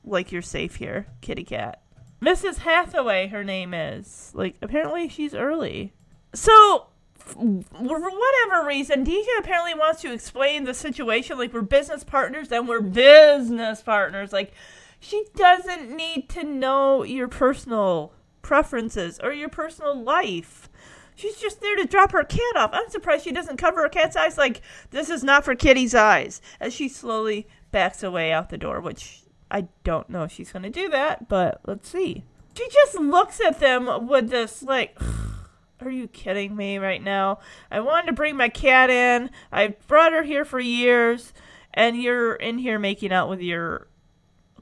like 0.05 0.33
you're 0.33 0.43
safe 0.43 0.77
here, 0.77 1.07
kitty 1.23 1.45
cat. 1.45 1.81
Mrs. 2.21 2.59
Hathaway, 2.59 3.29
her 3.29 3.43
name 3.43 3.73
is. 3.73 4.31
Like, 4.35 4.57
apparently 4.61 5.09
she's 5.09 5.35
early. 5.35 5.93
So, 6.35 6.89
for 7.25 7.99
whatever 7.99 8.67
reason, 8.67 9.05
DJ 9.05 9.27
apparently 9.39 9.75
wants 9.75 10.01
to 10.03 10.13
explain 10.13 10.65
the 10.65 10.75
situation. 10.75 11.39
Like, 11.39 11.53
we're 11.53 11.63
business 11.63 12.05
partners 12.05 12.51
and 12.53 12.69
we're 12.69 12.81
business 12.81 13.83
partners. 13.83 14.33
Like, 14.33 14.53
she 15.01 15.25
doesn't 15.35 15.95
need 15.95 16.29
to 16.31 16.45
know 16.45 17.03
your 17.03 17.29
personal 17.29 18.13
preferences 18.43 19.19
or 19.23 19.33
your 19.33 19.49
personal 19.49 20.01
life. 20.01 20.69
She's 21.15 21.37
just 21.37 21.61
there 21.61 21.77
to 21.77 21.87
drop 21.87 22.13
her 22.13 22.25
cat 22.25 22.57
off. 22.57 22.71
I'm 22.73 22.89
surprised 22.89 23.25
she 23.25 23.33
doesn't 23.33 23.57
cover 23.57 23.83
her 23.83 23.89
cat's 23.89 24.17
eyes 24.17 24.39
like 24.39 24.63
this 24.91 25.11
is 25.11 25.23
not 25.23 25.45
for 25.45 25.55
Kitty's 25.55 25.95
eyes 25.95 26.41
as 26.61 26.73
she 26.73 26.89
slowly 26.89 27.47
backs 27.71 28.03
away 28.03 28.33
out 28.33 28.51
the 28.51 28.59
door, 28.59 28.81
which 28.81 29.23
I 29.51 29.69
don't 29.85 30.09
know 30.09 30.23
if 30.23 30.33
she's 30.33 30.53
going 30.53 30.63
to 30.63 30.71
do 30.71 30.89
that, 30.91 31.29
but 31.29 31.61
let's 31.67 31.89
see. 31.89 32.25
She 32.57 32.69
just 32.69 32.99
looks 32.99 33.41
at 33.41 33.61
them 33.61 34.07
with 34.07 34.31
this 34.31 34.63
like 34.63 34.99
Are 35.85 35.91
you 35.91 36.07
kidding 36.07 36.55
me 36.55 36.79
right 36.79 37.03
now? 37.03 37.41
I 37.71 37.81
wanted 37.81 38.07
to 38.07 38.13
bring 38.13 38.37
my 38.37 38.49
cat 38.49 38.89
in. 38.89 39.31
I've 39.51 39.87
brought 39.89 40.13
her 40.13 40.23
here 40.23 40.45
for 40.45 40.61
years, 40.61 41.33
and 41.75 42.01
you're 42.01 42.35
in 42.35 42.59
here 42.59 42.79
making 42.79 43.13
out 43.13 43.29
with 43.29 43.41
your 43.41 43.89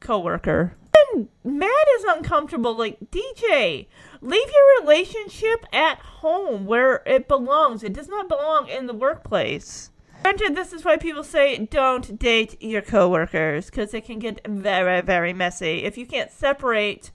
coworker. 0.00 0.76
And 0.94 1.28
Matt 1.44 1.88
is 1.98 2.04
uncomfortable. 2.04 2.74
Like 2.74 2.98
DJ, 3.10 3.86
leave 4.22 4.48
your 4.48 4.80
relationship 4.80 5.66
at 5.72 5.98
home 5.98 6.64
where 6.64 7.02
it 7.04 7.28
belongs. 7.28 7.82
It 7.82 7.92
does 7.92 8.08
not 8.08 8.28
belong 8.28 8.68
in 8.68 8.86
the 8.86 8.94
workplace. 8.94 9.90
Granted, 10.22 10.54
this 10.54 10.72
is 10.72 10.84
why 10.84 10.96
people 10.96 11.24
say 11.24 11.58
don't 11.58 12.18
date 12.18 12.60
your 12.62 12.82
coworkers 12.82 13.66
because 13.66 13.92
it 13.94 14.04
can 14.04 14.18
get 14.18 14.46
very, 14.46 15.00
very 15.00 15.32
messy 15.32 15.84
if 15.84 15.96
you 15.96 16.06
can't 16.06 16.30
separate 16.30 17.10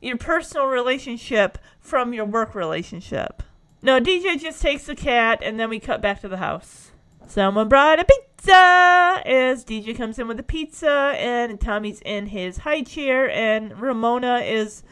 your 0.00 0.16
personal 0.16 0.66
relationship 0.66 1.58
from 1.78 2.12
your 2.12 2.24
work 2.24 2.54
relationship. 2.54 3.42
No, 3.82 4.00
DJ 4.00 4.38
just 4.38 4.60
takes 4.60 4.84
the 4.84 4.94
cat 4.94 5.40
and 5.42 5.58
then 5.58 5.70
we 5.70 5.80
cut 5.80 6.02
back 6.02 6.20
to 6.20 6.28
the 6.28 6.36
house. 6.36 6.92
Someone 7.26 7.68
brought 7.68 8.00
a 8.00 8.04
pizza 8.04 9.22
as 9.24 9.64
DJ 9.64 9.96
comes 9.96 10.18
in 10.18 10.28
with 10.28 10.40
a 10.40 10.44
pizza 10.44 11.14
and 11.16 11.60
Tommy's 11.60 12.00
in 12.00 12.26
his 12.26 12.58
high 12.58 12.82
chair 12.82 13.30
and 13.30 13.80
Ramona 13.80 14.38
is 14.38 14.82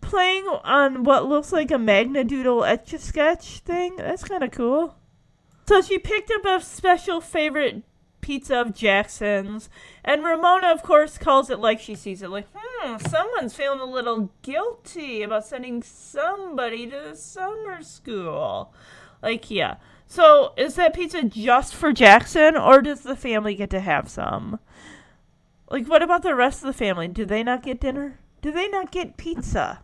playing 0.00 0.44
on 0.64 1.04
what 1.04 1.26
looks 1.26 1.52
like 1.52 1.70
a 1.70 1.74
Magnadoodle 1.74 2.68
etch 2.68 2.92
a 2.92 2.98
sketch 2.98 3.60
thing. 3.60 3.96
That's 3.96 4.24
kind 4.24 4.44
of 4.44 4.50
cool. 4.50 4.96
So 5.66 5.82
she 5.82 5.98
picked 5.98 6.30
up 6.30 6.44
a 6.44 6.64
special 6.64 7.20
favorite 7.20 7.82
pizza 8.20 8.60
of 8.60 8.74
Jackson's, 8.74 9.68
and 10.04 10.24
Ramona, 10.24 10.68
of 10.68 10.82
course, 10.82 11.18
calls 11.18 11.50
it 11.50 11.58
like 11.58 11.80
she 11.80 11.94
sees 11.94 12.22
it. 12.22 12.30
Like, 12.30 12.46
hmm, 12.54 12.96
someone's 12.98 13.54
feeling 13.54 13.80
a 13.80 13.84
little 13.84 14.30
guilty 14.42 15.22
about 15.22 15.46
sending 15.46 15.82
somebody 15.82 16.86
to 16.88 17.16
summer 17.16 17.82
school. 17.82 18.72
Like, 19.22 19.50
yeah. 19.50 19.76
So, 20.06 20.54
is 20.56 20.74
that 20.76 20.94
pizza 20.94 21.22
just 21.22 21.74
for 21.74 21.92
Jackson, 21.92 22.56
or 22.56 22.80
does 22.80 23.02
the 23.02 23.16
family 23.16 23.54
get 23.54 23.70
to 23.70 23.80
have 23.80 24.08
some? 24.08 24.58
Like, 25.70 25.86
what 25.86 26.02
about 26.02 26.22
the 26.22 26.34
rest 26.34 26.62
of 26.62 26.66
the 26.66 26.72
family? 26.72 27.08
Do 27.08 27.24
they 27.24 27.42
not 27.42 27.62
get 27.62 27.80
dinner? 27.80 28.18
Do 28.40 28.50
they 28.50 28.68
not 28.68 28.90
get 28.90 29.16
pizza? 29.18 29.82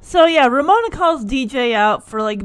So, 0.00 0.26
yeah, 0.26 0.46
Ramona 0.46 0.90
calls 0.90 1.24
DJ 1.24 1.74
out 1.74 2.08
for, 2.08 2.22
like, 2.22 2.40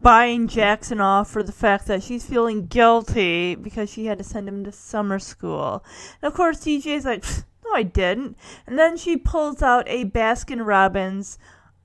buying 0.00 0.46
Jackson 0.46 1.00
off 1.00 1.30
for 1.30 1.42
the 1.42 1.52
fact 1.52 1.86
that 1.86 2.02
she's 2.02 2.24
feeling 2.24 2.66
guilty 2.66 3.54
because 3.54 3.90
she 3.90 4.06
had 4.06 4.18
to 4.18 4.24
send 4.24 4.48
him 4.48 4.64
to 4.64 4.72
summer 4.72 5.18
school. 5.18 5.84
And 6.22 6.30
of 6.30 6.34
course, 6.34 6.60
DJ's 6.60 7.04
like, 7.04 7.24
no, 7.64 7.72
I 7.74 7.82
didn't. 7.82 8.36
And 8.66 8.78
then 8.78 8.96
she 8.96 9.16
pulls 9.16 9.62
out 9.62 9.88
a 9.88 10.04
Baskin 10.04 10.64
Robbins 10.64 11.38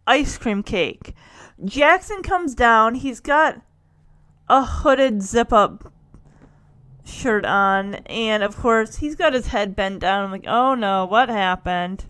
ice 0.06 0.38
cream 0.38 0.64
cake. 0.64 1.16
Jackson 1.64 2.22
comes 2.22 2.56
down. 2.56 2.96
He's 2.96 3.20
got 3.20 3.62
a 4.50 4.64
hooded 4.64 5.22
zip 5.22 5.52
up 5.52 5.92
shirt 7.04 7.46
on. 7.46 7.96
And 8.06 8.44
of 8.44 8.56
course, 8.56 8.98
he's 8.98 9.16
got 9.16 9.34
his 9.34 9.48
head 9.48 9.76
bent 9.76 10.00
down. 10.00 10.26
I'm 10.26 10.32
like, 10.32 10.46
oh 10.48 10.76
no, 10.76 11.06
what 11.06 11.30
happened? 11.30 12.06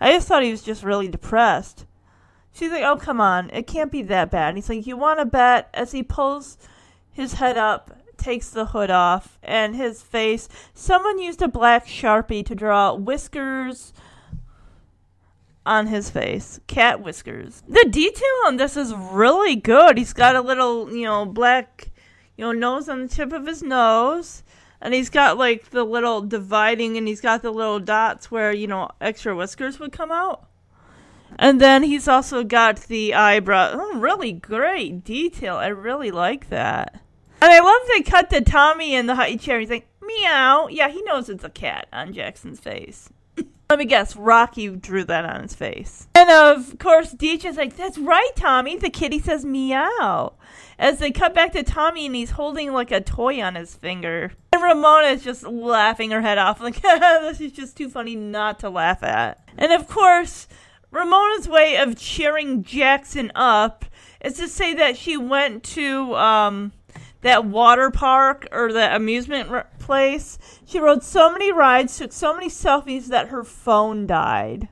I 0.00 0.12
just 0.12 0.28
thought 0.28 0.42
he 0.42 0.50
was 0.50 0.62
just 0.62 0.82
really 0.82 1.08
depressed. 1.08 1.86
She's 2.54 2.70
like, 2.70 2.84
oh, 2.84 2.96
come 2.96 3.20
on. 3.20 3.50
It 3.50 3.66
can't 3.66 3.90
be 3.90 4.02
that 4.02 4.30
bad. 4.30 4.50
And 4.50 4.56
he's 4.56 4.68
like, 4.68 4.86
you 4.86 4.96
want 4.96 5.18
to 5.18 5.26
bet? 5.26 5.68
As 5.74 5.90
he 5.90 6.04
pulls 6.04 6.56
his 7.10 7.34
head 7.34 7.58
up, 7.58 7.98
takes 8.16 8.48
the 8.48 8.66
hood 8.66 8.90
off, 8.90 9.38
and 9.42 9.74
his 9.74 10.02
face. 10.02 10.48
Someone 10.72 11.18
used 11.18 11.42
a 11.42 11.48
black 11.48 11.86
sharpie 11.86 12.46
to 12.46 12.54
draw 12.54 12.94
whiskers 12.94 13.92
on 15.66 15.88
his 15.88 16.10
face. 16.10 16.60
Cat 16.68 17.02
whiskers. 17.02 17.64
The 17.68 17.88
detail 17.90 18.46
on 18.46 18.56
this 18.56 18.76
is 18.76 18.94
really 18.94 19.56
good. 19.56 19.98
He's 19.98 20.12
got 20.12 20.36
a 20.36 20.40
little, 20.40 20.94
you 20.94 21.06
know, 21.06 21.26
black, 21.26 21.90
you 22.36 22.44
know, 22.44 22.52
nose 22.52 22.88
on 22.88 23.02
the 23.02 23.08
tip 23.08 23.32
of 23.32 23.46
his 23.46 23.64
nose. 23.64 24.44
And 24.80 24.94
he's 24.94 25.10
got 25.10 25.38
like 25.38 25.70
the 25.70 25.82
little 25.82 26.20
dividing, 26.20 26.96
and 26.96 27.08
he's 27.08 27.20
got 27.20 27.42
the 27.42 27.50
little 27.50 27.80
dots 27.80 28.30
where, 28.30 28.52
you 28.52 28.68
know, 28.68 28.90
extra 29.00 29.34
whiskers 29.34 29.80
would 29.80 29.90
come 29.90 30.12
out. 30.12 30.46
And 31.44 31.60
then 31.60 31.82
he's 31.82 32.08
also 32.08 32.42
got 32.42 32.84
the 32.84 33.12
eyebrow. 33.12 33.72
Oh, 33.74 33.98
really 33.98 34.32
great 34.32 35.04
detail. 35.04 35.56
I 35.56 35.66
really 35.66 36.10
like 36.10 36.48
that. 36.48 37.02
And 37.42 37.52
I 37.52 37.60
love 37.60 37.82
they 37.86 38.00
cut 38.00 38.30
to 38.30 38.40
Tommy 38.40 38.94
in 38.94 39.04
the 39.04 39.14
high 39.14 39.36
chair. 39.36 39.60
He's 39.60 39.68
like, 39.68 39.86
meow. 40.00 40.68
Yeah, 40.68 40.88
he 40.88 41.02
knows 41.02 41.28
it's 41.28 41.44
a 41.44 41.50
cat 41.50 41.86
on 41.92 42.14
Jackson's 42.14 42.60
face. 42.60 43.10
Let 43.68 43.78
me 43.78 43.84
guess, 43.84 44.16
Rocky 44.16 44.68
drew 44.68 45.04
that 45.04 45.26
on 45.26 45.42
his 45.42 45.54
face. 45.54 46.08
And 46.14 46.30
of 46.30 46.78
course, 46.78 47.12
DJ's 47.12 47.58
like, 47.58 47.76
that's 47.76 47.98
right, 47.98 48.32
Tommy. 48.36 48.78
The 48.78 48.88
kitty 48.88 49.18
says 49.18 49.44
meow. 49.44 50.32
As 50.78 50.98
they 50.98 51.10
cut 51.10 51.34
back 51.34 51.52
to 51.52 51.62
Tommy 51.62 52.06
and 52.06 52.14
he's 52.14 52.30
holding 52.30 52.72
like 52.72 52.90
a 52.90 53.02
toy 53.02 53.42
on 53.42 53.56
his 53.56 53.74
finger. 53.74 54.32
And 54.54 54.62
Ramona 54.62 55.08
is 55.08 55.22
just 55.22 55.42
laughing 55.42 56.10
her 56.12 56.22
head 56.22 56.38
off, 56.38 56.62
like, 56.62 56.80
this 56.80 57.42
is 57.42 57.52
just 57.52 57.76
too 57.76 57.90
funny 57.90 58.16
not 58.16 58.60
to 58.60 58.70
laugh 58.70 59.02
at. 59.02 59.46
And 59.58 59.72
of 59.72 59.88
course, 59.88 60.48
Ramona's 60.94 61.48
way 61.48 61.76
of 61.76 61.96
cheering 61.96 62.62
Jackson 62.62 63.32
up 63.34 63.84
is 64.20 64.34
to 64.34 64.46
say 64.46 64.74
that 64.74 64.96
she 64.96 65.16
went 65.16 65.64
to 65.64 66.14
um, 66.14 66.72
that 67.22 67.44
water 67.44 67.90
park 67.90 68.46
or 68.52 68.72
the 68.72 68.94
amusement 68.94 69.50
r- 69.50 69.68
place. 69.80 70.38
She 70.64 70.78
rode 70.78 71.02
so 71.02 71.32
many 71.32 71.50
rides, 71.50 71.98
took 71.98 72.12
so 72.12 72.32
many 72.32 72.48
selfies 72.48 73.06
that 73.06 73.28
her 73.28 73.42
phone 73.42 74.06
died. 74.06 74.68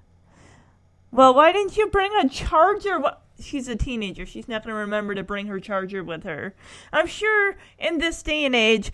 Well, 1.11 1.35
why 1.35 1.51
didn't 1.51 1.77
you 1.77 1.89
bring 1.89 2.13
a 2.15 2.29
charger? 2.29 3.01
What? 3.01 3.23
She's 3.41 3.67
a 3.67 3.75
teenager. 3.75 4.25
She's 4.25 4.47
not 4.47 4.63
going 4.63 4.73
to 4.73 4.79
remember 4.79 5.17
to 5.17 5.25
bring 5.25 5.47
her 5.47 5.59
charger 5.59 6.05
with 6.05 6.23
her. 6.23 6.55
I'm 6.93 7.09
sure 7.09 7.57
in 7.79 7.99
this 7.99 8.23
day 8.23 8.45
and 8.45 8.55
age, 8.55 8.93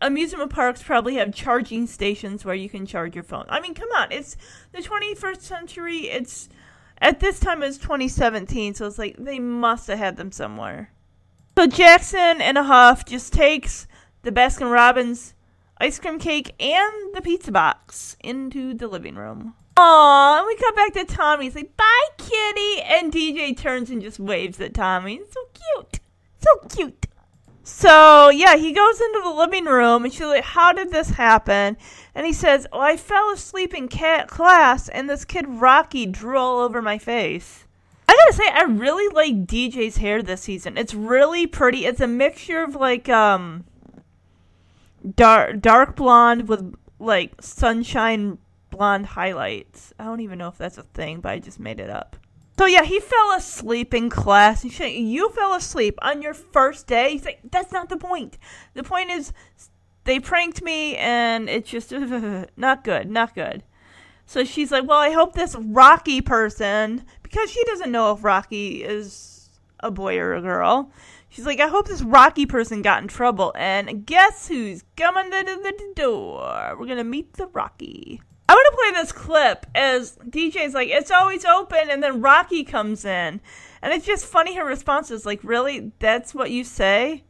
amusement 0.00 0.50
parks 0.50 0.82
probably 0.82 1.14
have 1.16 1.34
charging 1.34 1.86
stations 1.86 2.44
where 2.44 2.54
you 2.54 2.68
can 2.68 2.86
charge 2.86 3.14
your 3.14 3.24
phone. 3.24 3.46
I 3.48 3.60
mean, 3.60 3.74
come 3.74 3.88
on, 3.96 4.12
it's 4.12 4.36
the 4.72 4.78
21st 4.78 5.40
century. 5.40 6.08
It's 6.08 6.48
at 7.00 7.20
this 7.20 7.40
time 7.40 7.62
it's 7.62 7.78
2017, 7.78 8.74
so 8.74 8.86
it's 8.86 8.98
like 8.98 9.16
they 9.18 9.38
must 9.38 9.88
have 9.88 9.98
had 9.98 10.16
them 10.16 10.32
somewhere. 10.32 10.92
So 11.56 11.66
Jackson 11.66 12.40
in 12.40 12.56
a 12.56 12.62
huff 12.62 13.04
just 13.04 13.32
takes 13.32 13.86
the 14.22 14.30
Baskin 14.30 14.70
Robbins 14.70 15.34
ice 15.80 15.98
cream 15.98 16.18
cake 16.18 16.54
and 16.60 17.14
the 17.14 17.20
pizza 17.20 17.52
box 17.52 18.16
into 18.20 18.74
the 18.74 18.86
living 18.86 19.16
room. 19.16 19.54
Aww, 19.76 20.38
and 20.38 20.46
we 20.46 20.56
come 20.56 20.74
back 20.74 20.92
to 20.94 21.04
Tommy. 21.04 21.44
He's 21.44 21.54
like, 21.54 21.76
bye, 21.76 22.06
kitty. 22.16 22.82
And 22.82 23.12
DJ 23.12 23.56
turns 23.56 23.90
and 23.90 24.02
just 24.02 24.18
waves 24.18 24.60
at 24.60 24.74
Tommy. 24.74 25.16
It's 25.16 25.32
so 25.32 25.40
cute. 25.54 26.00
So 26.40 26.68
cute. 26.68 27.06
So 27.68 28.30
yeah, 28.30 28.56
he 28.56 28.72
goes 28.72 28.98
into 28.98 29.20
the 29.22 29.30
living 29.30 29.66
room 29.66 30.04
and 30.04 30.12
she's 30.12 30.22
like, 30.22 30.42
"How 30.42 30.72
did 30.72 30.90
this 30.90 31.10
happen?" 31.10 31.76
And 32.14 32.26
he 32.26 32.32
says, 32.32 32.66
"Oh, 32.72 32.80
I 32.80 32.96
fell 32.96 33.30
asleep 33.30 33.74
in 33.74 33.88
cat 33.88 34.26
class, 34.26 34.88
and 34.88 35.08
this 35.08 35.26
kid 35.26 35.46
Rocky 35.46 36.06
drew 36.06 36.38
all 36.38 36.60
over 36.60 36.80
my 36.80 36.96
face." 36.96 37.66
I 38.08 38.16
gotta 38.16 38.32
say, 38.32 38.48
I 38.48 38.62
really 38.62 39.14
like 39.14 39.46
DJ's 39.46 39.98
hair 39.98 40.22
this 40.22 40.40
season. 40.40 40.78
It's 40.78 40.94
really 40.94 41.46
pretty. 41.46 41.84
It's 41.84 42.00
a 42.00 42.06
mixture 42.06 42.62
of 42.62 42.74
like 42.74 43.08
um 43.10 43.64
dark 45.14 45.60
dark 45.60 45.94
blonde 45.94 46.48
with 46.48 46.74
like 46.98 47.40
sunshine 47.42 48.38
blonde 48.70 49.06
highlights. 49.06 49.92
I 49.98 50.04
don't 50.04 50.20
even 50.20 50.38
know 50.38 50.48
if 50.48 50.56
that's 50.56 50.78
a 50.78 50.84
thing, 50.84 51.20
but 51.20 51.32
I 51.32 51.38
just 51.38 51.60
made 51.60 51.80
it 51.80 51.90
up. 51.90 52.16
So 52.58 52.66
yeah, 52.66 52.82
he 52.82 52.98
fell 52.98 53.32
asleep 53.32 53.94
in 53.94 54.10
class. 54.10 54.62
Saying, 54.62 55.06
you 55.06 55.30
fell 55.30 55.54
asleep 55.54 55.96
on 56.02 56.22
your 56.22 56.34
first 56.34 56.88
day. 56.88 57.12
He's 57.12 57.24
like, 57.24 57.38
that's 57.50 57.70
not 57.70 57.88
the 57.88 57.96
point. 57.96 58.36
The 58.74 58.82
point 58.82 59.10
is, 59.10 59.32
they 60.02 60.18
pranked 60.18 60.60
me, 60.60 60.96
and 60.96 61.48
it's 61.48 61.70
just 61.70 61.92
not 62.56 62.82
good, 62.82 63.08
not 63.08 63.34
good. 63.36 63.62
So 64.26 64.44
she's 64.44 64.72
like, 64.72 64.86
well, 64.88 64.98
I 64.98 65.10
hope 65.10 65.34
this 65.34 65.54
Rocky 65.54 66.20
person, 66.20 67.04
because 67.22 67.48
she 67.50 67.62
doesn't 67.64 67.92
know 67.92 68.12
if 68.12 68.24
Rocky 68.24 68.82
is 68.82 69.50
a 69.78 69.92
boy 69.92 70.18
or 70.18 70.34
a 70.34 70.42
girl. 70.42 70.90
She's 71.28 71.46
like, 71.46 71.60
I 71.60 71.68
hope 71.68 71.86
this 71.86 72.02
Rocky 72.02 72.44
person 72.44 72.82
got 72.82 73.02
in 73.02 73.08
trouble. 73.08 73.52
And 73.56 74.04
guess 74.04 74.48
who's 74.48 74.82
coming 74.96 75.30
to 75.30 75.44
the 75.44 75.92
door? 75.94 76.76
We're 76.78 76.86
gonna 76.86 77.04
meet 77.04 77.34
the 77.34 77.46
Rocky. 77.46 78.20
I 78.48 78.54
want 78.54 78.66
to 78.70 78.78
play 78.78 79.02
this 79.02 79.12
clip 79.12 79.66
as 79.74 80.16
DJ's 80.28 80.72
like, 80.72 80.88
it's 80.88 81.10
always 81.10 81.44
open, 81.44 81.90
and 81.90 82.02
then 82.02 82.22
Rocky 82.22 82.64
comes 82.64 83.04
in. 83.04 83.40
And 83.82 83.92
it's 83.92 84.06
just 84.06 84.24
funny 84.24 84.56
her 84.56 84.64
response 84.64 85.10
is 85.10 85.26
like, 85.26 85.40
really? 85.44 85.92
That's 85.98 86.34
what 86.34 86.50
you 86.50 86.64
say? 86.64 87.24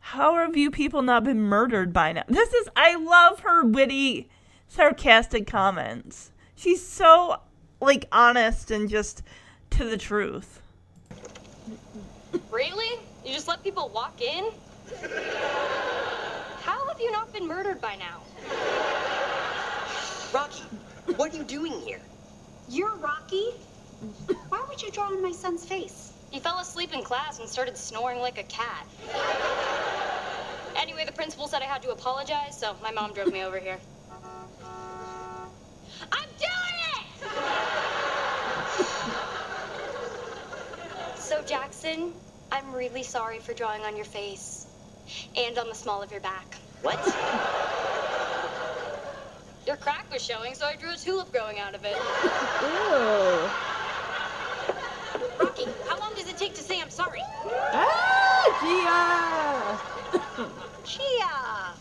How 0.00 0.36
have 0.36 0.56
you 0.56 0.70
people 0.70 1.00
not 1.00 1.24
been 1.24 1.40
murdered 1.40 1.94
by 1.94 2.12
now? 2.12 2.24
This 2.28 2.52
is, 2.52 2.68
I 2.76 2.96
love 2.96 3.40
her 3.40 3.64
witty, 3.64 4.28
sarcastic 4.68 5.46
comments. 5.46 6.30
She's 6.54 6.86
so, 6.86 7.40
like, 7.80 8.06
honest 8.12 8.70
and 8.70 8.90
just 8.90 9.22
to 9.70 9.84
the 9.84 9.96
truth. 9.96 10.60
Really? 12.50 13.00
You 13.24 13.32
just 13.32 13.48
let 13.48 13.64
people 13.64 13.90
walk 13.94 14.20
in? 14.20 14.50
How 16.60 16.86
have 16.86 17.00
you 17.00 17.10
not 17.10 17.32
been 17.32 17.48
murdered 17.48 17.80
by 17.80 17.96
now? 17.96 18.20
Rocky, 20.34 20.64
what 21.14 21.32
are 21.32 21.36
you 21.36 21.44
doing 21.44 21.72
here? 21.82 22.00
You're 22.68 22.96
Rocky? 22.96 23.50
Why 24.48 24.64
would 24.68 24.82
you 24.82 24.90
draw 24.90 25.04
on 25.04 25.22
my 25.22 25.30
son's 25.30 25.64
face? 25.64 26.12
He 26.32 26.40
fell 26.40 26.58
asleep 26.58 26.92
in 26.92 27.04
class 27.04 27.38
and 27.38 27.48
started 27.48 27.76
snoring 27.76 28.18
like 28.18 28.38
a 28.38 28.42
cat. 28.42 28.84
Anyway, 30.76 31.04
the 31.04 31.12
principal 31.12 31.46
said 31.46 31.62
I 31.62 31.66
had 31.66 31.82
to 31.82 31.90
apologize, 31.92 32.58
so 32.58 32.74
my 32.82 32.90
mom 32.90 33.12
drove 33.12 33.32
me 33.32 33.44
over 33.44 33.60
here. 33.60 33.78
I'm 36.10 36.28
doing 36.40 36.80
it! 36.96 37.04
So, 41.16 41.42
Jackson, 41.46 42.12
I'm 42.50 42.74
really 42.74 43.04
sorry 43.04 43.38
for 43.38 43.54
drawing 43.54 43.82
on 43.82 43.94
your 43.94 44.04
face 44.04 44.66
and 45.36 45.56
on 45.58 45.68
the 45.68 45.76
small 45.76 46.02
of 46.02 46.10
your 46.10 46.20
back. 46.20 46.56
What? 46.82 46.98
Your 49.66 49.76
crack 49.76 50.10
was 50.12 50.22
showing, 50.22 50.54
so 50.54 50.66
I 50.66 50.76
drew 50.76 50.92
a 50.92 50.96
tulip 50.96 51.32
growing 51.32 51.58
out 51.58 51.74
of 51.74 51.84
it. 51.84 51.92
Ew. 52.62 53.50
Rocky, 55.40 55.64
how 55.88 55.98
long 56.00 56.12
does 56.16 56.28
it 56.28 56.36
take 56.36 56.54
to 56.54 56.62
say 56.62 56.80
I'm 56.82 56.90
sorry? 56.90 57.20
Ah, 57.72 58.44
Gia! 58.60 60.44
Gia! 60.84 61.74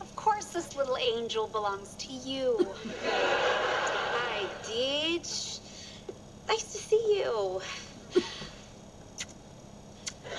Of 0.00 0.14
course 0.14 0.46
this 0.52 0.76
little 0.76 0.96
angel 0.96 1.48
belongs 1.48 1.96
to 1.96 2.12
you. 2.12 2.74
Hi, 3.02 4.46
Deej. 4.62 5.60
Nice 6.48 6.72
to 6.72 6.78
see 6.78 7.04
you. 7.18 7.60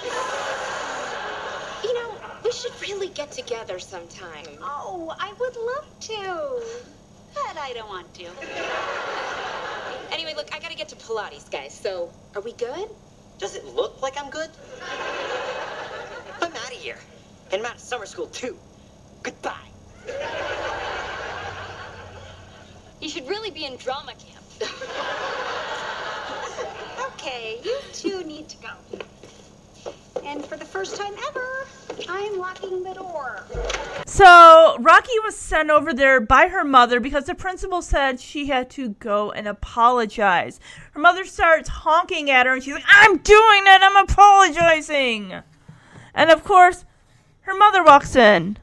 You 0.03 0.09
know, 0.09 0.23
we 0.29 1.00
should 2.61 2.81
really 2.81 3.07
get 3.07 3.31
together 3.31 3.79
sometime. 3.79 4.45
Oh, 4.61 5.15
I 5.19 5.33
would 5.39 5.55
love 5.55 5.99
to. 6.01 6.61
But 7.33 7.57
I 7.57 7.73
don't 7.73 7.89
want 7.89 8.13
to. 8.15 8.25
Anyway, 10.13 10.33
look, 10.35 10.53
I 10.53 10.59
gotta 10.59 10.75
get 10.75 10.89
to 10.89 10.95
Pilates, 10.95 11.49
guys. 11.49 11.73
So, 11.73 12.11
are 12.35 12.41
we 12.41 12.53
good? 12.53 12.89
Does 13.39 13.55
it 13.55 13.65
look 13.65 14.01
like 14.03 14.15
I'm 14.21 14.29
good? 14.29 14.49
I'm 16.41 16.51
out 16.51 16.71
of 16.71 16.77
here. 16.77 16.97
And 17.51 17.61
I'm 17.61 17.65
out 17.65 17.75
of 17.75 17.81
summer 17.81 18.05
school, 18.05 18.27
too. 18.27 18.55
Goodbye. 19.23 19.55
You 23.01 23.09
should 23.09 23.27
really 23.27 23.49
be 23.49 23.65
in 23.65 23.77
drama 23.77 24.13
camp. 24.13 24.45
Okay, 27.13 27.59
you 27.63 27.77
two 27.93 28.23
need 28.23 28.49
to 28.49 28.57
go. 28.57 28.69
And 30.25 30.45
for 30.45 30.55
the 30.55 30.65
first 30.65 30.95
time 30.95 31.13
ever, 31.27 31.65
I'm 32.09 32.37
locking 32.37 32.83
the 32.83 32.93
door. 32.93 33.43
So 34.05 34.77
Rocky 34.79 35.19
was 35.23 35.35
sent 35.35 35.69
over 35.69 35.93
there 35.93 36.21
by 36.21 36.47
her 36.47 36.63
mother 36.63 36.99
because 36.99 37.25
the 37.25 37.35
principal 37.35 37.81
said 37.81 38.19
she 38.19 38.47
had 38.47 38.69
to 38.71 38.89
go 38.89 39.31
and 39.31 39.47
apologize. 39.47 40.59
Her 40.91 40.99
mother 40.99 41.25
starts 41.25 41.69
honking 41.69 42.29
at 42.29 42.45
her 42.45 42.53
and 42.53 42.63
she's 42.63 42.73
like, 42.73 42.83
I'm 42.87 43.17
doing 43.17 43.61
it, 43.65 43.81
I'm 43.81 44.03
apologizing. 44.03 45.41
And 46.13 46.29
of 46.29 46.43
course, 46.43 46.85
her 47.41 47.57
mother 47.57 47.83
walks 47.83 48.15
in. 48.15 48.57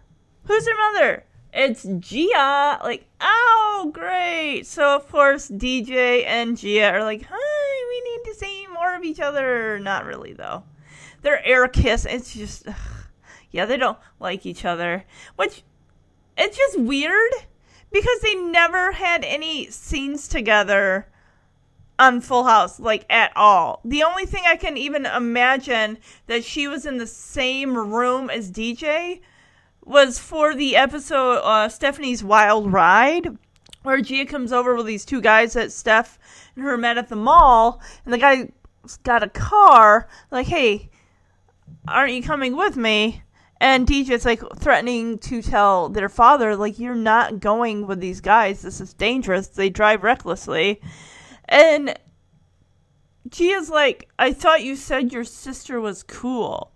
Who's 0.44 0.66
her 0.66 0.92
mother? 0.92 1.24
It's 1.52 1.84
Gia. 1.98 2.78
Like, 2.82 3.06
oh, 3.20 3.90
great. 3.92 4.64
So, 4.66 4.94
of 4.94 5.08
course, 5.08 5.48
DJ 5.50 6.24
and 6.26 6.56
Gia 6.56 6.90
are 6.90 7.02
like, 7.02 7.26
hi, 7.28 7.86
we 7.88 8.10
need 8.10 8.32
to 8.32 8.38
see 8.38 8.66
more 8.72 8.94
of 8.94 9.02
each 9.02 9.20
other. 9.20 9.78
Not 9.78 10.04
really, 10.04 10.32
though. 10.32 10.62
Their 11.22 11.44
air 11.44 11.68
kiss, 11.68 12.04
it's 12.04 12.32
just, 12.34 12.68
ugh. 12.68 12.74
yeah, 13.50 13.66
they 13.66 13.76
don't 13.76 13.98
like 14.20 14.46
each 14.46 14.64
other. 14.64 15.04
Which, 15.36 15.62
it's 16.36 16.56
just 16.56 16.78
weird 16.78 17.32
because 17.90 18.20
they 18.20 18.34
never 18.34 18.92
had 18.92 19.24
any 19.24 19.70
scenes 19.70 20.28
together 20.28 21.08
on 21.98 22.20
Full 22.20 22.44
House, 22.44 22.78
like 22.78 23.04
at 23.10 23.32
all. 23.36 23.80
The 23.84 24.04
only 24.04 24.24
thing 24.24 24.44
I 24.46 24.56
can 24.56 24.76
even 24.76 25.04
imagine 25.04 25.98
that 26.26 26.44
she 26.44 26.68
was 26.68 26.86
in 26.86 26.98
the 26.98 27.06
same 27.06 27.76
room 27.76 28.30
as 28.30 28.52
DJ 28.52 29.20
was 29.84 30.18
for 30.18 30.54
the 30.54 30.76
episode 30.76 31.38
uh, 31.38 31.68
Stephanie's 31.68 32.22
Wild 32.22 32.72
Ride, 32.72 33.36
where 33.82 34.00
Gia 34.00 34.26
comes 34.26 34.52
over 34.52 34.76
with 34.76 34.86
these 34.86 35.04
two 35.04 35.20
guys 35.20 35.54
that 35.54 35.72
Steph 35.72 36.18
and 36.54 36.64
her 36.64 36.76
met 36.76 36.98
at 36.98 37.08
the 37.08 37.16
mall, 37.16 37.80
and 38.04 38.12
the 38.12 38.18
guy's 38.18 38.48
got 39.02 39.22
a 39.22 39.28
car, 39.28 40.08
like, 40.30 40.46
hey, 40.46 40.90
aren't 41.92 42.14
you 42.14 42.22
coming 42.22 42.56
with 42.56 42.76
me? 42.76 43.22
And 43.60 43.86
DJ's 43.86 44.24
like 44.24 44.42
threatening 44.56 45.18
to 45.18 45.42
tell 45.42 45.88
their 45.88 46.08
father, 46.08 46.54
like, 46.54 46.78
you're 46.78 46.94
not 46.94 47.40
going 47.40 47.86
with 47.86 48.00
these 48.00 48.20
guys. 48.20 48.62
This 48.62 48.80
is 48.80 48.94
dangerous. 48.94 49.48
They 49.48 49.68
drive 49.68 50.04
recklessly. 50.04 50.80
And 51.46 51.98
Gia's 53.28 53.68
like, 53.68 54.08
I 54.18 54.32
thought 54.32 54.62
you 54.62 54.76
said 54.76 55.12
your 55.12 55.24
sister 55.24 55.80
was 55.80 56.02
cool. 56.02 56.72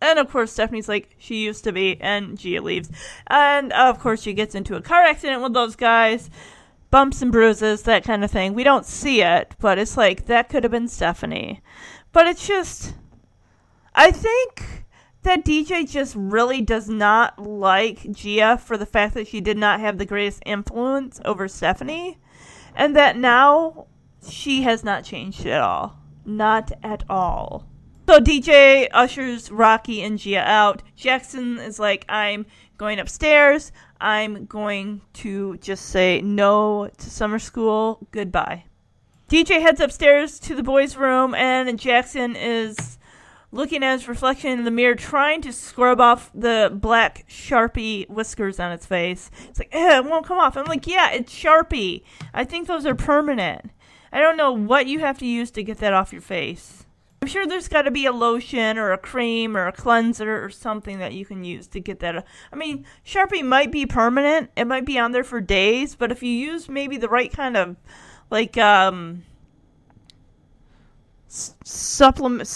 And 0.00 0.18
of 0.18 0.30
course, 0.30 0.52
Stephanie's 0.52 0.88
like, 0.88 1.14
she 1.18 1.44
used 1.44 1.64
to 1.64 1.72
be, 1.72 2.00
and 2.00 2.38
Gia 2.38 2.60
leaves. 2.60 2.90
And 3.26 3.72
of 3.72 3.98
course, 3.98 4.22
she 4.22 4.32
gets 4.32 4.54
into 4.54 4.76
a 4.76 4.82
car 4.82 5.02
accident 5.02 5.42
with 5.42 5.54
those 5.54 5.76
guys, 5.76 6.30
bumps 6.90 7.22
and 7.22 7.32
bruises, 7.32 7.82
that 7.82 8.04
kind 8.04 8.24
of 8.24 8.30
thing. 8.30 8.54
We 8.54 8.64
don't 8.64 8.86
see 8.86 9.22
it, 9.22 9.54
but 9.60 9.78
it's 9.78 9.96
like, 9.96 10.26
that 10.26 10.48
could 10.48 10.64
have 10.64 10.72
been 10.72 10.88
Stephanie. 10.88 11.60
But 12.12 12.26
it's 12.26 12.46
just, 12.46 12.94
I 13.94 14.10
think 14.10 14.84
that 15.22 15.44
DJ 15.44 15.88
just 15.88 16.14
really 16.16 16.60
does 16.60 16.88
not 16.88 17.38
like 17.38 18.10
Gia 18.12 18.58
for 18.58 18.76
the 18.76 18.86
fact 18.86 19.14
that 19.14 19.28
she 19.28 19.40
did 19.40 19.56
not 19.56 19.80
have 19.80 19.98
the 19.98 20.06
greatest 20.06 20.42
influence 20.46 21.20
over 21.24 21.46
Stephanie, 21.48 22.18
and 22.74 22.96
that 22.96 23.16
now 23.16 23.86
she 24.28 24.62
has 24.62 24.82
not 24.82 25.04
changed 25.04 25.46
at 25.46 25.60
all. 25.60 25.98
Not 26.24 26.72
at 26.82 27.04
all. 27.08 27.66
So 28.08 28.18
DJ 28.18 28.88
ushers 28.92 29.50
Rocky 29.50 30.02
and 30.02 30.18
Gia 30.18 30.40
out. 30.40 30.82
Jackson 30.96 31.58
is 31.58 31.78
like, 31.78 32.04
I'm 32.08 32.46
going 32.78 32.98
upstairs. 32.98 33.72
I'm 34.00 34.46
going 34.46 35.02
to 35.14 35.56
just 35.58 35.86
say 35.86 36.20
no 36.20 36.90
to 36.96 37.10
summer 37.10 37.38
school. 37.38 38.06
Goodbye. 38.10 38.64
DJ 39.28 39.62
heads 39.62 39.80
upstairs 39.80 40.38
to 40.40 40.54
the 40.54 40.62
boys' 40.62 40.96
room, 40.96 41.34
and 41.34 41.78
Jackson 41.78 42.36
is 42.36 42.98
looking 43.52 43.84
at 43.84 43.92
his 43.92 44.08
reflection 44.08 44.58
in 44.58 44.64
the 44.64 44.70
mirror, 44.70 44.94
trying 44.94 45.42
to 45.42 45.52
scrub 45.52 46.00
off 46.00 46.30
the 46.34 46.72
black 46.74 47.24
Sharpie 47.28 48.08
whiskers 48.08 48.58
on 48.58 48.72
its 48.72 48.86
face. 48.86 49.30
It's 49.48 49.58
like, 49.58 49.68
eh, 49.72 49.98
it 49.98 50.04
won't 50.04 50.26
come 50.26 50.38
off. 50.38 50.56
I'm 50.56 50.64
like, 50.64 50.86
yeah, 50.86 51.10
it's 51.12 51.32
Sharpie. 51.32 52.02
I 52.32 52.44
think 52.44 52.66
those 52.66 52.86
are 52.86 52.94
permanent. 52.94 53.70
I 54.10 54.20
don't 54.20 54.36
know 54.36 54.52
what 54.52 54.86
you 54.86 55.00
have 55.00 55.18
to 55.18 55.26
use 55.26 55.50
to 55.52 55.62
get 55.62 55.78
that 55.78 55.92
off 55.92 56.12
your 56.12 56.22
face. 56.22 56.86
I'm 57.20 57.28
sure 57.28 57.46
there's 57.46 57.68
got 57.68 57.82
to 57.82 57.92
be 57.92 58.04
a 58.04 58.12
lotion 58.12 58.78
or 58.78 58.92
a 58.92 58.98
cream 58.98 59.56
or 59.56 59.68
a 59.68 59.72
cleanser 59.72 60.44
or 60.44 60.50
something 60.50 60.98
that 60.98 61.12
you 61.12 61.24
can 61.24 61.44
use 61.44 61.68
to 61.68 61.78
get 61.78 62.00
that. 62.00 62.26
I 62.52 62.56
mean, 62.56 62.84
Sharpie 63.06 63.44
might 63.44 63.70
be 63.70 63.86
permanent. 63.86 64.50
It 64.56 64.66
might 64.66 64.84
be 64.84 64.98
on 64.98 65.12
there 65.12 65.22
for 65.22 65.40
days, 65.40 65.94
but 65.94 66.10
if 66.10 66.22
you 66.24 66.30
use 66.30 66.68
maybe 66.68 66.96
the 66.96 67.08
right 67.08 67.32
kind 67.32 67.56
of 67.56 67.76
like 68.28 68.58
um 68.58 69.22
supplement 71.28 72.48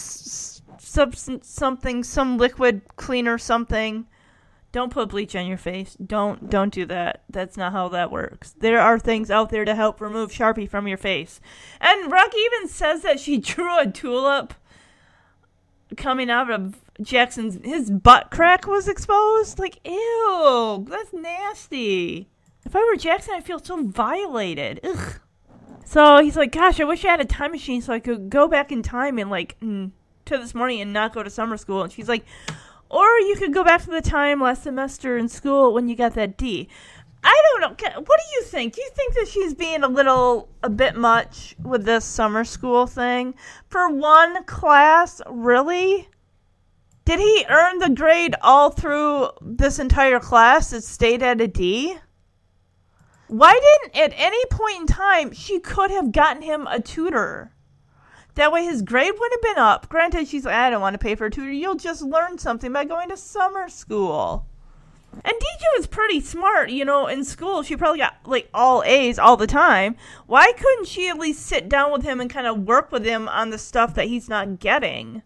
substance 0.96 1.46
something 1.46 2.02
some 2.02 2.38
liquid 2.38 2.80
cleaner 2.96 3.36
something. 3.36 4.06
Don't 4.72 4.90
put 4.90 5.10
bleach 5.10 5.36
on 5.36 5.46
your 5.46 5.58
face. 5.58 5.94
Don't 5.94 6.48
don't 6.48 6.72
do 6.72 6.86
that. 6.86 7.22
That's 7.28 7.58
not 7.58 7.72
how 7.72 7.88
that 7.90 8.10
works. 8.10 8.54
There 8.58 8.80
are 8.80 8.98
things 8.98 9.30
out 9.30 9.50
there 9.50 9.66
to 9.66 9.74
help 9.74 10.00
remove 10.00 10.30
sharpie 10.30 10.68
from 10.68 10.88
your 10.88 10.96
face. 10.96 11.38
And 11.82 12.10
rocky 12.10 12.38
even 12.38 12.68
says 12.68 13.02
that 13.02 13.20
she 13.20 13.36
drew 13.52 13.78
a 13.78 13.86
tulip 13.86 14.54
coming 15.98 16.30
out 16.30 16.50
of 16.50 16.80
jackson's 17.00 17.58
his 17.62 17.90
butt 17.90 18.30
crack 18.30 18.66
was 18.66 18.88
exposed. 18.88 19.58
Like 19.58 19.78
ew 19.84 20.86
that's 20.88 21.12
nasty. 21.12 22.30
If 22.64 22.74
i 22.74 22.82
were 22.82 22.96
jackson 22.96 23.34
i'd 23.34 23.44
feel 23.44 23.58
so 23.58 23.82
violated. 23.82 24.80
Ugh. 24.82 25.20
so 25.84 26.22
he's 26.22 26.36
like 26.36 26.52
gosh 26.52 26.80
i 26.80 26.84
wish 26.84 27.04
i 27.04 27.10
had 27.10 27.20
a 27.20 27.26
time 27.26 27.52
machine 27.52 27.82
so 27.82 27.92
i 27.92 28.00
could 28.00 28.30
go 28.30 28.48
back 28.48 28.72
in 28.72 28.82
time 28.82 29.18
and 29.18 29.30
like 29.30 29.60
mm, 29.60 29.90
to 30.26 30.38
this 30.38 30.54
morning 30.54 30.80
and 30.80 30.92
not 30.92 31.14
go 31.14 31.22
to 31.22 31.30
summer 31.30 31.56
school 31.56 31.82
and 31.82 31.92
she's 31.92 32.08
like 32.08 32.24
or 32.88 33.06
you 33.20 33.36
could 33.36 33.52
go 33.52 33.64
back 33.64 33.82
to 33.82 33.90
the 33.90 34.00
time 34.00 34.40
last 34.40 34.62
semester 34.62 35.16
in 35.16 35.28
school 35.28 35.72
when 35.72 35.88
you 35.88 35.96
got 35.96 36.14
that 36.14 36.36
D. 36.36 36.68
I 37.24 37.42
don't 37.60 37.60
know. 37.60 38.00
What 38.00 38.20
do 38.20 38.36
you 38.36 38.42
think? 38.44 38.74
Do 38.74 38.80
you 38.80 38.90
think 38.94 39.14
that 39.14 39.26
she's 39.26 39.52
being 39.52 39.82
a 39.82 39.88
little, 39.88 40.48
a 40.62 40.70
bit 40.70 40.94
much 40.94 41.56
with 41.60 41.84
this 41.84 42.04
summer 42.04 42.44
school 42.44 42.86
thing? 42.86 43.34
For 43.68 43.90
one 43.90 44.44
class, 44.44 45.20
really? 45.28 46.08
Did 47.04 47.18
he 47.18 47.44
earn 47.48 47.78
the 47.78 47.90
grade 47.90 48.36
all 48.42 48.70
through 48.70 49.30
this 49.40 49.80
entire 49.80 50.20
class 50.20 50.70
that 50.70 50.84
stayed 50.84 51.22
at 51.22 51.40
a 51.40 51.48
D? 51.48 51.96
Why 53.26 53.58
didn't, 53.82 54.00
at 54.00 54.12
any 54.16 54.44
point 54.46 54.82
in 54.82 54.86
time, 54.86 55.32
she 55.32 55.58
could 55.58 55.90
have 55.90 56.12
gotten 56.12 56.42
him 56.42 56.68
a 56.68 56.80
tutor? 56.80 57.50
That 58.36 58.52
way 58.52 58.64
his 58.64 58.82
grade 58.82 59.14
would 59.18 59.32
have 59.32 59.42
been 59.42 59.58
up. 59.58 59.88
Granted, 59.88 60.28
she's 60.28 60.44
like, 60.44 60.54
I 60.54 60.70
don't 60.70 60.82
want 60.82 60.94
to 60.94 60.98
pay 60.98 61.14
for 61.14 61.26
a 61.26 61.30
tutor. 61.30 61.50
You'll 61.50 61.74
just 61.74 62.02
learn 62.02 62.38
something 62.38 62.72
by 62.72 62.84
going 62.84 63.08
to 63.08 63.16
summer 63.16 63.68
school. 63.68 64.46
And 65.24 65.34
DJ 65.34 65.78
was 65.78 65.86
pretty 65.86 66.20
smart, 66.20 66.68
you 66.68 66.84
know, 66.84 67.06
in 67.06 67.24
school. 67.24 67.62
She 67.62 67.76
probably 67.76 68.00
got 68.00 68.16
like 68.26 68.50
all 68.52 68.82
A's 68.84 69.18
all 69.18 69.38
the 69.38 69.46
time. 69.46 69.96
Why 70.26 70.52
couldn't 70.52 70.86
she 70.86 71.08
at 71.08 71.18
least 71.18 71.46
sit 71.46 71.70
down 71.70 71.90
with 71.90 72.02
him 72.02 72.20
and 72.20 72.28
kind 72.28 72.46
of 72.46 72.66
work 72.66 72.92
with 72.92 73.06
him 73.06 73.26
on 73.28 73.48
the 73.48 73.58
stuff 73.58 73.94
that 73.94 74.08
he's 74.08 74.28
not 74.28 74.60
getting? 74.60 75.22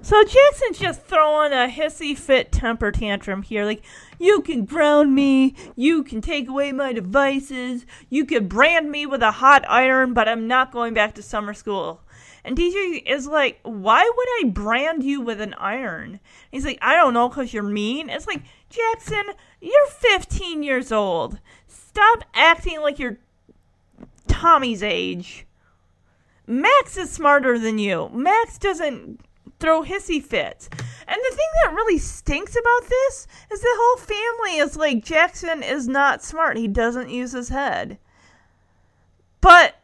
So 0.00 0.22
Jackson's 0.22 0.78
just 0.78 1.02
throwing 1.02 1.52
a 1.52 1.66
hissy 1.68 2.16
fit 2.16 2.52
temper 2.52 2.92
tantrum 2.92 3.42
here. 3.42 3.64
Like, 3.64 3.82
you 4.20 4.42
can 4.42 4.64
ground 4.64 5.12
me, 5.12 5.56
you 5.74 6.04
can 6.04 6.20
take 6.20 6.48
away 6.48 6.70
my 6.70 6.92
devices, 6.92 7.84
you 8.08 8.24
can 8.24 8.46
brand 8.46 8.92
me 8.92 9.06
with 9.06 9.22
a 9.22 9.32
hot 9.32 9.64
iron, 9.68 10.14
but 10.14 10.28
I'm 10.28 10.46
not 10.46 10.70
going 10.70 10.94
back 10.94 11.16
to 11.16 11.22
summer 11.22 11.52
school. 11.52 12.00
And 12.48 12.56
DJ 12.56 13.02
is 13.04 13.26
like, 13.26 13.60
why 13.62 14.02
would 14.02 14.28
I 14.40 14.48
brand 14.48 15.04
you 15.04 15.20
with 15.20 15.38
an 15.38 15.52
iron? 15.58 16.18
He's 16.50 16.64
like, 16.64 16.78
I 16.80 16.96
don't 16.96 17.12
know, 17.12 17.28
because 17.28 17.52
you're 17.52 17.62
mean. 17.62 18.08
It's 18.08 18.26
like, 18.26 18.42
Jackson, 18.70 19.34
you're 19.60 19.86
15 19.88 20.62
years 20.62 20.90
old. 20.90 21.40
Stop 21.66 22.24
acting 22.32 22.80
like 22.80 22.98
you're 22.98 23.18
Tommy's 24.28 24.82
age. 24.82 25.46
Max 26.46 26.96
is 26.96 27.10
smarter 27.10 27.58
than 27.58 27.78
you. 27.78 28.08
Max 28.14 28.56
doesn't 28.56 29.20
throw 29.60 29.82
hissy 29.82 30.22
fits. 30.22 30.70
And 31.06 31.20
the 31.20 31.36
thing 31.36 31.48
that 31.62 31.74
really 31.74 31.98
stinks 31.98 32.52
about 32.52 32.88
this 32.88 33.26
is 33.52 33.60
the 33.60 33.76
whole 33.78 33.98
family 33.98 34.56
is 34.56 34.74
like 34.74 35.04
Jackson 35.04 35.62
is 35.62 35.86
not 35.86 36.24
smart. 36.24 36.56
He 36.56 36.66
doesn't 36.66 37.10
use 37.10 37.32
his 37.32 37.50
head. 37.50 37.98
But 39.42 39.77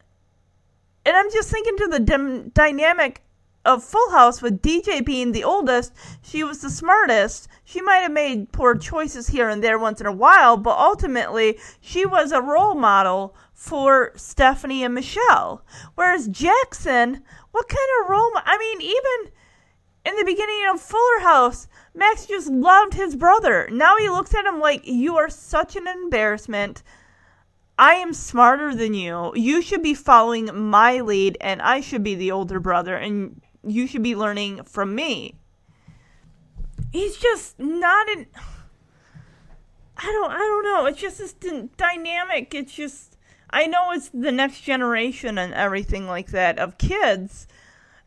and 1.05 1.17
I'm 1.17 1.31
just 1.31 1.51
thinking 1.51 1.77
to 1.79 1.89
the 1.89 2.51
dynamic 2.55 3.23
of 3.65 3.83
Full 3.83 4.11
House 4.11 4.43
with 4.43 4.61
DJ 4.61 5.05
being 5.05 5.33
the 5.33 5.45
oldest, 5.45 5.93
she 6.23 6.45
was 6.45 6.61
the 6.61 6.71
smartest. 6.71 7.49
She 7.65 7.81
might 7.81 7.99
have 7.99 8.13
made 8.13 8.53
poor 8.53 8.77
choices 8.77 9.29
here 9.29 9.49
and 9.49 9.65
there 9.65 9.79
once 9.79 10.01
in 10.01 10.07
a 10.07 10.13
while, 10.13 10.57
but 10.57 10.79
ultimately 10.79 11.59
she 11.81 12.05
was 12.05 12.31
a 12.31 12.43
role 12.43 12.75
model 12.75 13.35
for 13.53 14.13
Stephanie 14.17 14.85
and 14.85 14.95
Michelle. 14.95 15.65
Whereas 15.95 16.29
Jackson, 16.29 17.23
what 17.53 17.69
kind 17.69 17.89
of 18.03 18.11
role? 18.11 18.33
I 18.35 18.59
mean, 18.59 18.83
even 18.83 19.33
in 20.05 20.17
the 20.17 20.25
beginning 20.25 20.67
of 20.71 20.81
Fuller 20.81 21.21
House, 21.21 21.67
Max 21.95 22.27
just 22.27 22.51
loved 22.51 22.95
his 22.95 23.17
brother. 23.17 23.69
Now 23.73 23.97
he 23.97 24.09
looks 24.09 24.35
at 24.35 24.45
him 24.45 24.61
like, 24.61 24.83
You 24.85 25.17
are 25.17 25.31
such 25.31 25.77
an 25.77 25.87
embarrassment. 25.87 26.83
I 27.79 27.95
am 27.95 28.15
smarter 28.15 28.75
than 28.75 28.95
you. 28.95 29.33
You 29.35 29.61
should 29.61 29.83
be 29.83 29.95
following 29.95 30.49
my 30.53 31.01
lead, 31.01 31.37
and 31.41 31.61
I 31.61 31.81
should 31.81 32.05
be 32.05 32.15
the 32.15 32.31
older 32.31 32.61
brother, 32.61 32.97
and 32.97 33.41
you 33.67 33.87
should 33.87 34.03
be 34.03 34.15
learning 34.15 34.63
from 34.65 34.95
me. 34.95 35.35
He's 36.93 37.17
just 37.17 37.59
not 37.59 38.09
an. 38.11 38.27
I 39.97 40.05
don't. 40.05 40.31
I 40.31 40.39
don't 40.39 40.65
know. 40.65 40.87
It's 40.87 41.01
just 41.01 41.19
this 41.19 41.33
dynamic. 41.77 42.55
It's 42.55 42.73
just. 42.73 43.17
I 43.51 43.67
know 43.67 43.91
it's 43.93 44.09
the 44.09 44.33
next 44.33 44.63
generation 44.63 45.39
and 45.39 45.55
everything 45.55 46.07
like 46.07 46.29
that 46.29 46.59
of 46.59 46.79
kids, 46.79 47.47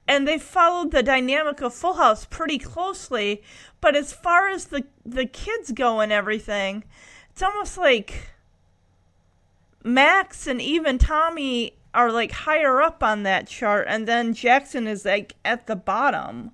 and 0.07 0.27
they 0.27 0.37
followed 0.37 0.91
the 0.91 1.03
dynamic 1.03 1.61
of 1.61 1.73
Full 1.73 1.95
House 1.95 2.25
pretty 2.25 2.57
closely. 2.57 3.43
But 3.81 3.97
as 3.97 4.13
far 4.13 4.49
as 4.49 4.65
the 4.65 4.85
the 5.05 5.25
kids 5.25 5.71
go 5.73 5.99
and 5.99 6.11
everything, 6.13 6.85
it's 7.31 7.43
almost 7.43 7.77
like 7.77 8.29
Max 9.87 10.47
and 10.47 10.61
even 10.61 10.97
Tommy 10.97 11.73
are 11.93 12.11
like 12.11 12.31
higher 12.31 12.81
up 12.81 13.01
on 13.01 13.23
that 13.23 13.47
chart, 13.47 13.87
and 13.89 14.07
then 14.07 14.33
Jackson 14.33 14.85
is 14.87 15.05
like 15.05 15.35
at 15.43 15.67
the 15.67 15.75
bottom. 15.75 16.51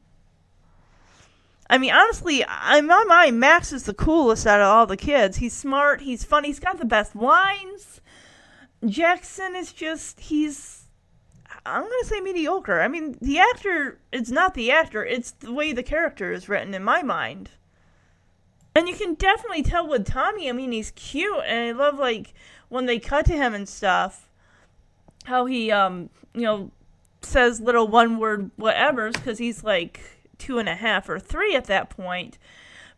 I 1.69 1.77
mean, 1.77 1.91
honestly, 1.91 2.41
in 2.41 2.87
my 2.87 3.03
mind, 3.05 3.39
Max 3.39 3.73
is 3.73 3.83
the 3.83 3.93
coolest 3.93 4.45
out 4.45 4.61
of 4.61 4.67
all 4.67 4.85
the 4.85 4.97
kids. 4.97 5.37
He's 5.37 5.53
smart, 5.53 6.01
he's 6.01 6.23
funny, 6.23 6.49
he's 6.49 6.59
got 6.59 6.77
the 6.77 6.85
best 6.85 7.15
lines. 7.15 7.99
Jackson 8.85 9.55
is 9.55 9.73
just, 9.73 10.19
he's, 10.19 10.83
I'm 11.65 11.81
going 11.81 12.01
to 12.01 12.07
say 12.07 12.19
mediocre. 12.19 12.81
I 12.81 12.87
mean, 12.87 13.17
the 13.21 13.39
actor, 13.39 13.97
it's 14.11 14.29
not 14.29 14.53
the 14.53 14.71
actor, 14.71 15.03
it's 15.03 15.31
the 15.31 15.53
way 15.53 15.71
the 15.71 15.83
character 15.83 16.31
is 16.31 16.47
written 16.47 16.73
in 16.73 16.83
my 16.83 17.01
mind. 17.01 17.49
And 18.75 18.87
you 18.87 18.95
can 18.95 19.13
definitely 19.15 19.63
tell 19.63 19.87
with 19.87 20.05
Tommy, 20.05 20.49
I 20.49 20.51
mean, 20.51 20.73
he's 20.73 20.91
cute, 20.91 21.43
and 21.45 21.59
I 21.59 21.71
love, 21.71 21.97
like, 21.97 22.33
when 22.73 22.87
they 22.87 22.97
cut 22.97 23.23
to 23.23 23.33
him 23.33 23.53
and 23.53 23.69
stuff, 23.69 24.27
how 25.25 25.45
he, 25.45 25.71
um, 25.71 26.09
you 26.33 26.41
know, 26.41 26.71
says 27.21 27.61
little 27.61 27.87
one 27.87 28.17
word 28.17 28.49
whatevers 28.57 29.13
because 29.13 29.37
he's 29.37 29.63
like 29.63 30.01
two 30.39 30.57
and 30.57 30.67
a 30.67 30.73
half 30.73 31.07
or 31.07 31.19
three 31.19 31.55
at 31.55 31.65
that 31.65 31.91
point. 31.91 32.39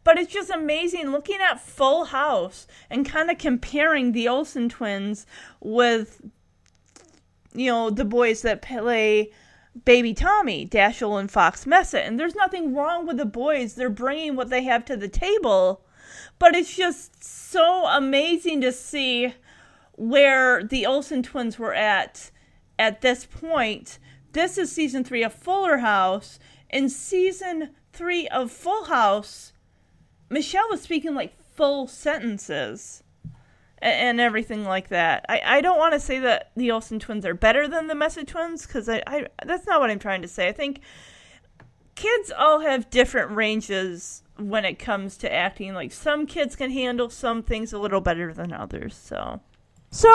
But 0.06 0.18
it's 0.18 0.32
just 0.32 0.50
amazing 0.50 1.12
looking 1.12 1.40
at 1.42 1.60
Full 1.60 2.06
House 2.06 2.68
and 2.90 3.06
kind 3.06 3.30
of 3.30 3.38
comparing 3.38 4.14
the 4.14 4.30
Olsen 4.30 4.70
twins 4.70 5.26
with, 5.60 6.22
you 7.54 7.70
know, 7.70 7.90
the 7.90 8.06
boys 8.06 8.44
that 8.44 8.62
play 8.62 9.30
Baby 9.84 10.14
Tommy, 10.14 10.66
Dashiell 10.66 11.20
and 11.20 11.30
Fox 11.30 11.66
Messitt. 11.66 12.08
And 12.08 12.18
there's 12.18 12.36
nothing 12.36 12.74
wrong 12.74 13.06
with 13.06 13.18
the 13.18 13.26
boys. 13.26 13.74
They're 13.74 13.90
bringing 13.90 14.38
what 14.38 14.50
they 14.50 14.64
have 14.64 14.86
to 14.86 14.96
the 14.96 15.10
table. 15.10 15.82
But 16.40 16.56
it's 16.56 16.74
just 16.74 17.22
so 17.22 17.88
amazing 17.88 18.62
to 18.62 18.72
see 18.72 19.34
where 19.98 20.64
the 20.64 20.86
Olsen 20.86 21.24
twins 21.24 21.58
were 21.58 21.74
at 21.74 22.32
at 22.78 23.02
this 23.02 23.26
point. 23.26 24.00
This 24.34 24.58
is 24.58 24.72
season 24.72 25.04
three 25.04 25.24
of 25.24 25.34
Fuller 25.34 25.78
House. 25.78 26.40
In 26.70 26.90
season 26.90 27.72
three 27.94 28.28
of 28.28 28.52
Full 28.52 28.86
House, 28.86 29.54
Michelle 30.30 30.70
was 30.70 30.82
speaking 30.82 31.16
like 31.16 31.34
full 31.40 31.88
sentences 31.88 33.04
and, 33.78 33.94
and 33.94 34.20
everything 34.20 34.66
like 34.66 34.90
that. 34.90 35.26
I, 35.30 35.42
I 35.46 35.62
don't 35.62 35.78
want 35.78 35.94
to 35.94 36.00
say 36.00 36.20
that 36.20 36.52
the 36.58 36.72
Olsen 36.72 37.00
twins 37.00 37.26
are 37.26 37.34
better 37.34 37.68
than 37.68 37.88
the 37.88 37.96
Messitt 37.96 38.28
twins 38.28 38.66
because 38.66 38.90
I, 38.90 39.02
I 39.08 39.28
that's 39.46 39.66
not 39.66 39.80
what 39.80 39.90
I'm 39.90 40.00
trying 40.00 40.22
to 40.24 40.28
say. 40.28 40.50
I 40.50 40.52
think 40.52 40.82
kids 41.96 42.32
all 42.38 42.60
have 42.60 42.90
different 42.90 43.32
ranges 43.32 44.24
when 44.38 44.66
it 44.66 44.80
comes 44.80 45.16
to 45.18 45.34
acting. 45.34 45.74
Like 45.74 45.94
some 45.94 46.26
kids 46.26 46.58
can 46.58 46.72
handle 46.72 47.10
some 47.10 47.42
things 47.42 47.72
a 47.72 47.80
little 47.80 48.02
better 48.02 48.34
than 48.34 48.52
others. 48.52 48.96
So. 48.96 49.40
So 49.96 50.10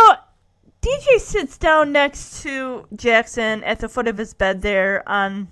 DJ 0.83 1.19
sits 1.19 1.57
down 1.57 1.91
next 1.91 2.43
to 2.43 2.87
Jackson 2.95 3.65
at 3.65 3.81
the 3.81 3.89
foot 3.89 4.09
of 4.09 4.19
his 4.19 4.35
bed 4.35 4.61
there 4.61 5.03
on 5.09 5.49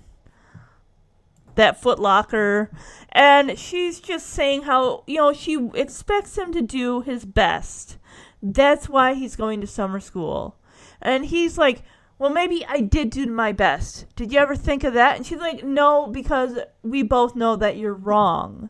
that 1.55 1.81
foot 1.81 1.97
locker 1.97 2.69
and 3.11 3.57
she's 3.57 3.99
just 3.99 4.27
saying 4.27 4.61
how 4.61 5.03
you 5.07 5.17
know 5.17 5.33
she 5.33 5.71
expects 5.73 6.37
him 6.37 6.53
to 6.53 6.61
do 6.61 7.01
his 7.01 7.25
best. 7.25 7.97
That's 8.39 8.87
why 8.87 9.15
he's 9.15 9.35
going 9.35 9.61
to 9.61 9.67
summer 9.67 9.99
school. 9.99 10.57
And 11.01 11.25
he's 11.25 11.57
like 11.57 11.81
well 12.19 12.29
maybe 12.29 12.63
i 12.69 12.81
did 12.81 13.09
do 13.09 13.25
my 13.25 13.51
best. 13.51 14.05
Did 14.15 14.31
you 14.31 14.37
ever 14.37 14.55
think 14.55 14.83
of 14.83 14.93
that? 14.93 15.15
And 15.15 15.25
she's 15.25 15.39
like 15.39 15.63
no 15.63 16.05
because 16.05 16.59
we 16.83 17.01
both 17.01 17.35
know 17.35 17.55
that 17.55 17.77
you're 17.77 17.95
wrong 17.95 18.69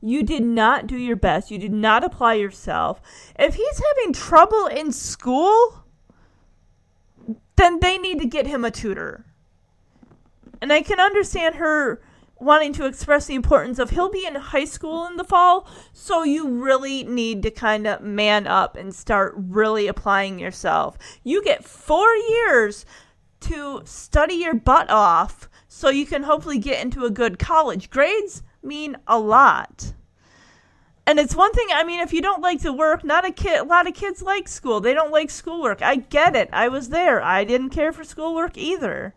you 0.00 0.22
did 0.22 0.42
not 0.42 0.86
do 0.86 0.96
your 0.96 1.16
best. 1.16 1.50
You 1.50 1.58
did 1.58 1.72
not 1.72 2.04
apply 2.04 2.34
yourself. 2.34 3.00
If 3.38 3.54
he's 3.54 3.82
having 3.96 4.12
trouble 4.12 4.66
in 4.66 4.92
school, 4.92 5.84
then 7.56 7.80
they 7.80 7.98
need 7.98 8.18
to 8.20 8.26
get 8.26 8.46
him 8.46 8.64
a 8.64 8.70
tutor. 8.70 9.26
And 10.60 10.72
I 10.72 10.82
can 10.82 11.00
understand 11.00 11.56
her 11.56 12.02
wanting 12.38 12.72
to 12.72 12.86
express 12.86 13.26
the 13.26 13.34
importance 13.34 13.78
of 13.78 13.90
he'll 13.90 14.10
be 14.10 14.24
in 14.26 14.34
high 14.34 14.64
school 14.64 15.06
in 15.06 15.16
the 15.16 15.24
fall, 15.24 15.68
so 15.92 16.22
you 16.22 16.48
really 16.48 17.04
need 17.04 17.42
to 17.42 17.50
kind 17.50 17.86
of 17.86 18.00
man 18.00 18.46
up 18.46 18.76
and 18.76 18.94
start 18.94 19.34
really 19.36 19.86
applying 19.86 20.38
yourself. 20.38 20.96
You 21.22 21.44
get 21.44 21.64
four 21.64 22.14
years 22.14 22.86
to 23.40 23.82
study 23.84 24.34
your 24.34 24.54
butt 24.54 24.88
off 24.88 25.50
so 25.68 25.90
you 25.90 26.06
can 26.06 26.22
hopefully 26.22 26.58
get 26.58 26.82
into 26.82 27.04
a 27.04 27.10
good 27.10 27.38
college. 27.38 27.90
Grades 27.90 28.42
mean 28.62 28.96
a 29.06 29.18
lot. 29.18 29.92
And 31.06 31.18
it's 31.18 31.34
one 31.34 31.52
thing, 31.52 31.66
I 31.72 31.82
mean, 31.82 32.00
if 32.00 32.12
you 32.12 32.22
don't 32.22 32.42
like 32.42 32.60
to 32.62 32.72
work, 32.72 33.02
not 33.02 33.24
a 33.24 33.32
kid, 33.32 33.60
a 33.60 33.64
lot 33.64 33.88
of 33.88 33.94
kids 33.94 34.22
like 34.22 34.46
school. 34.46 34.80
They 34.80 34.94
don't 34.94 35.10
like 35.10 35.30
schoolwork. 35.30 35.82
I 35.82 35.96
get 35.96 36.36
it. 36.36 36.48
I 36.52 36.68
was 36.68 36.90
there. 36.90 37.22
I 37.22 37.44
didn't 37.44 37.70
care 37.70 37.92
for 37.92 38.04
schoolwork 38.04 38.56
either. 38.56 39.14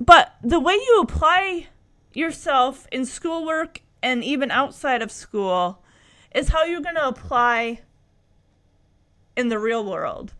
But 0.00 0.34
the 0.42 0.60
way 0.60 0.74
you 0.74 1.00
apply 1.02 1.66
yourself 2.14 2.86
in 2.90 3.04
schoolwork 3.04 3.82
and 4.02 4.22
even 4.24 4.50
outside 4.50 5.02
of 5.02 5.10
school 5.10 5.82
is 6.34 6.48
how 6.48 6.64
you're 6.64 6.80
going 6.80 6.94
to 6.94 7.08
apply 7.08 7.80
in 9.36 9.48
the 9.48 9.58
real 9.58 9.84
world. 9.84 10.32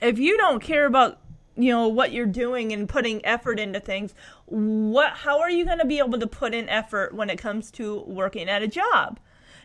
If 0.00 0.18
you 0.18 0.36
don't 0.36 0.60
care 0.60 0.86
about 0.86 1.18
you 1.54 1.70
know 1.70 1.88
what 1.88 2.12
you're 2.12 2.26
doing 2.26 2.72
and 2.72 2.88
putting 2.88 3.24
effort 3.26 3.60
into 3.60 3.78
things 3.78 4.14
what 4.52 5.12
how 5.12 5.40
are 5.40 5.50
you 5.50 5.64
going 5.64 5.78
to 5.78 5.86
be 5.86 5.98
able 5.98 6.18
to 6.18 6.26
put 6.26 6.52
in 6.52 6.68
effort 6.68 7.14
when 7.14 7.30
it 7.30 7.38
comes 7.38 7.70
to 7.70 8.02
working 8.06 8.48
at 8.48 8.62
a 8.62 8.68
job 8.68 9.18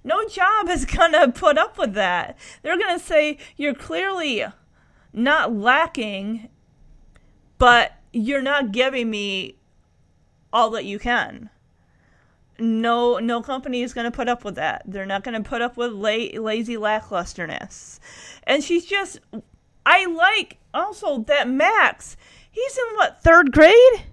no 0.03 0.25
job 0.27 0.69
is 0.69 0.85
going 0.97 1.11
to 1.11 1.31
put 1.31 1.57
up 1.57 1.77
with 1.77 1.93
that 1.93 2.37
they're 2.61 2.77
going 2.77 2.97
to 2.97 3.03
say 3.03 3.37
you're 3.57 3.73
clearly 3.73 4.45
not 5.11 5.53
lacking 5.53 6.47
but 7.57 7.93
you're 8.13 8.41
not 8.41 8.71
giving 8.71 9.09
me 9.09 9.55
all 10.53 10.69
that 10.69 10.85
you 10.85 10.97
can 10.97 11.49
no 12.59 13.19
no 13.19 13.41
company 13.41 13.81
is 13.81 13.93
going 13.93 14.05
to 14.05 14.11
put 14.11 14.27
up 14.27 14.43
with 14.43 14.55
that. 14.55 14.81
They're 14.85 15.05
not 15.05 15.23
going 15.23 15.41
to 15.41 15.47
put 15.47 15.61
up 15.61 15.77
with 15.77 15.91
la- 15.91 16.41
lazy 16.41 16.75
lacklusterness. 16.75 17.99
And 18.43 18.63
she's 18.63 18.85
just 18.85 19.19
I 19.85 20.05
like 20.05 20.57
also 20.73 21.19
that 21.19 21.47
Max, 21.47 22.17
he's 22.51 22.77
in 22.77 22.95
what, 22.95 23.23
3rd 23.23 23.51
grade? 23.51 24.03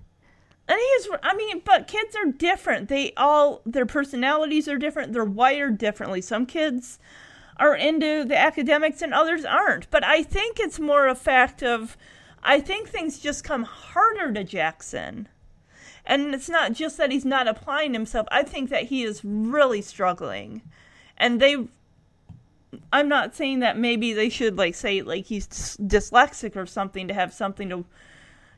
And 0.66 0.78
he's 0.78 1.08
I 1.22 1.34
mean, 1.34 1.62
but 1.64 1.86
kids 1.86 2.16
are 2.16 2.30
different. 2.30 2.88
They 2.88 3.12
all 3.16 3.60
their 3.66 3.86
personalities 3.86 4.68
are 4.68 4.78
different. 4.78 5.12
They're 5.12 5.24
wired 5.24 5.78
differently. 5.78 6.20
Some 6.20 6.46
kids 6.46 6.98
are 7.58 7.74
into 7.74 8.24
the 8.24 8.36
academics 8.36 9.02
and 9.02 9.12
others 9.12 9.44
aren't. 9.44 9.90
But 9.90 10.04
I 10.04 10.22
think 10.22 10.58
it's 10.58 10.80
more 10.80 11.06
a 11.06 11.14
fact 11.14 11.62
of 11.62 11.96
I 12.42 12.60
think 12.60 12.88
things 12.88 13.18
just 13.18 13.44
come 13.44 13.64
harder 13.64 14.32
to 14.32 14.44
Jackson. 14.44 15.28
And 16.06 16.34
it's 16.34 16.48
not 16.48 16.72
just 16.72 16.96
that 16.98 17.10
he's 17.10 17.24
not 17.24 17.48
applying 17.48 17.94
himself. 17.94 18.26
I 18.30 18.42
think 18.42 18.70
that 18.70 18.84
he 18.84 19.02
is 19.02 19.24
really 19.24 19.82
struggling. 19.82 20.62
And 21.16 21.40
they 21.40 21.68
I'm 22.92 23.08
not 23.08 23.34
saying 23.34 23.60
that 23.60 23.78
maybe 23.78 24.12
they 24.12 24.28
should 24.28 24.56
like 24.56 24.74
say 24.74 25.02
like 25.02 25.26
he's 25.26 25.46
dyslexic 25.46 26.56
or 26.56 26.66
something 26.66 27.08
to 27.08 27.14
have 27.14 27.32
something 27.32 27.68
to 27.68 27.84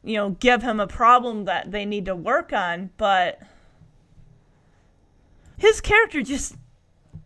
you 0.06 0.14
know, 0.14 0.30
give 0.30 0.62
him 0.62 0.78
a 0.78 0.86
problem 0.86 1.46
that 1.46 1.72
they 1.72 1.84
need 1.84 2.04
to 2.04 2.14
work 2.14 2.52
on, 2.52 2.90
but 2.96 3.40
his 5.56 5.80
character 5.80 6.22
just 6.22 6.56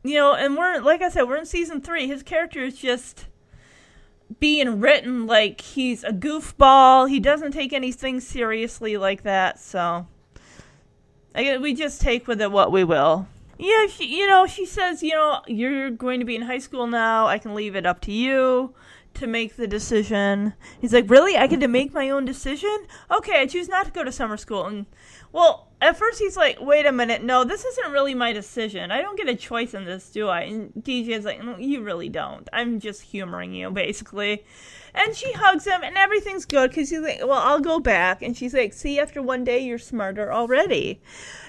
you 0.03 0.15
know, 0.15 0.35
and 0.35 0.57
we're 0.57 0.81
like 0.81 1.03
I 1.03 1.11
said, 1.11 1.25
we're 1.25 1.37
in 1.37 1.45
season 1.45 1.83
3. 1.83 2.07
His 2.07 2.23
character 2.23 2.61
is 2.61 2.79
just 2.79 3.27
being 4.39 4.81
written 4.81 5.27
like 5.27 5.61
he's 5.61 6.05
a 6.05 6.11
goofball. 6.11 7.09
He 7.11 7.21
doesn't 7.21 7.53
take 7.53 7.75
anything 7.75 8.19
seriously 8.19 8.97
like 8.97 9.25
that, 9.25 9.61
so 9.61 10.07
I, 11.35 11.59
we 11.59 11.75
just 11.75 12.01
take 12.01 12.27
with 12.27 12.41
it 12.41 12.51
what 12.51 12.73
we 12.73 12.83
will. 12.83 13.29
Yeah, 13.59 13.89
she, 13.89 14.07
you 14.07 14.27
know, 14.27 14.47
she 14.47 14.65
says, 14.65 15.03
you 15.03 15.13
know, 15.13 15.43
you're 15.47 15.91
going 15.91 16.21
to 16.21 16.25
be 16.25 16.35
in 16.35 16.43
high 16.43 16.61
school 16.61 16.87
now. 16.87 17.27
I 17.27 17.37
can 17.37 17.55
leave 17.55 17.77
it 17.77 17.85
up 17.85 18.01
to 18.03 18.13
you 18.13 18.75
to 19.21 19.27
make 19.27 19.57
the 19.57 19.67
decision. 19.67 20.55
He's 20.81 20.93
like, 20.93 21.09
really? 21.09 21.37
I 21.37 21.47
get 21.47 21.61
to 21.61 21.69
make 21.69 21.95
my 21.95 22.11
own 22.11 22.25
decision? 22.25 22.87
Okay, 23.11 23.41
I 23.41 23.47
choose 23.47 23.69
not 23.69 23.87
to 23.87 23.93
go 23.93 24.03
to 24.03 24.13
summer 24.13 24.37
school. 24.37 24.67
And, 24.67 24.87
well, 25.33 25.69
at 25.81 25.97
first 25.97 26.19
he's 26.19 26.37
like, 26.37 26.59
wait 26.61 26.87
a 26.87 26.93
minute, 26.93 27.23
no, 27.23 27.45
this 27.45 27.65
isn't 27.65 27.93
really 27.93 28.15
my 28.15 28.33
decision. 28.33 28.91
I 28.91 29.01
don't 29.01 29.17
get 29.17 29.29
a 29.29 29.37
choice 29.37 29.73
in 29.73 29.85
this, 29.85 30.11
do 30.11 30.29
I? 30.29 30.43
And 30.43 30.73
DJ's 30.75 31.25
like, 31.25 31.43
no, 31.43 31.57
you 31.57 31.83
really 31.83 32.09
don't. 32.09 32.49
I'm 32.53 32.81
just 32.81 33.03
humoring 33.03 33.55
you, 33.55 33.71
basically. 33.71 34.45
And 34.95 35.15
she 35.15 35.33
hugs 35.33 35.67
him, 35.67 35.83
and 35.83 35.97
everything's 35.97 36.47
good 36.47 36.71
because 36.71 36.91
he's 36.91 37.01
like, 37.01 37.21
well, 37.21 37.33
I'll 37.33 37.61
go 37.61 37.79
back. 37.79 38.23
And 38.23 38.37
she's 38.37 38.55
like, 38.55 38.73
see, 38.73 38.99
after 38.99 39.23
one 39.23 39.45
day, 39.45 39.61
you're 39.61 39.79
smarter 39.79 40.33
already. 40.33 41.01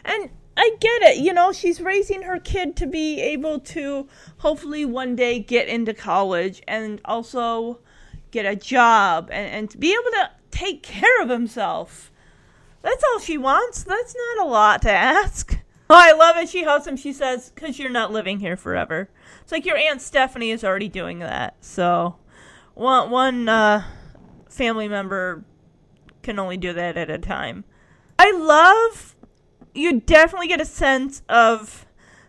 And 0.05 0.29
I 0.57 0.71
get 0.79 1.01
it. 1.03 1.17
You 1.17 1.33
know, 1.33 1.51
she's 1.51 1.81
raising 1.81 2.23
her 2.23 2.39
kid 2.39 2.75
to 2.77 2.87
be 2.87 3.19
able 3.21 3.59
to 3.59 4.07
hopefully 4.37 4.85
one 4.85 5.15
day 5.15 5.39
get 5.39 5.67
into 5.67 5.93
college 5.93 6.61
and 6.67 6.99
also 7.05 7.79
get 8.31 8.45
a 8.45 8.55
job 8.55 9.29
and, 9.31 9.47
and 9.71 9.79
be 9.79 9.93
able 9.93 10.11
to 10.11 10.31
take 10.51 10.83
care 10.83 11.21
of 11.21 11.29
himself. 11.29 12.11
That's 12.81 13.03
all 13.03 13.19
she 13.19 13.37
wants. 13.37 13.83
That's 13.83 14.15
not 14.15 14.45
a 14.45 14.49
lot 14.49 14.81
to 14.83 14.91
ask. 14.91 15.57
Oh, 15.89 15.95
I 15.97 16.13
love 16.13 16.37
it. 16.37 16.49
She 16.49 16.63
hugs 16.63 16.87
him. 16.87 16.95
She 16.95 17.13
says, 17.13 17.51
because 17.53 17.77
you're 17.77 17.89
not 17.89 18.11
living 18.11 18.39
here 18.39 18.55
forever. 18.55 19.09
It's 19.41 19.51
like 19.51 19.65
your 19.65 19.77
Aunt 19.77 20.01
Stephanie 20.01 20.51
is 20.51 20.63
already 20.63 20.87
doing 20.87 21.19
that. 21.19 21.55
So, 21.59 22.15
one, 22.73 23.09
one 23.09 23.49
uh, 23.49 23.83
family 24.49 24.87
member 24.87 25.43
can 26.23 26.39
only 26.39 26.57
do 26.57 26.71
that 26.73 26.97
at 26.97 27.09
a 27.09 27.17
time. 27.17 27.65
I 28.17 28.31
love 28.31 29.15
you 29.73 29.99
definitely 30.01 30.47
get 30.47 30.61
a 30.61 30.65
sense 30.65 31.21
of 31.29 31.85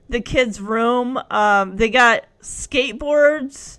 the 0.09 0.21
kids' 0.21 0.61
room. 0.61 1.19
Um, 1.31 1.77
they 1.77 1.91
got 1.91 2.25
skateboards 2.41 3.79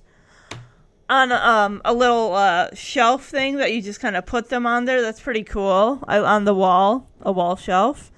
on 1.10 1.32
um, 1.32 1.82
a 1.86 1.94
little 1.94 2.34
uh, 2.34 2.74
shelf 2.74 3.26
thing 3.26 3.58
that 3.58 3.74
you 3.74 3.82
just 3.82 4.00
kind 4.00 4.16
of 4.16 4.26
put 4.26 4.50
them 4.50 4.66
on 4.66 4.86
there. 4.86 5.02
That's 5.02 5.20
pretty 5.20 5.44
cool. 5.44 6.04
I, 6.08 6.20
on 6.20 6.46
the 6.46 6.54
wall, 6.54 7.10
a 7.22 7.32
wall 7.32 7.56
shelf. 7.56 8.12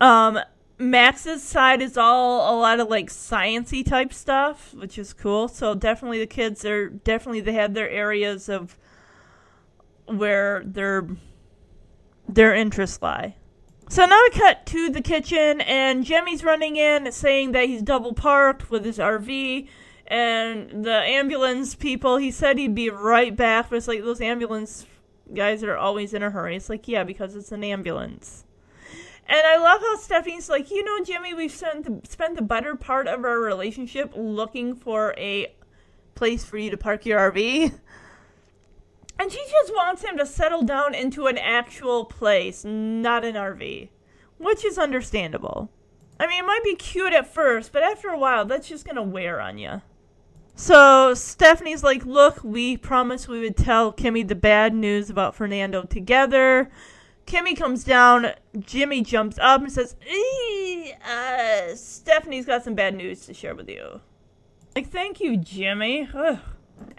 Um, 0.00 0.38
Max's 0.78 1.42
side 1.42 1.82
is 1.82 1.96
all 1.96 2.54
a 2.54 2.56
lot 2.58 2.78
of 2.78 2.88
like 2.88 3.10
sciency 3.10 3.84
type 3.84 4.12
stuff, 4.12 4.72
which 4.74 4.96
is 4.96 5.12
cool. 5.12 5.48
So 5.48 5.74
definitely 5.74 6.20
the 6.20 6.26
kids 6.26 6.64
are 6.64 6.88
definitely 6.88 7.40
they 7.40 7.54
have 7.54 7.74
their 7.74 7.90
areas 7.90 8.48
of 8.48 8.78
where 10.06 10.62
their 10.64 11.08
their 12.28 12.54
interests 12.54 13.02
lie. 13.02 13.34
So 13.90 14.04
now 14.04 14.20
we 14.22 14.38
cut 14.38 14.66
to 14.66 14.90
the 14.90 15.00
kitchen, 15.00 15.62
and 15.62 16.04
Jimmy's 16.04 16.44
running 16.44 16.76
in 16.76 17.10
saying 17.10 17.52
that 17.52 17.66
he's 17.66 17.80
double 17.80 18.12
parked 18.12 18.70
with 18.70 18.84
his 18.84 18.98
RV. 18.98 19.66
And 20.06 20.84
the 20.84 20.92
ambulance 20.92 21.74
people, 21.74 22.18
he 22.18 22.30
said 22.30 22.58
he'd 22.58 22.74
be 22.74 22.90
right 22.90 23.34
back, 23.34 23.70
but 23.70 23.76
it's 23.76 23.88
like 23.88 24.02
those 24.02 24.20
ambulance 24.20 24.86
guys 25.34 25.64
are 25.64 25.76
always 25.76 26.12
in 26.12 26.22
a 26.22 26.30
hurry. 26.30 26.56
It's 26.56 26.68
like, 26.68 26.86
yeah, 26.86 27.02
because 27.02 27.34
it's 27.34 27.50
an 27.50 27.64
ambulance. 27.64 28.44
And 29.26 29.46
I 29.46 29.56
love 29.56 29.80
how 29.80 29.96
Stephanie's 29.96 30.48
like, 30.48 30.70
you 30.70 30.84
know, 30.84 31.04
Jimmy, 31.04 31.32
we've 31.34 31.52
spent 31.52 31.84
the, 31.84 32.08
spent 32.08 32.36
the 32.36 32.42
better 32.42 32.74
part 32.74 33.06
of 33.06 33.24
our 33.24 33.38
relationship 33.38 34.12
looking 34.14 34.74
for 34.74 35.14
a 35.18 35.52
place 36.14 36.44
for 36.44 36.58
you 36.58 36.70
to 36.70 36.76
park 36.76 37.06
your 37.06 37.18
RV. 37.30 37.72
And 39.18 39.32
she 39.32 39.42
just 39.50 39.72
wants 39.74 40.02
him 40.02 40.16
to 40.18 40.26
settle 40.26 40.62
down 40.62 40.94
into 40.94 41.26
an 41.26 41.38
actual 41.38 42.04
place, 42.04 42.64
not 42.64 43.24
an 43.24 43.34
RV, 43.34 43.88
which 44.38 44.64
is 44.64 44.78
understandable. 44.78 45.70
I 46.20 46.26
mean, 46.26 46.44
it 46.44 46.46
might 46.46 46.64
be 46.64 46.74
cute 46.74 47.12
at 47.12 47.32
first, 47.32 47.72
but 47.72 47.82
after 47.82 48.08
a 48.08 48.18
while, 48.18 48.44
that's 48.44 48.68
just 48.68 48.86
gonna 48.86 49.02
wear 49.02 49.40
on 49.40 49.58
you. 49.58 49.82
So 50.54 51.14
Stephanie's 51.14 51.84
like, 51.84 52.04
"Look, 52.04 52.42
we 52.42 52.76
promised 52.76 53.28
we 53.28 53.40
would 53.40 53.56
tell 53.56 53.92
Kimmy 53.92 54.26
the 54.26 54.34
bad 54.34 54.74
news 54.74 55.08
about 55.08 55.36
Fernando 55.36 55.82
together." 55.82 56.70
Kimmy 57.26 57.56
comes 57.56 57.84
down. 57.84 58.32
Jimmy 58.58 59.02
jumps 59.02 59.38
up 59.40 59.60
and 59.60 59.70
says, 59.70 59.94
uh, 61.04 61.74
"Stephanie's 61.76 62.46
got 62.46 62.64
some 62.64 62.74
bad 62.74 62.96
news 62.96 63.26
to 63.26 63.34
share 63.34 63.54
with 63.54 63.68
you." 63.68 64.00
Like, 64.74 64.88
thank 64.88 65.20
you, 65.20 65.36
Jimmy. 65.36 66.08
Ugh. 66.12 66.38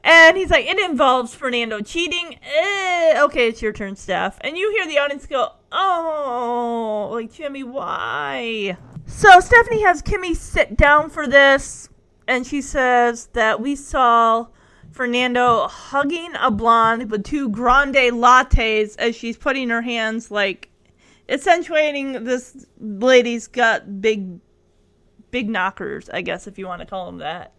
And 0.04 0.38
he's 0.38 0.50
like, 0.50 0.66
it 0.66 0.80
involves 0.80 1.36
Fernando 1.36 1.82
cheating. 1.82 2.40
Eh, 2.42 3.22
okay, 3.22 3.50
it's 3.50 3.62
your 3.62 3.74
turn, 3.74 3.96
Steph. 3.96 4.38
And 4.42 4.58
you 4.58 4.72
hear 4.72 4.88
the 4.88 4.98
audience 4.98 5.26
go, 5.26 5.50
oh, 5.72 7.10
like, 7.14 7.32
Jimmy, 7.32 7.64
why? 7.64 8.78
So 9.06 9.40
Stephanie 9.40 9.84
has 9.84 10.02
Kimmy 10.02 10.36
sit 10.36 10.78
down 10.78 11.10
for 11.10 11.28
this, 11.28 11.90
and 12.28 12.46
she 12.46 12.62
says 12.62 13.28
that 13.34 13.60
we 13.60 13.76
saw 13.76 14.48
Fernando 14.92 15.68
hugging 15.68 16.32
a 16.40 16.50
blonde 16.50 17.12
with 17.12 17.24
two 17.24 17.50
grande 17.50 17.96
lattes 17.96 18.96
as 18.98 19.16
she's 19.16 19.38
putting 19.38 19.70
her 19.70 19.82
hands, 19.82 20.32
like, 20.32 20.70
accentuating 21.28 22.24
this 22.24 22.66
lady's 22.80 23.48
got 23.48 24.02
big, 24.02 24.40
big 25.32 25.50
knockers, 25.50 26.10
I 26.10 26.22
guess, 26.22 26.48
if 26.48 26.58
you 26.58 26.68
want 26.68 26.82
to 26.82 26.88
call 26.88 27.06
them 27.06 27.20
that. 27.20 27.54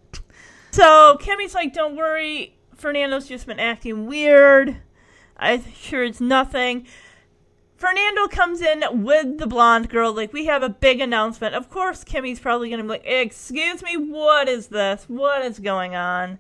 So 0.71 1.17
Kimmy's 1.21 1.55
like, 1.55 1.73
don't 1.73 1.97
worry, 1.97 2.57
Fernando's 2.75 3.27
just 3.29 3.47
been 3.47 3.61
acting 3.61 4.07
weird. 4.07 4.77
I'm 5.37 5.65
sure 5.73 6.05
it's 6.05 6.21
nothing. 6.21 6.87
Fernando 7.75 8.29
comes 8.29 8.61
in 8.61 8.85
with 9.03 9.39
the 9.39 9.47
blonde 9.47 9.89
girl, 9.89 10.13
like, 10.13 10.35
we 10.35 10.45
have 10.45 10.63
a 10.63 10.69
big 10.69 11.01
announcement. 11.01 11.55
Of 11.55 11.71
course, 11.71 12.05
Kimmy's 12.05 12.39
probably 12.39 12.69
gonna 12.69 12.83
be 12.83 12.91
like, 12.91 13.07
excuse 13.07 13.83
me, 13.83 13.97
what 13.97 14.49
is 14.49 14.67
this? 14.67 15.05
What 15.09 15.43
is 15.45 15.59
going 15.59 15.95
on? 15.95 16.39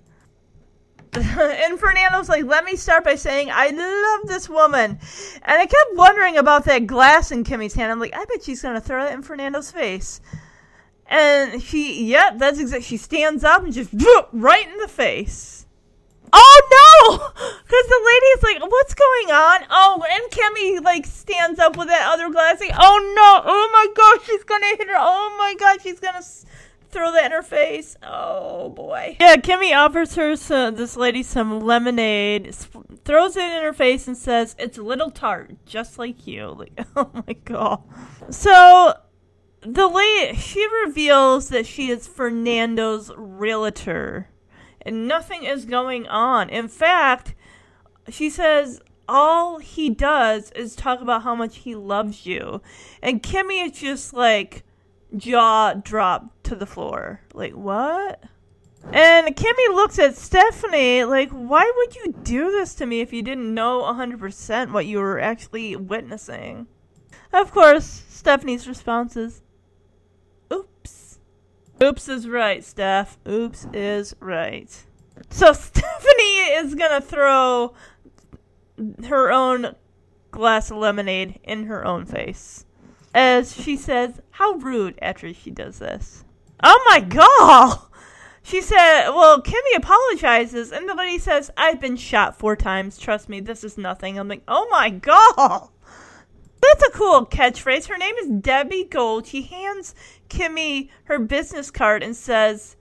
and 1.14 1.80
Fernando's 1.80 2.28
like, 2.28 2.44
let 2.44 2.64
me 2.64 2.76
start 2.76 3.04
by 3.04 3.16
saying 3.16 3.48
I 3.50 3.70
love 3.70 4.28
this 4.28 4.48
woman. 4.48 4.98
And 5.42 5.58
I 5.58 5.66
kept 5.66 5.94
wondering 5.94 6.36
about 6.36 6.66
that 6.66 6.86
glass 6.86 7.32
in 7.32 7.42
Kimmy's 7.42 7.74
hand. 7.74 7.90
I'm 7.90 7.98
like, 7.98 8.14
I 8.14 8.24
bet 8.26 8.44
she's 8.44 8.62
gonna 8.62 8.80
throw 8.80 9.06
it 9.06 9.12
in 9.12 9.22
Fernando's 9.22 9.72
face. 9.72 10.20
And 11.10 11.60
she, 11.60 12.04
yep, 12.04 12.38
that's 12.38 12.60
exactly. 12.60 12.86
She 12.86 12.96
stands 12.96 13.42
up 13.42 13.64
and 13.64 13.72
just 13.72 13.90
right 14.32 14.68
in 14.68 14.78
the 14.78 14.88
face. 14.88 15.66
Oh 16.32 16.60
no! 16.70 17.18
Because 17.70 17.86
the 17.88 18.02
lady 18.04 18.26
is 18.26 18.42
like, 18.42 18.70
"What's 18.70 18.94
going 18.94 19.30
on?" 19.30 19.60
Oh, 19.70 20.04
and 20.10 20.30
Kimmy 20.32 20.82
like 20.84 21.06
stands 21.06 21.58
up 21.58 21.76
with 21.76 21.88
that 21.88 22.12
other 22.12 22.28
glass. 22.30 22.60
Oh 22.78 23.12
no! 23.16 23.42
Oh 23.44 23.70
my 23.72 23.86
gosh, 23.94 24.26
she's 24.26 24.44
gonna 24.44 24.66
hit 24.66 24.88
her! 24.88 24.94
Oh 24.96 25.34
my 25.38 25.54
god, 25.58 25.80
she's 25.82 25.98
gonna 26.00 26.18
s- 26.18 26.46
throw 26.90 27.12
that 27.12 27.26
in 27.26 27.32
her 27.32 27.42
face! 27.42 27.96
Oh 28.02 28.70
boy! 28.70 29.16
Yeah, 29.20 29.36
Kimmy 29.36 29.76
offers 29.76 30.14
her 30.16 30.34
some, 30.36 30.56
uh, 30.56 30.70
this 30.76 30.96
lady 30.96 31.22
some 31.22 31.60
lemonade, 31.60 32.54
sp- 32.54 33.02
throws 33.04 33.36
it 33.36 33.52
in 33.52 33.62
her 33.62 33.72
face, 33.72 34.06
and 34.08 34.16
says, 34.16 34.54
"It's 34.58 34.78
a 34.78 34.82
little 34.82 35.10
tart, 35.10 35.64
just 35.66 35.98
like 35.98 36.26
you." 36.26 36.54
Like, 36.58 36.86
oh 36.96 37.10
my 37.26 37.34
god! 37.44 37.82
So 38.30 38.94
the 39.62 39.88
lady 39.88 40.36
she 40.36 40.66
reveals 40.84 41.48
that 41.50 41.66
she 41.66 41.90
is 41.90 42.06
Fernando's 42.06 43.12
realtor 43.16 44.28
and 44.82 45.06
nothing 45.06 45.44
is 45.44 45.64
going 45.64 46.06
on. 46.08 46.48
In 46.48 46.68
fact, 46.68 47.34
she 48.08 48.30
says 48.30 48.80
all 49.08 49.58
he 49.58 49.90
does 49.90 50.50
is 50.52 50.74
talk 50.74 51.00
about 51.00 51.22
how 51.22 51.34
much 51.34 51.58
he 51.58 51.74
loves 51.74 52.26
you. 52.26 52.62
And 53.02 53.22
Kimmy 53.22 53.66
is 53.66 53.72
just 53.72 54.14
like, 54.14 54.64
jaw 55.16 55.74
dropped 55.74 56.44
to 56.44 56.54
the 56.54 56.66
floor. 56.66 57.20
Like, 57.34 57.52
what? 57.52 58.22
And 58.92 59.36
Kimmy 59.36 59.74
looks 59.74 59.98
at 59.98 60.16
Stephanie 60.16 61.04
like, 61.04 61.30
why 61.30 61.70
would 61.76 61.96
you 61.96 62.14
do 62.22 62.50
this 62.50 62.74
to 62.76 62.86
me 62.86 63.00
if 63.00 63.12
you 63.12 63.22
didn't 63.22 63.52
know 63.52 63.82
100% 63.82 64.72
what 64.72 64.86
you 64.86 64.98
were 64.98 65.20
actually 65.20 65.76
witnessing? 65.76 66.66
Of 67.32 67.52
course, 67.52 68.04
Stephanie's 68.08 68.66
response 68.66 69.16
is. 69.16 69.42
Oops 71.82 72.08
is 72.08 72.28
right, 72.28 72.62
Steph. 72.62 73.18
Oops 73.26 73.66
is 73.72 74.14
right. 74.20 74.70
So 75.30 75.52
Stephanie 75.54 76.50
is 76.52 76.74
gonna 76.74 77.00
throw 77.00 77.74
her 79.06 79.32
own 79.32 79.74
glass 80.30 80.70
of 80.70 80.76
lemonade 80.76 81.40
in 81.42 81.64
her 81.64 81.84
own 81.84 82.04
face. 82.04 82.66
As 83.14 83.56
she 83.56 83.76
says, 83.76 84.20
How 84.30 84.52
rude 84.54 84.98
after 85.00 85.32
she 85.32 85.50
does 85.50 85.78
this. 85.78 86.24
Oh 86.62 86.82
my 86.90 87.00
god! 87.00 87.78
She 88.42 88.62
said, 88.62 89.10
Well, 89.10 89.42
Kimmy 89.42 89.76
apologizes, 89.76 90.72
and 90.72 90.88
the 90.88 90.94
lady 90.94 91.18
says, 91.18 91.50
I've 91.58 91.78
been 91.78 91.96
shot 91.96 92.38
four 92.38 92.56
times. 92.56 92.96
Trust 92.98 93.28
me, 93.28 93.40
this 93.40 93.62
is 93.62 93.76
nothing. 93.76 94.18
I'm 94.18 94.28
like, 94.28 94.42
Oh 94.48 94.66
my 94.70 94.88
god! 94.88 95.68
That's 96.62 96.88
a 96.88 96.90
cool 96.92 97.26
catchphrase. 97.26 97.86
Her 97.86 97.98
name 97.98 98.14
is 98.16 98.28
Debbie 98.28 98.84
Gold. 98.84 99.26
She 99.26 99.42
hands 99.42 99.94
Kimmy 100.30 100.88
her 101.04 101.18
business 101.18 101.70
card 101.70 102.02
and 102.02 102.16
says, 102.16 102.76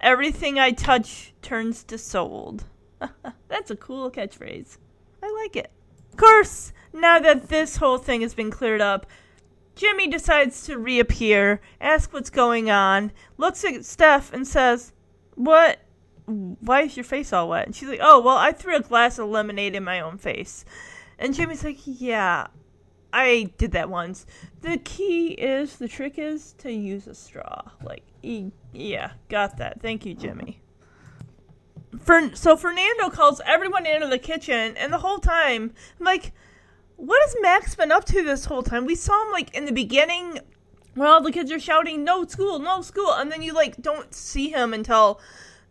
Everything 0.00 0.58
I 0.58 0.70
touch 0.70 1.34
turns 1.42 1.84
to 1.84 1.98
sold. 1.98 2.64
That's 3.48 3.70
a 3.70 3.76
cool 3.76 4.10
catchphrase. 4.10 4.78
I 5.22 5.32
like 5.42 5.56
it. 5.56 5.70
Of 6.12 6.18
course, 6.18 6.72
now 6.92 7.18
that 7.18 7.48
this 7.48 7.76
whole 7.78 7.98
thing 7.98 8.20
has 8.20 8.34
been 8.34 8.50
cleared 8.50 8.80
up, 8.80 9.06
Jimmy 9.74 10.06
decides 10.06 10.64
to 10.66 10.78
reappear, 10.78 11.60
ask 11.80 12.12
what's 12.12 12.30
going 12.30 12.70
on, 12.70 13.10
looks 13.36 13.64
at 13.64 13.84
Steph 13.84 14.32
and 14.32 14.46
says, 14.46 14.92
What? 15.34 15.80
Why 16.26 16.82
is 16.82 16.96
your 16.96 17.04
face 17.04 17.32
all 17.32 17.48
wet? 17.48 17.66
And 17.66 17.74
she's 17.74 17.88
like, 17.88 18.00
Oh, 18.02 18.20
well, 18.20 18.36
I 18.36 18.52
threw 18.52 18.76
a 18.76 18.80
glass 18.80 19.18
of 19.18 19.28
lemonade 19.28 19.74
in 19.74 19.84
my 19.84 20.00
own 20.00 20.18
face. 20.18 20.64
And 21.18 21.34
Jimmy's 21.34 21.64
like, 21.64 21.78
Yeah, 21.84 22.46
I 23.14 23.52
did 23.58 23.70
that 23.72 23.88
once. 23.88 24.26
The 24.62 24.78
key 24.78 25.28
is, 25.28 25.76
the 25.76 25.86
trick 25.86 26.18
is 26.18 26.52
to 26.58 26.72
use 26.72 27.06
a 27.06 27.14
straw. 27.14 27.62
Like, 27.82 28.02
e- 28.24 28.50
yeah, 28.72 29.12
got 29.28 29.56
that. 29.58 29.80
Thank 29.80 30.04
you, 30.04 30.14
Jimmy. 30.14 30.60
So 32.34 32.56
Fernando 32.56 33.08
calls 33.10 33.40
everyone 33.46 33.86
into 33.86 34.08
the 34.08 34.18
kitchen, 34.18 34.76
and 34.76 34.92
the 34.92 34.98
whole 34.98 35.18
time, 35.18 35.72
I'm 36.00 36.04
like, 36.04 36.32
what 36.96 37.20
has 37.24 37.36
Max 37.40 37.76
been 37.76 37.92
up 37.92 38.04
to 38.06 38.24
this 38.24 38.46
whole 38.46 38.64
time? 38.64 38.84
We 38.84 38.96
saw 38.96 39.26
him 39.26 39.32
like 39.32 39.54
in 39.54 39.64
the 39.64 39.72
beginning, 39.72 40.40
where 40.94 41.08
all 41.08 41.22
the 41.22 41.30
kids 41.30 41.52
are 41.52 41.60
shouting, 41.60 42.02
"No 42.02 42.26
school, 42.26 42.58
no 42.58 42.82
school," 42.82 43.12
and 43.12 43.30
then 43.30 43.42
you 43.42 43.52
like 43.52 43.80
don't 43.80 44.12
see 44.12 44.50
him 44.50 44.74
until 44.74 45.20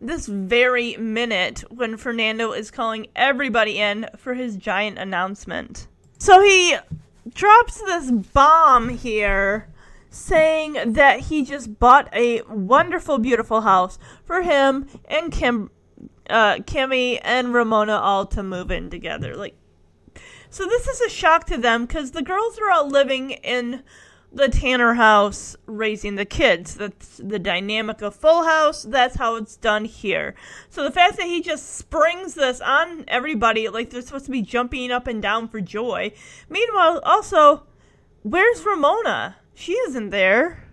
this 0.00 0.26
very 0.26 0.96
minute 0.96 1.62
when 1.70 1.98
Fernando 1.98 2.52
is 2.52 2.70
calling 2.70 3.06
everybody 3.14 3.78
in 3.78 4.06
for 4.16 4.34
his 4.34 4.56
giant 4.56 4.98
announcement. 4.98 5.88
So 6.18 6.42
he 6.42 6.76
drops 7.32 7.80
this 7.80 8.10
bomb 8.10 8.90
here 8.90 9.68
saying 10.10 10.92
that 10.92 11.20
he 11.20 11.44
just 11.44 11.78
bought 11.78 12.08
a 12.14 12.42
wonderful, 12.42 13.18
beautiful 13.18 13.62
house 13.62 13.98
for 14.24 14.42
him 14.42 14.86
and 15.06 15.32
Kim, 15.32 15.70
uh, 16.30 16.56
Kimmy 16.56 17.20
and 17.22 17.52
Ramona 17.52 17.94
all 17.94 18.26
to 18.26 18.42
move 18.42 18.70
in 18.70 18.90
together. 18.90 19.34
Like, 19.34 19.56
so 20.50 20.66
this 20.66 20.86
is 20.86 21.00
a 21.00 21.08
shock 21.08 21.46
to 21.46 21.56
them 21.56 21.86
because 21.86 22.12
the 22.12 22.22
girls 22.22 22.58
are 22.58 22.70
all 22.70 22.88
living 22.88 23.30
in 23.30 23.82
the 24.34 24.48
Tanner 24.48 24.94
house 24.94 25.56
raising 25.66 26.16
the 26.16 26.24
kids. 26.24 26.74
That's 26.74 27.18
the 27.18 27.38
dynamic 27.38 28.02
of 28.02 28.16
Full 28.16 28.44
House. 28.44 28.82
That's 28.82 29.16
how 29.16 29.36
it's 29.36 29.56
done 29.56 29.84
here. 29.84 30.34
So 30.68 30.82
the 30.82 30.90
fact 30.90 31.16
that 31.16 31.26
he 31.26 31.40
just 31.40 31.76
springs 31.76 32.34
this 32.34 32.60
on 32.60 33.04
everybody, 33.06 33.68
like 33.68 33.90
they're 33.90 34.02
supposed 34.02 34.26
to 34.26 34.32
be 34.32 34.42
jumping 34.42 34.90
up 34.90 35.06
and 35.06 35.22
down 35.22 35.48
for 35.48 35.60
joy. 35.60 36.12
Meanwhile, 36.48 37.00
also, 37.04 37.62
where's 38.22 38.64
Ramona? 38.64 39.36
She 39.54 39.72
isn't 39.72 40.10
there. 40.10 40.64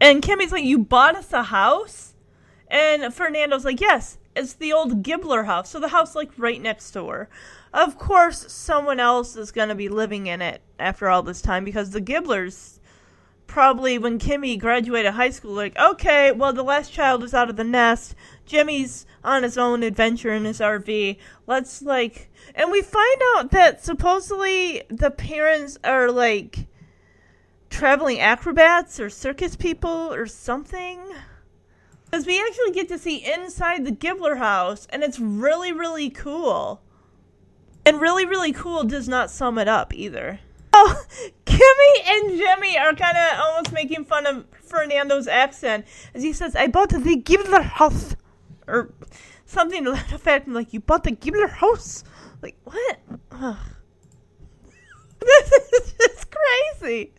And 0.00 0.22
Kimmy's 0.22 0.52
like, 0.52 0.64
You 0.64 0.78
bought 0.78 1.16
us 1.16 1.32
a 1.32 1.44
house? 1.44 2.14
And 2.68 3.14
Fernando's 3.14 3.64
like, 3.64 3.80
Yes, 3.80 4.18
it's 4.34 4.52
the 4.52 4.72
old 4.74 5.02
Gibbler 5.02 5.46
house. 5.46 5.70
So 5.70 5.80
the 5.80 5.88
house, 5.88 6.14
like, 6.14 6.30
right 6.36 6.60
next 6.60 6.90
door. 6.90 7.30
Of 7.72 7.98
course, 7.98 8.52
someone 8.52 9.00
else 9.00 9.36
is 9.36 9.52
going 9.52 9.68
to 9.68 9.74
be 9.74 9.88
living 9.88 10.26
in 10.26 10.42
it 10.42 10.60
after 10.78 11.08
all 11.08 11.22
this 11.22 11.42
time 11.42 11.64
because 11.64 11.90
the 11.90 12.00
Gibblers 12.00 12.75
probably 13.46 13.98
when 13.98 14.18
Kimmy 14.18 14.58
graduated 14.58 15.14
high 15.14 15.30
school, 15.30 15.52
like, 15.52 15.78
okay, 15.78 16.32
well, 16.32 16.52
the 16.52 16.62
last 16.62 16.92
child 16.92 17.22
is 17.24 17.34
out 17.34 17.50
of 17.50 17.56
the 17.56 17.64
nest. 17.64 18.14
Jimmy's 18.46 19.06
on 19.24 19.42
his 19.42 19.56
own 19.56 19.82
adventure 19.82 20.32
in 20.32 20.44
his 20.44 20.60
RV. 20.60 21.16
Let's, 21.46 21.82
like, 21.82 22.30
and 22.54 22.70
we 22.70 22.82
find 22.82 23.20
out 23.34 23.50
that 23.52 23.84
supposedly 23.84 24.82
the 24.88 25.10
parents 25.10 25.78
are, 25.84 26.10
like, 26.10 26.66
traveling 27.70 28.20
acrobats 28.20 29.00
or 29.00 29.10
circus 29.10 29.56
people 29.56 30.12
or 30.12 30.26
something. 30.26 31.00
Because 32.04 32.26
we 32.26 32.40
actually 32.40 32.72
get 32.72 32.88
to 32.88 32.98
see 32.98 33.24
inside 33.24 33.84
the 33.84 33.92
Gibbler 33.92 34.38
house, 34.38 34.86
and 34.90 35.02
it's 35.02 35.18
really, 35.18 35.72
really 35.72 36.08
cool. 36.08 36.80
And 37.84 38.00
really, 38.00 38.26
really 38.26 38.52
cool 38.52 38.84
does 38.84 39.08
not 39.08 39.30
sum 39.30 39.58
it 39.58 39.68
up 39.68 39.94
either. 39.94 40.40
Oh, 40.78 41.04
Kimmy 41.46 42.06
and 42.06 42.38
Jimmy 42.38 42.76
are 42.76 42.94
kind 42.94 43.16
of 43.16 43.40
almost 43.40 43.72
making 43.72 44.04
fun 44.04 44.26
of 44.26 44.44
Fernando's 44.62 45.26
accent 45.26 45.86
as 46.12 46.22
he 46.22 46.34
says, 46.34 46.54
I 46.54 46.66
bought 46.66 46.90
the 46.90 47.16
Gibbler 47.16 47.62
house. 47.62 48.14
Or 48.68 48.92
something 49.46 49.84
to 49.84 49.92
that 49.92 50.12
effect. 50.12 50.46
I'm 50.46 50.52
like, 50.52 50.74
you 50.74 50.80
bought 50.80 51.04
the 51.04 51.12
Gibbler 51.12 51.48
house? 51.48 52.04
Like, 52.42 52.56
what? 52.64 52.98
Ugh. 53.32 53.56
This 55.18 55.52
is 55.52 55.94
just 55.94 56.26
crazy. 56.30 57.12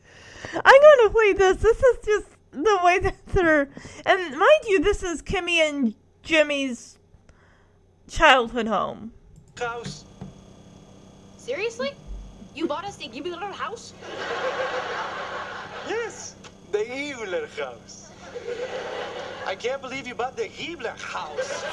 I'm 0.53 0.82
going 0.82 1.08
to 1.08 1.10
play 1.12 1.34
this. 1.34 1.58
This 1.58 1.84
is 1.84 1.97
just 2.05 2.28
the 2.51 2.80
way 2.84 2.99
that 2.99 3.16
they're. 3.28 3.70
And 4.05 4.38
mind 4.38 4.64
you, 4.68 4.80
this 4.80 5.03
is 5.03 5.22
Kimmy 5.22 5.58
and 5.58 5.93
Jimmy's 6.24 6.99
childhood 8.08 8.68
home. 8.68 9.12
House. 9.60 10.05
Seriously? 11.38 11.91
You 12.58 12.66
bought 12.66 12.86
us 12.86 12.95
the 12.97 13.08
Gibbler 13.08 13.53
house? 13.53 13.93
Yes, 15.88 16.34
the 16.72 16.80
Giebler 16.80 17.47
house. 17.55 18.12
I 19.45 19.53
can't 19.53 19.80
believe 19.80 20.08
you 20.08 20.16
bought 20.16 20.36
the 20.36 20.49
Giebler 20.49 20.97
house. 20.99 21.64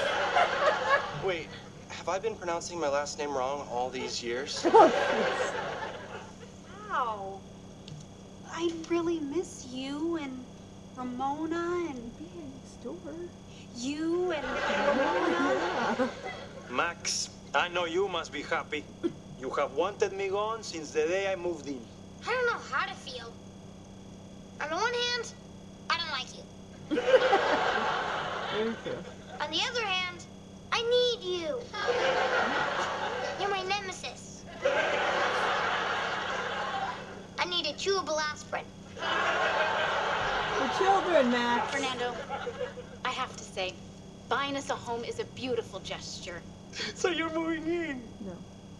Wait, 1.24 1.48
have 1.88 2.10
I 2.10 2.18
been 2.18 2.36
pronouncing 2.36 2.78
my 2.78 2.88
last 2.88 3.18
name 3.18 3.34
wrong 3.34 3.66
all 3.70 3.88
these 3.88 4.22
years? 4.22 4.66
Wow. 6.90 7.40
I 8.52 8.70
really 8.90 9.18
miss 9.20 9.66
you 9.66 10.16
and 10.16 10.44
Ramona 10.96 11.88
and 11.90 12.12
Store. 12.62 13.16
you 13.74 14.32
and 14.32 14.46
Ramona. 14.98 16.10
Max, 16.70 17.30
I 17.54 17.68
know 17.68 17.86
you 17.86 18.06
must 18.06 18.32
be 18.32 18.42
happy. 18.42 18.84
You 19.44 19.50
have 19.50 19.74
wanted 19.74 20.14
me 20.14 20.30
gone 20.30 20.62
since 20.62 20.92
the 20.92 21.00
day 21.00 21.30
I 21.30 21.36
moved 21.36 21.66
in. 21.66 21.84
I 22.26 22.30
don't 22.34 22.46
know 22.50 22.60
how 22.74 22.86
to 22.86 22.94
feel. 22.94 23.30
On 24.62 24.70
the 24.70 24.74
one 24.74 24.94
hand, 25.04 25.34
I 25.90 25.98
don't 26.00 26.12
like 26.18 26.30
you. 26.34 26.44
On 29.44 29.50
the 29.50 29.60
other 29.70 29.86
hand, 29.86 30.24
I 30.72 30.80
need 30.96 31.18
you. 31.28 31.60
You're 33.38 33.50
my 33.50 33.60
nemesis. 33.68 34.46
I 37.38 37.44
need 37.44 37.66
a 37.66 37.74
chewable 37.74 38.18
aspirin. 38.32 38.64
The 38.96 40.68
children, 40.78 41.30
Max. 41.30 41.70
Fernando, 41.70 42.14
I 43.04 43.10
have 43.10 43.36
to 43.36 43.44
say, 43.44 43.74
buying 44.30 44.56
us 44.56 44.70
a 44.70 44.74
home 44.74 45.04
is 45.04 45.20
a 45.20 45.26
beautiful 45.36 45.80
gesture. 45.80 46.40
So 46.94 47.10
you're 47.10 47.34
moving 47.34 47.66
in. 47.66 48.08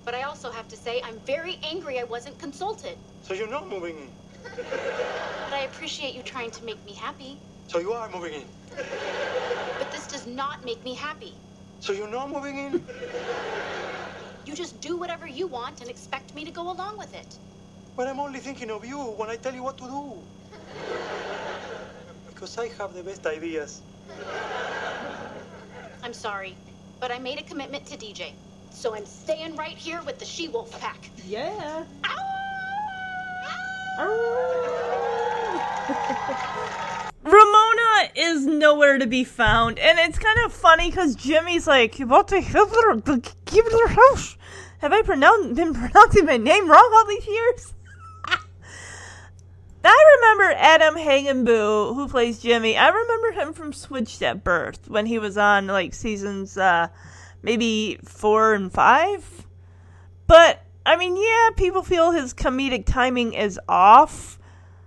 But 0.04 0.14
I 0.14 0.22
also 0.24 0.50
have 0.50 0.68
to 0.68 0.76
say, 0.76 1.00
I'm 1.04 1.18
very 1.20 1.56
angry 1.64 1.98
I 1.98 2.04
wasn't 2.04 2.38
consulted. 2.38 2.96
So 3.22 3.32
you're 3.32 3.48
not 3.48 3.68
moving 3.68 3.96
in. 3.96 4.08
But 5.50 5.60
I 5.60 5.64
appreciate 5.64 6.14
you 6.14 6.22
trying 6.22 6.50
to 6.52 6.64
make 6.64 6.84
me 6.84 6.94
happy. 6.94 7.38
So 7.68 7.78
you 7.78 7.92
are 7.92 8.10
moving 8.10 8.34
in. 8.34 8.44
But 9.78 9.90
this 9.92 10.06
does 10.06 10.26
not 10.26 10.64
make 10.64 10.84
me 10.84 10.94
happy. 10.94 11.34
So 11.80 11.92
you're 11.92 12.10
not 12.10 12.30
moving 12.30 12.58
in? 12.58 12.82
You 14.46 14.54
just 14.54 14.80
do 14.80 14.98
whatever 14.98 15.26
you 15.26 15.46
want 15.46 15.80
and 15.80 15.88
expect 15.88 16.34
me 16.34 16.44
to 16.44 16.50
go 16.50 16.72
along 16.74 16.94
with 16.98 17.14
it. 17.14 17.38
But 17.96 18.08
I'm 18.08 18.20
only 18.20 18.40
thinking 18.40 18.70
of 18.70 18.84
you 18.84 18.98
when 18.98 19.30
I 19.30 19.36
tell 19.36 19.54
you 19.54 19.62
what 19.62 19.78
to 19.78 19.84
do. 19.84 20.22
Because 22.26 22.58
I 22.58 22.68
have 22.78 22.92
the 22.94 23.02
best 23.02 23.24
ideas. 23.26 23.82
I'm 26.02 26.12
sorry, 26.12 26.56
but 27.00 27.12
I 27.12 27.18
made 27.18 27.38
a 27.38 27.42
commitment 27.44 27.86
to 27.86 27.96
DJ. 27.96 28.32
So 28.74 28.94
I'm 28.94 29.06
staying 29.06 29.56
right 29.56 29.78
here 29.78 30.02
with 30.02 30.18
the 30.18 30.24
she-wolf 30.26 30.78
pack. 30.80 31.08
Yeah. 31.26 31.84
Ramona 37.22 38.10
is 38.16 38.44
nowhere 38.44 38.98
to 38.98 39.06
be 39.06 39.24
found. 39.24 39.78
And 39.78 39.98
it's 40.00 40.18
kind 40.18 40.38
of 40.44 40.52
funny 40.52 40.90
because 40.90 41.14
Jimmy's 41.14 41.66
like, 41.66 41.96
What 41.98 42.28
the 42.28 42.40
Hitler, 42.40 42.96
the 42.96 43.32
Gibbler 43.46 43.88
house? 43.88 44.36
Have 44.80 44.92
I 44.92 45.02
pronounced, 45.02 45.54
been 45.54 45.72
pronouncing 45.72 46.26
my 46.26 46.36
name 46.36 46.68
wrong 46.68 46.90
all 46.94 47.06
these 47.06 47.26
years? 47.26 47.74
I 49.84 50.18
remember 50.20 50.54
Adam 50.58 50.96
Hagenbuch, 50.96 51.94
who 51.94 52.08
plays 52.08 52.40
Jimmy. 52.40 52.76
I 52.76 52.88
remember 52.88 53.32
him 53.32 53.52
from 53.54 53.72
Switched 53.72 54.20
at 54.20 54.42
Birth 54.44 54.90
when 54.90 55.06
he 55.06 55.18
was 55.18 55.38
on 55.38 55.68
like 55.68 55.94
seasons 55.94 56.58
uh, 56.58 56.88
maybe 57.44 57.98
four 58.04 58.54
and 58.54 58.72
five. 58.72 59.46
But 60.26 60.64
I 60.86 60.96
mean, 60.96 61.16
yeah, 61.16 61.50
people 61.56 61.82
feel 61.82 62.10
his 62.10 62.34
comedic 62.34 62.86
timing 62.86 63.34
is 63.34 63.60
off 63.68 64.38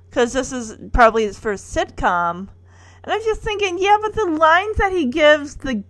because 0.10 0.34
this 0.34 0.52
is 0.52 0.76
probably 0.92 1.24
his 1.24 1.40
first 1.40 1.74
sitcom. 1.74 2.50
And 3.04 3.14
I'm 3.14 3.22
just 3.22 3.42
thinking, 3.42 3.78
yeah, 3.80 3.98
but 4.02 4.14
the 4.14 4.26
lines 4.26 4.78
that 4.78 4.92
he 4.92 5.06
gives, 5.06 5.56
the 5.58 5.84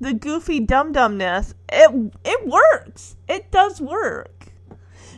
the 0.00 0.12
goofy 0.14 0.60
dum 0.60 0.92
dumness, 0.92 1.54
it 1.70 2.12
it 2.24 2.46
works. 2.46 3.16
It 3.28 3.50
does 3.50 3.80
work. 3.80 4.52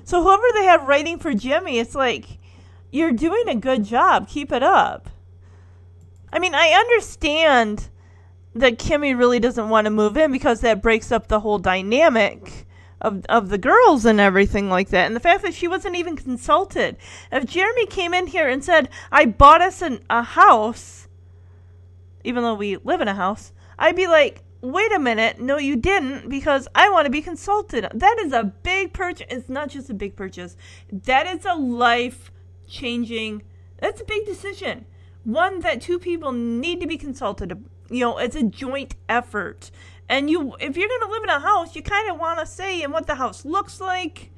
So 0.04 0.22
whoever 0.22 0.44
they 0.54 0.64
have 0.64 0.88
writing 0.88 1.18
for 1.18 1.34
Jimmy, 1.34 1.78
it's 1.78 1.94
like 1.94 2.38
you're 2.90 3.12
doing 3.12 3.48
a 3.48 3.54
good 3.54 3.84
job. 3.84 4.28
Keep 4.28 4.52
it 4.52 4.62
up. 4.62 5.10
I 6.32 6.38
mean, 6.38 6.54
I 6.54 6.70
understand 6.70 7.88
that 8.60 8.78
Kimmy 8.78 9.16
really 9.16 9.40
doesn't 9.40 9.68
want 9.68 9.86
to 9.86 9.90
move 9.90 10.16
in 10.16 10.32
because 10.32 10.60
that 10.60 10.82
breaks 10.82 11.10
up 11.12 11.28
the 11.28 11.40
whole 11.40 11.58
dynamic 11.58 12.66
of 13.00 13.24
of 13.28 13.48
the 13.48 13.58
girls 13.58 14.04
and 14.04 14.20
everything 14.20 14.68
like 14.68 14.88
that. 14.88 15.06
And 15.06 15.14
the 15.14 15.20
fact 15.20 15.42
that 15.42 15.54
she 15.54 15.68
wasn't 15.68 15.96
even 15.96 16.16
consulted. 16.16 16.96
If 17.30 17.46
Jeremy 17.46 17.86
came 17.86 18.14
in 18.14 18.26
here 18.26 18.48
and 18.48 18.64
said, 18.64 18.88
"I 19.12 19.26
bought 19.26 19.62
us 19.62 19.82
an, 19.82 20.00
a 20.10 20.22
house," 20.22 21.08
even 22.24 22.42
though 22.42 22.54
we 22.54 22.76
live 22.78 23.00
in 23.00 23.08
a 23.08 23.14
house, 23.14 23.52
I'd 23.78 23.96
be 23.96 24.06
like, 24.06 24.42
"Wait 24.60 24.92
a 24.92 24.98
minute, 24.98 25.40
no, 25.40 25.58
you 25.58 25.76
didn't, 25.76 26.28
because 26.28 26.66
I 26.74 26.90
want 26.90 27.06
to 27.06 27.10
be 27.10 27.22
consulted." 27.22 27.88
That 27.94 28.18
is 28.18 28.32
a 28.32 28.44
big 28.44 28.92
purchase. 28.92 29.26
It's 29.30 29.48
not 29.48 29.68
just 29.68 29.90
a 29.90 29.94
big 29.94 30.16
purchase. 30.16 30.56
That 30.92 31.26
is 31.26 31.44
a 31.44 31.54
life 31.54 32.32
changing. 32.66 33.42
That's 33.80 34.00
a 34.00 34.04
big 34.04 34.26
decision. 34.26 34.86
One 35.24 35.60
that 35.60 35.80
two 35.80 35.98
people 35.98 36.32
need 36.32 36.80
to 36.80 36.86
be 36.86 36.96
consulted. 36.96 37.64
You 37.90 38.00
know, 38.00 38.18
it's 38.18 38.36
a 38.36 38.42
joint 38.42 38.94
effort. 39.08 39.70
And 40.08 40.30
you, 40.30 40.54
if 40.60 40.76
you're 40.76 40.88
going 40.88 41.00
to 41.02 41.08
live 41.08 41.22
in 41.22 41.28
a 41.28 41.40
house, 41.40 41.76
you 41.76 41.82
kind 41.82 42.10
of 42.10 42.18
want 42.18 42.38
to 42.40 42.46
say 42.46 42.82
in 42.82 42.90
what 42.90 43.06
the 43.06 43.16
house 43.16 43.44
looks 43.44 43.80
like, 43.80 44.30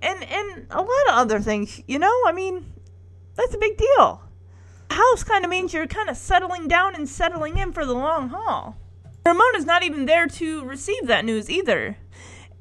and 0.00 0.22
and 0.24 0.66
a 0.70 0.80
lot 0.80 1.08
of 1.08 1.14
other 1.14 1.40
things. 1.40 1.82
You 1.86 1.98
know, 1.98 2.22
I 2.26 2.32
mean, 2.32 2.66
that's 3.34 3.54
a 3.54 3.58
big 3.58 3.76
deal. 3.76 4.22
House 4.90 5.24
kind 5.24 5.44
of 5.44 5.50
means 5.50 5.72
you're 5.72 5.86
kind 5.86 6.08
of 6.08 6.16
settling 6.16 6.68
down 6.68 6.94
and 6.94 7.08
settling 7.08 7.58
in 7.58 7.72
for 7.72 7.84
the 7.84 7.94
long 7.94 8.28
haul. 8.28 8.76
Ramona's 9.26 9.66
not 9.66 9.82
even 9.82 10.06
there 10.06 10.26
to 10.26 10.64
receive 10.64 11.06
that 11.06 11.24
news 11.24 11.50
either. 11.50 11.98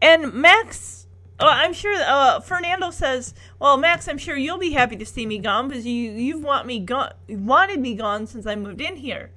And 0.02 0.34
Max 0.34 0.98
well, 1.40 1.50
I'm 1.52 1.74
sure 1.74 1.96
uh, 1.96 2.40
Fernando 2.40 2.90
says, 2.90 3.36
"Well, 3.60 3.78
Max, 3.78 4.08
I'm 4.08 4.18
sure 4.18 4.36
you'll 4.36 4.58
be 4.58 4.72
happy 4.72 4.96
to 4.96 5.06
see 5.06 5.26
me 5.26 5.38
gone 5.38 5.68
because 5.68 5.86
you 5.86 6.12
you've 6.12 6.44
want 6.44 6.66
me 6.66 6.80
gone, 6.80 7.14
wanted 7.30 7.80
me 7.80 7.94
gone 7.94 8.26
since 8.26 8.48
I 8.48 8.56
moved 8.56 8.82
in 8.82 8.96
here." 8.96 9.32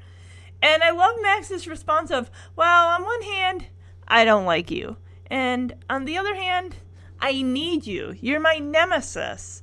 And 0.63 0.83
I 0.83 0.91
love 0.91 1.17
Max's 1.21 1.67
response 1.67 2.11
of, 2.11 2.31
"Well, 2.57 2.89
on 2.89 3.05
one 3.05 3.23
hand, 3.23 3.67
I 4.07 4.25
don't 4.25 4.45
like 4.45 4.71
you, 4.71 4.97
and 5.29 5.75
on 5.89 6.05
the 6.05 6.19
other 6.19 6.35
hand, 6.35 6.77
I 7.21 7.43
need 7.43 7.87
you. 7.87 8.15
You're 8.21 8.41
my 8.41 8.59
nemesis." 8.59 9.63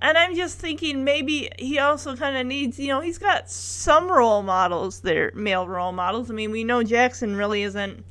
And 0.00 0.16
I'm 0.16 0.36
just 0.36 0.60
thinking 0.60 1.02
maybe 1.02 1.50
he 1.58 1.78
also 1.80 2.14
kind 2.14 2.36
of 2.36 2.46
needs, 2.46 2.78
you 2.78 2.86
know, 2.86 3.00
he's 3.00 3.18
got 3.18 3.50
some 3.50 4.08
role 4.08 4.42
models 4.42 5.00
there, 5.00 5.32
male 5.34 5.66
role 5.66 5.90
models. 5.90 6.30
I 6.30 6.34
mean, 6.34 6.52
we 6.52 6.62
know 6.62 6.84
Jackson 6.84 7.34
really 7.34 7.62
isn't 7.62 8.04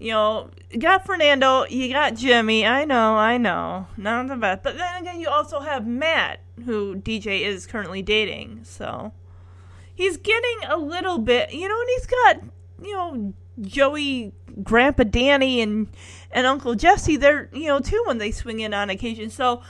you 0.00 0.12
know, 0.12 0.48
got 0.78 1.04
Fernando, 1.04 1.66
you 1.66 1.92
got 1.92 2.14
Jimmy. 2.14 2.66
I 2.66 2.86
know, 2.86 3.16
I 3.16 3.36
know, 3.36 3.86
not 3.98 4.28
the 4.28 4.36
best. 4.36 4.62
But 4.62 4.78
then 4.78 5.02
again, 5.02 5.20
you 5.20 5.28
also 5.28 5.60
have 5.60 5.86
Matt, 5.86 6.40
who 6.64 6.96
DJ 6.96 7.42
is 7.42 7.66
currently 7.66 8.00
dating. 8.00 8.60
So 8.64 9.12
he's 10.00 10.16
getting 10.16 10.58
a 10.66 10.78
little 10.78 11.18
bit, 11.18 11.52
you 11.52 11.68
know, 11.68 11.78
and 11.78 11.88
he's 11.90 12.06
got, 12.06 12.36
you 12.82 12.94
know, 12.94 13.34
Joey, 13.60 14.32
Grandpa 14.62 15.04
Danny, 15.04 15.60
and 15.60 15.88
and 16.32 16.46
Uncle 16.46 16.74
Jesse. 16.74 17.16
They're, 17.16 17.50
you 17.52 17.66
know, 17.66 17.80
too 17.80 18.02
when 18.06 18.16
they 18.16 18.30
swing 18.30 18.60
in 18.60 18.72
on 18.72 18.88
occasion. 18.88 19.28
So 19.28 19.60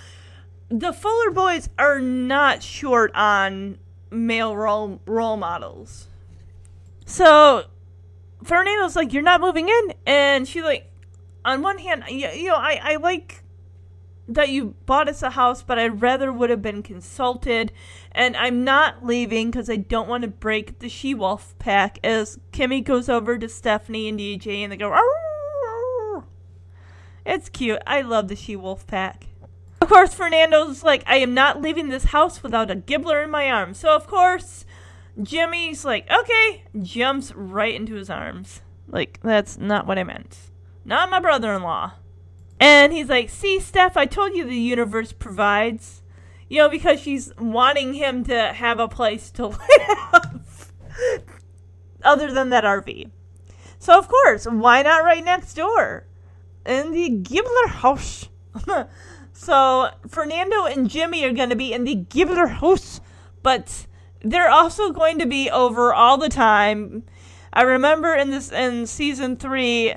the 0.68 0.92
Fuller 0.92 1.32
boys 1.32 1.68
are 1.78 1.98
not 1.98 2.62
short 2.62 3.10
on 3.14 3.78
male 4.10 4.56
role 4.56 5.00
role 5.04 5.36
models. 5.36 6.06
So 7.06 7.64
Fernando's 8.44 8.94
like, 8.94 9.12
"You're 9.12 9.24
not 9.24 9.40
moving 9.40 9.68
in," 9.68 9.94
and 10.06 10.46
she's 10.46 10.62
like, 10.62 10.92
"On 11.44 11.60
one 11.60 11.78
hand, 11.78 12.04
you, 12.08 12.28
you 12.28 12.48
know, 12.48 12.56
I 12.56 12.80
I 12.80 12.96
like." 12.96 13.42
that 14.30 14.48
you 14.48 14.76
bought 14.86 15.08
us 15.08 15.22
a 15.22 15.30
house, 15.30 15.62
but 15.62 15.76
I'd 15.76 16.00
rather 16.00 16.32
would 16.32 16.50
have 16.50 16.62
been 16.62 16.84
consulted. 16.84 17.72
And 18.12 18.36
I'm 18.36 18.64
not 18.64 19.06
leaving 19.06 19.50
because 19.50 19.70
I 19.70 19.76
don't 19.76 20.08
want 20.08 20.22
to 20.22 20.28
break 20.28 20.80
the 20.80 20.88
she 20.88 21.14
wolf 21.14 21.54
pack. 21.58 21.98
As 22.02 22.38
Kimmy 22.52 22.82
goes 22.82 23.08
over 23.08 23.38
to 23.38 23.48
Stephanie 23.48 24.08
and 24.08 24.18
DJ, 24.18 24.62
and 24.62 24.72
they 24.72 24.76
go, 24.76 24.90
Arr! 24.90 26.24
it's 27.24 27.48
cute. 27.48 27.80
I 27.86 28.00
love 28.00 28.28
the 28.28 28.36
she 28.36 28.56
wolf 28.56 28.86
pack. 28.86 29.26
Of 29.80 29.88
course, 29.88 30.12
Fernando's 30.12 30.82
like, 30.82 31.02
I 31.06 31.16
am 31.16 31.34
not 31.34 31.62
leaving 31.62 31.88
this 31.88 32.04
house 32.04 32.42
without 32.42 32.70
a 32.70 32.76
gibbler 32.76 33.22
in 33.24 33.30
my 33.30 33.50
arms. 33.50 33.78
So 33.78 33.94
of 33.94 34.06
course, 34.06 34.64
Jimmy's 35.20 35.84
like, 35.84 36.10
okay, 36.10 36.64
jumps 36.80 37.32
right 37.34 37.74
into 37.74 37.94
his 37.94 38.10
arms. 38.10 38.60
Like, 38.88 39.20
that's 39.22 39.58
not 39.58 39.86
what 39.86 39.98
I 39.98 40.04
meant. 40.04 40.36
Not 40.84 41.10
my 41.10 41.20
brother 41.20 41.54
in 41.54 41.62
law. 41.62 41.92
And 42.58 42.92
he's 42.92 43.08
like, 43.08 43.30
see, 43.30 43.58
Steph, 43.58 43.96
I 43.96 44.06
told 44.06 44.34
you 44.34 44.44
the 44.44 44.54
universe 44.54 45.12
provides. 45.12 45.99
You 46.50 46.58
know, 46.58 46.68
because 46.68 47.00
she's 47.00 47.32
wanting 47.38 47.94
him 47.94 48.24
to 48.24 48.52
have 48.52 48.78
a 48.80 48.88
place 48.88 49.30
to 49.32 49.46
live 49.46 50.72
other 52.02 52.32
than 52.32 52.50
that 52.50 52.64
RV. 52.64 53.10
So, 53.78 53.96
of 53.96 54.08
course, 54.08 54.44
why 54.44 54.82
not 54.82 55.04
right 55.04 55.24
next 55.24 55.54
door? 55.54 56.06
In 56.66 56.90
the 56.90 57.08
Gibbler 57.08 57.68
house. 57.68 58.28
so, 59.32 59.90
Fernando 60.08 60.64
and 60.64 60.90
Jimmy 60.90 61.24
are 61.24 61.32
going 61.32 61.50
to 61.50 61.56
be 61.56 61.72
in 61.72 61.84
the 61.84 61.94
Gibbler 61.94 62.48
house, 62.48 63.00
but 63.42 63.86
they're 64.22 64.50
also 64.50 64.90
going 64.90 65.18
to 65.18 65.26
be 65.26 65.48
over 65.48 65.94
all 65.94 66.18
the 66.18 66.28
time. 66.28 67.04
I 67.52 67.62
remember 67.62 68.14
in 68.14 68.30
this 68.30 68.52
in 68.52 68.86
season 68.86 69.36
three, 69.36 69.94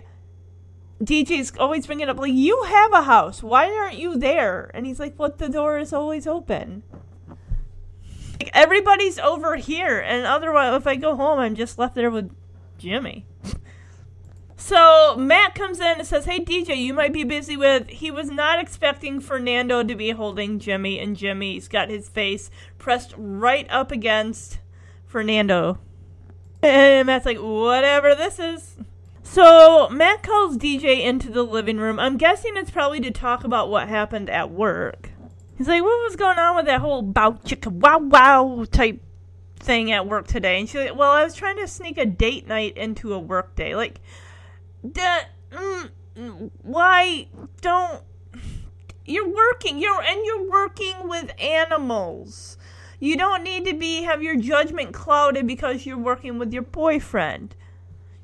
DJ's 1.04 1.54
always 1.58 1.86
bringing 1.86 2.08
up 2.08 2.18
like, 2.18 2.34
"You 2.34 2.64
have 2.64 2.94
a 2.94 3.04
house. 3.04 3.44
Why 3.44 3.76
aren't 3.76 3.98
you 3.98 4.18
there?" 4.18 4.72
And 4.74 4.86
he's 4.86 5.00
like, 5.00 5.16
"What? 5.18 5.38
The 5.38 5.50
door 5.50 5.78
is 5.78 5.92
always 5.94 6.28
open." 6.28 6.84
Like 8.40 8.52
everybody's 8.54 9.20
over 9.20 9.56
here, 9.56 10.00
and 10.00 10.26
otherwise, 10.26 10.76
if 10.76 10.88
I 10.88 10.96
go 10.96 11.16
home, 11.16 11.40
I'm 11.40 11.56
just 11.56 11.78
left 11.78 11.96
there 11.96 12.12
with 12.12 12.32
Jimmy. 12.78 13.26
So 14.56 15.18
Matt 15.18 15.56
comes 15.56 15.82
in 15.82 15.98
and 15.98 16.08
says, 16.08 16.24
"Hey 16.24 16.40
DJ, 16.40 16.78
you 16.78 16.94
might 16.94 17.12
be 17.12 17.26
busy 17.26 17.58
with." 17.58 17.90
He 17.90 18.10
was 18.10 18.30
not 18.30 18.60
expecting 18.60 19.20
Fernando 19.20 19.84
to 19.84 19.94
be 19.94 20.12
holding 20.12 20.58
Jimmy, 20.58 21.00
and 21.00 21.18
Jimmy's 21.18 21.68
got 21.68 21.90
his 21.90 22.08
face 22.08 22.50
pressed 22.78 23.14
right 23.18 23.68
up 23.70 23.92
against 23.92 24.60
Fernando. 25.06 25.80
And 26.64 27.08
Matt's 27.08 27.26
like, 27.26 27.40
"Whatever 27.40 28.16
this 28.16 28.40
is." 28.40 28.78
So 29.24 29.90
Matt 29.90 30.22
calls 30.22 30.58
DJ 30.58 31.02
into 31.02 31.32
the 31.32 31.44
living 31.44 31.78
room. 31.78 32.00
I'm 32.00 32.18
guessing 32.18 32.54
it's 32.56 32.72
probably 32.72 33.00
to 33.02 33.12
talk 33.12 33.44
about 33.44 33.70
what 33.70 33.88
happened 33.90 34.30
at 34.30 34.52
work. 34.52 35.10
He's 35.58 35.68
like, 35.68 35.82
"What 35.82 36.04
was 36.04 36.16
going 36.16 36.38
on 36.38 36.56
with 36.56 36.66
that 36.66 36.82
whole 36.82 37.02
bow 37.02 37.32
chicka 37.32 37.72
wow 37.72 38.00
wow 38.00 38.66
type 38.72 39.02
thing 39.58 39.92
at 39.92 40.08
work 40.08 40.28
today?" 40.28 40.60
And 40.60 40.70
she's 40.70 40.82
like, 40.82 40.96
"Well, 40.96 41.12
I 41.12 41.24
was 41.24 41.34
trying 41.34 41.58
to 41.58 41.68
sneak 41.68 41.98
a 41.98 42.06
date 42.06 42.48
night 42.48 42.78
into 42.78 43.14
a 43.14 43.20
work 43.20 43.56
day, 43.56 43.76
like." 43.76 44.00
that 44.84 45.30
mm, 45.52 46.52
why 46.62 47.28
don't 47.62 48.02
you're 49.06 49.30
working 49.30 49.80
you're 49.80 50.02
and 50.02 50.26
you're 50.26 50.50
working 50.50 51.08
with 51.08 51.32
animals 51.40 52.58
you 53.00 53.18
don't 53.18 53.44
need 53.44 53.66
to 53.66 53.74
be 53.74 54.04
have 54.04 54.22
your 54.22 54.36
judgment 54.36 54.94
clouded 54.94 55.48
because 55.48 55.86
you're 55.86 55.98
working 55.98 56.38
with 56.38 56.54
your 56.54 56.62
boyfriend 56.62 57.56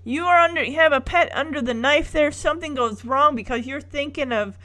you 0.04 0.26
are 0.26 0.40
under 0.40 0.64
you 0.64 0.76
have 0.76 0.94
a 0.94 1.02
pet 1.02 1.30
under 1.36 1.62
the 1.62 1.74
knife 1.74 2.12
there 2.12 2.32
something 2.32 2.76
goes 2.76 3.06
wrong 3.06 3.36
because 3.36 3.66
you're 3.66 3.82
thinking 3.82 4.32
of 4.32 4.58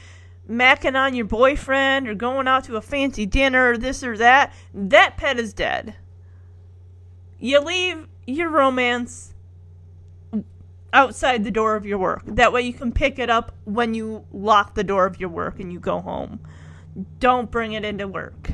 macking 0.49 0.95
on 0.95 1.15
your 1.15 1.25
boyfriend 1.25 2.09
or 2.09 2.15
going 2.15 2.47
out 2.47 2.65
to 2.65 2.77
a 2.77 2.81
fancy 2.81 3.27
dinner 3.27 3.71
or 3.71 3.79
this 3.79 4.03
or 4.03 4.17
that 4.17 4.53
that 4.73 5.17
pet 5.17 5.39
is 5.39 5.53
dead 5.53 5.95
you 7.39 7.61
leave 7.61 8.07
your 8.27 8.49
romance 8.49 9.35
outside 10.95 11.45
the 11.45 11.51
door 11.51 11.75
of 11.75 11.85
your 11.85 11.99
work. 11.99 12.23
That 12.25 12.53
way 12.53 12.63
you 12.63 12.73
can 12.73 12.93
pick 12.93 13.19
it 13.19 13.29
up 13.29 13.53
when 13.65 13.93
you 13.93 14.25
lock 14.33 14.75
the 14.75 14.85
door 14.85 15.05
of 15.05 15.21
your 15.21 15.29
work 15.29 15.61
and 15.61 15.73
you 15.73 15.81
go 15.81 16.01
home. 16.01 16.41
Don't 17.19 17.51
bring 17.51 17.73
it 17.73 17.85
into 17.85 18.07
work. 18.07 18.53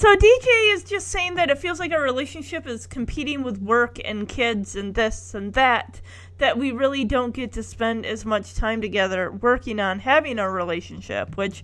So 0.00 0.16
DJ 0.16 0.72
is 0.72 0.82
just 0.82 1.08
saying 1.08 1.34
that 1.34 1.50
it 1.50 1.58
feels 1.58 1.78
like 1.78 1.92
our 1.92 2.00
relationship 2.00 2.66
is 2.66 2.86
competing 2.86 3.42
with 3.42 3.60
work 3.60 3.98
and 4.02 4.26
kids 4.26 4.74
and 4.74 4.94
this 4.94 5.34
and 5.34 5.52
that, 5.52 6.00
that 6.38 6.56
we 6.56 6.72
really 6.72 7.04
don't 7.04 7.34
get 7.34 7.52
to 7.52 7.62
spend 7.62 8.06
as 8.06 8.24
much 8.24 8.54
time 8.54 8.80
together 8.80 9.30
working 9.30 9.78
on 9.78 9.98
having 9.98 10.38
a 10.38 10.50
relationship, 10.50 11.36
which, 11.36 11.62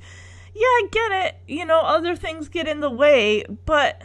yeah, 0.54 0.66
I 0.66 0.88
get 0.90 1.12
it. 1.12 1.36
You 1.48 1.64
know, 1.64 1.80
other 1.80 2.14
things 2.14 2.50
get 2.50 2.68
in 2.68 2.80
the 2.80 2.90
way, 2.90 3.42
but 3.64 4.02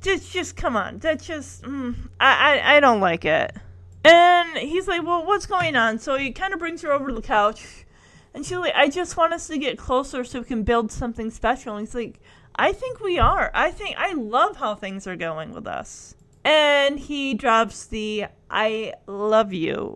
just, 0.00 0.32
just 0.32 0.56
come 0.56 0.76
on. 0.76 0.98
That's 0.98 1.24
just, 1.24 1.62
mm, 1.62 1.94
I, 2.18 2.58
I, 2.58 2.76
I 2.78 2.80
don't 2.80 2.98
like 2.98 3.24
it. 3.24 3.54
And 4.02 4.58
he's 4.58 4.88
like, 4.88 5.04
well, 5.04 5.24
what's 5.24 5.46
going 5.46 5.76
on? 5.76 6.00
So 6.00 6.16
he 6.16 6.32
kind 6.32 6.52
of 6.52 6.58
brings 6.58 6.82
her 6.82 6.90
over 6.90 7.10
to 7.10 7.14
the 7.14 7.22
couch. 7.22 7.86
And 8.34 8.44
she's 8.44 8.58
like, 8.58 8.74
I 8.74 8.88
just 8.88 9.16
want 9.16 9.32
us 9.34 9.46
to 9.46 9.56
get 9.56 9.78
closer 9.78 10.24
so 10.24 10.40
we 10.40 10.46
can 10.46 10.64
build 10.64 10.90
something 10.90 11.30
special. 11.30 11.76
And 11.76 11.86
he's 11.86 11.94
like, 11.94 12.20
I 12.56 12.72
think 12.72 13.00
we 13.00 13.18
are. 13.18 13.50
I 13.54 13.70
think 13.70 13.96
I 13.98 14.14
love 14.14 14.56
how 14.56 14.74
things 14.74 15.06
are 15.06 15.16
going 15.16 15.52
with 15.52 15.66
us. 15.66 16.14
And 16.44 16.98
he 16.98 17.34
drops 17.34 17.86
the 17.86 18.26
I 18.50 18.94
love 19.06 19.52
you. 19.52 19.94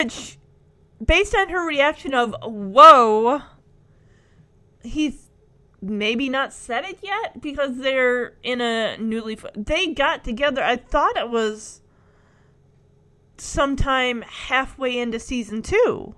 Which, 0.00 0.38
based 1.04 1.34
on 1.34 1.50
her 1.50 1.66
reaction 1.66 2.14
of, 2.14 2.34
whoa, 2.42 3.42
he's 4.82 5.30
maybe 5.80 6.28
not 6.28 6.52
said 6.52 6.84
it 6.84 6.98
yet 7.02 7.40
because 7.40 7.78
they're 7.78 8.34
in 8.42 8.60
a 8.60 8.96
newly. 8.98 9.38
They 9.54 9.88
got 9.88 10.24
together. 10.24 10.62
I 10.62 10.76
thought 10.76 11.16
it 11.16 11.30
was 11.30 11.80
sometime 13.36 14.22
halfway 14.22 14.98
into 14.98 15.18
season 15.18 15.62
two 15.62 16.14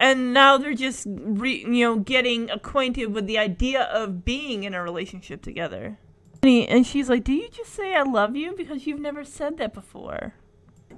and 0.00 0.32
now 0.32 0.56
they're 0.56 0.74
just 0.74 1.06
re, 1.08 1.60
you 1.60 1.84
know 1.84 1.96
getting 1.98 2.50
acquainted 2.50 3.14
with 3.14 3.26
the 3.26 3.38
idea 3.38 3.82
of 3.82 4.24
being 4.24 4.64
in 4.64 4.74
a 4.74 4.82
relationship 4.82 5.42
together 5.42 5.98
and, 6.42 6.68
and 6.68 6.86
she's 6.86 7.08
like 7.08 7.22
do 7.22 7.32
you 7.32 7.48
just 7.50 7.72
say 7.72 7.94
i 7.94 8.02
love 8.02 8.34
you 8.34 8.52
because 8.56 8.86
you've 8.86 9.00
never 9.00 9.22
said 9.22 9.58
that 9.58 9.72
before 9.72 10.34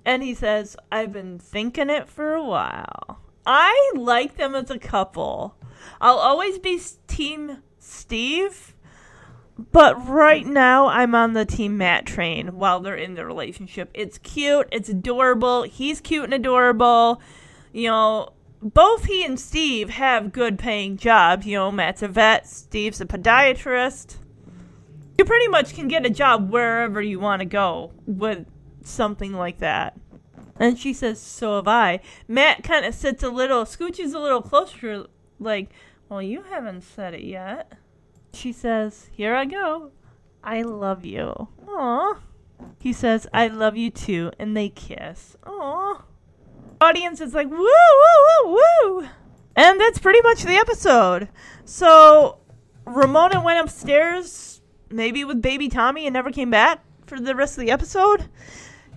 and 0.07 0.23
he 0.23 0.33
says 0.33 0.77
i've 0.91 1.13
been 1.13 1.39
thinking 1.39 1.91
it 1.91 2.09
for 2.09 2.33
a 2.33 2.45
while 2.45 3.21
i 3.45 3.93
like 3.95 4.37
them 4.37 4.55
as 4.55 4.71
a 4.71 4.79
couple 4.79 5.57
i'll 6.01 6.19
always 6.19 6.59
be 6.59 6.81
team 7.09 7.59
steve 7.79 8.75
but 9.71 10.09
right 10.09 10.47
now, 10.47 10.87
I'm 10.87 11.15
on 11.15 11.35
the 11.35 11.45
team 11.45 11.77
Matt 11.77 12.07
train 12.07 12.57
while 12.59 12.81
they're 12.81 12.97
in 12.97 13.15
the 13.15 13.27
relationship. 13.27 13.91
It's 13.93 14.19
cute, 14.19 14.67
it's 14.73 14.89
adorable. 14.89 15.65
He's 15.65 16.01
cute 16.01 16.25
and 16.25 16.35
adorable. 16.35 17.21
You 17.73 17.91
know, 17.91 18.29
both 18.63 19.05
he 19.07 19.25
and 19.25 19.39
Steve 19.39 19.91
have 19.91 20.33
good 20.33 20.59
paying 20.59 20.97
jobs. 20.97 21.47
You 21.47 21.57
know, 21.57 21.73
Matt's 21.73 22.03
a 22.03 22.09
vet, 22.09 22.47
Steve's 22.47 23.01
a 23.01 23.07
podiatrist. 23.07 24.17
You 25.19 25.25
pretty 25.25 25.49
much 25.49 25.75
can 25.75 25.89
get 25.89 26.07
a 26.07 26.11
job 26.11 26.51
wherever 26.51 27.03
you 27.03 27.21
want 27.21 27.41
to 27.41 27.47
go 27.47 27.93
with 28.07 28.47
something 28.83 29.33
like 29.33 29.59
that. 29.59 29.97
And 30.59 30.79
she 30.79 30.93
says, 30.93 31.21
So 31.21 31.57
have 31.57 31.69
I. 31.69 32.01
Matt 32.29 32.63
kind 32.63 32.87
of 32.87 32.95
sits 32.95 33.23
a 33.23 33.29
little, 33.31 33.65
scooches 33.65 34.15
a 34.15 34.19
little 34.19 34.43
closer, 34.43 35.07
like, 35.39 35.71
Well, 36.09 36.23
you 36.23 36.43
haven't 36.43 36.83
said 36.83 37.15
it 37.15 37.25
yet. 37.25 37.73
She 38.33 38.53
says, 38.53 39.11
Here 39.13 39.35
I 39.35 39.45
go. 39.45 39.91
I 40.45 40.63
love 40.63 41.05
you. 41.05 41.49
Aw. 41.69 42.21
He 42.79 42.93
says, 42.93 43.27
I 43.33 43.49
love 43.49 43.77
you 43.77 43.91
too. 43.91 44.33
And 44.39 44.57
they 44.57 44.69
kiss. 44.69 45.37
Aw. 45.47 46.05
Audience 46.83 47.21
is 47.21 47.33
like, 47.33 47.49
Woo, 47.49 47.59
woo, 47.59 48.45
woo, 48.45 48.59
woo. 48.59 49.09
And 49.55 49.81
that's 49.81 50.01
pretty 50.01 50.21
much 50.23 50.43
the 50.43 50.57
episode. 50.57 51.29
So 51.65 52.41
Ramona 52.85 53.41
went 53.41 53.61
upstairs, 53.61 54.61
maybe 54.91 55.25
with 55.25 55.41
baby 55.41 55.69
Tommy, 55.69 56.09
and 56.09 56.15
never 56.15 56.33
came 56.33 56.51
back 56.51 56.83
for 57.07 57.21
the 57.21 57.37
rest 57.37 57.57
of 57.57 57.65
the 57.65 57.71
episode. 57.71 58.29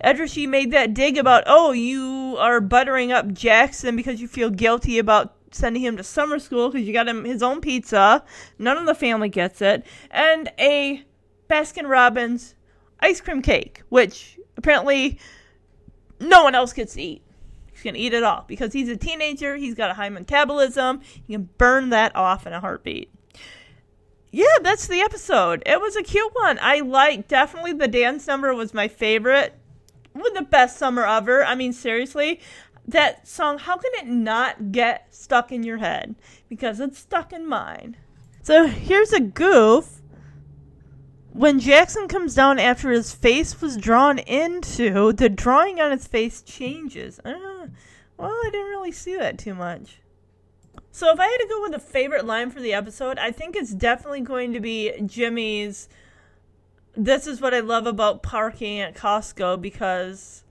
Edrishy 0.04 0.50
made 0.50 0.72
that 0.72 0.96
dig 0.96 1.16
about, 1.16 1.44
oh, 1.46 1.74
you 1.74 2.36
are 2.40 2.60
buttering 2.60 3.12
up 3.12 3.32
Jackson 3.32 3.96
because 3.96 4.20
you 4.20 4.28
feel 4.28 4.50
guilty 4.50 4.98
about 4.98 5.36
sending 5.52 5.84
him 5.84 5.96
to 5.98 6.04
summer 6.04 6.40
school 6.40 6.72
because 6.72 6.88
you 6.88 6.92
got 6.92 7.08
him 7.08 7.24
his 7.24 7.44
own 7.44 7.62
pizza. 7.62 8.24
None 8.58 8.78
of 8.78 8.88
the 8.88 8.96
family 8.96 9.30
gets 9.30 9.62
it. 9.62 9.86
And 10.10 10.52
a 10.58 11.06
Baskin 11.52 11.88
Robbins 11.88 12.56
ice 13.00 13.22
cream 13.22 13.44
cake, 13.44 13.84
which 13.90 14.40
apparently 14.58 15.20
no 16.20 16.44
one 16.44 16.56
else 16.56 16.74
gets 16.74 16.96
to 16.96 17.02
eat. 17.04 17.25
To 17.94 18.00
eat 18.00 18.14
it 18.14 18.24
all 18.24 18.46
because 18.48 18.74
he's 18.74 18.90
a 18.90 18.98
teenager. 18.98 19.56
He's 19.56 19.76
got 19.76 19.92
a 19.92 19.94
high 19.94 20.10
metabolism. 20.10 21.02
He 21.26 21.34
can 21.34 21.50
burn 21.58 21.90
that 21.90 22.16
off 22.16 22.48
in 22.48 22.54
a 22.54 22.60
heartbeat. 22.60 23.12
Yeah, 24.32 24.58
that's 24.62 24.88
the 24.88 25.00
episode. 25.00 25.64
It 25.66 25.80
was 25.80 25.96
a 25.96 26.04
cute 26.04 26.34
one. 26.34 26.60
I 26.62 26.80
like 26.82 27.28
definitely 27.28 27.74
the 27.74 27.88
dance 27.88 28.28
number 28.28 28.54
was 28.54 28.74
my 28.74 28.88
favorite. 28.88 29.58
With 30.14 30.34
the 30.34 30.42
best 30.42 30.78
summer 30.78 31.06
ever. 31.06 31.46
I 31.46 31.56
mean, 31.56 31.74
seriously, 31.74 32.40
that 32.88 33.28
song, 33.28 33.60
how 33.60 33.78
can 33.78 33.92
it 33.96 34.08
not 34.08 34.72
get 34.72 35.14
stuck 35.14 35.52
in 35.52 35.64
your 35.64 35.78
head? 35.78 36.16
Because 36.50 36.80
it's 36.80 37.00
stuck 37.00 37.34
in 37.34 37.48
mine. 37.48 37.98
So 38.42 38.68
here's 38.68 39.14
a 39.14 39.20
goof. 39.20 40.02
When 41.32 41.60
Jackson 41.60 42.08
comes 42.08 42.34
down 42.34 42.60
after 42.60 42.92
his 42.92 43.14
face 43.14 43.60
was 43.60 43.76
drawn 43.76 44.20
into, 44.20 45.12
the 45.14 45.28
drawing 45.28 45.82
on 45.82 45.92
his 45.92 46.08
face 46.08 46.42
changes. 46.42 47.20
Uh, 47.26 47.34
well, 48.18 48.32
I 48.32 48.50
didn't 48.52 48.70
really 48.70 48.92
see 48.92 49.16
that 49.18 49.38
too 49.38 49.54
much. 49.54 50.00
So 50.92 51.12
if 51.12 51.20
I 51.20 51.28
had 51.28 51.38
to 51.38 51.48
go 51.48 51.62
with 51.62 51.74
a 51.74 51.80
favorite 51.80 52.26
line 52.26 52.50
for 52.50 52.62
the 52.62 52.74
episode, 52.74 53.18
I 53.18 53.32
think 53.32 53.56
it's 53.56 53.74
definitely 53.74 54.22
going 54.22 54.54
to 54.54 54.60
be 54.60 54.94
Jimmy's. 55.06 55.90
This 56.96 57.28
is 57.28 57.42
what 57.42 57.54
I 57.54 57.60
love 57.60 57.86
about 57.86 58.24
parking 58.24 58.80
at 58.80 58.96
Costco 58.96 59.62
because 59.62 60.44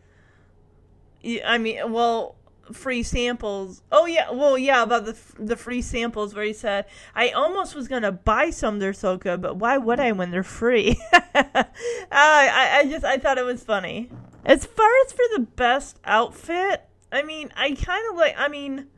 I 1.44 1.56
mean, 1.58 1.92
well, 1.92 2.36
free 2.72 3.02
samples. 3.02 3.82
Oh 3.90 4.06
yeah, 4.06 4.30
well 4.30 4.58
yeah, 4.58 4.82
about 4.82 5.06
the 5.06 5.16
the 5.38 5.56
free 5.56 5.82
samples 5.82 6.34
where 6.34 6.44
he 6.44 6.52
said, 6.52 6.86
"I 7.14 7.30
almost 7.30 7.74
was 7.74 7.88
gonna 7.88 8.12
buy 8.12 8.50
some. 8.50 8.78
They're 8.78 8.92
so 8.92 9.16
good, 9.16 9.40
but 9.40 9.56
why 9.56 9.78
would 9.78 10.00
I 10.00 10.12
when 10.12 10.30
they're 10.30 10.42
free?" 10.42 11.00
uh, 11.12 11.20
I 12.12 12.80
I 12.80 12.86
just 12.88 13.04
I 13.04 13.18
thought 13.18 13.38
it 13.38 13.44
was 13.44 13.62
funny. 13.62 14.10
As 14.44 14.66
far 14.66 14.90
as 15.06 15.12
for 15.12 15.24
the 15.34 15.40
best 15.40 15.98
outfit, 16.04 16.86
I 17.14 17.22
mean, 17.22 17.50
I 17.56 17.72
kind 17.72 18.04
of 18.10 18.16
like. 18.16 18.34
I 18.36 18.48
mean. 18.48 18.88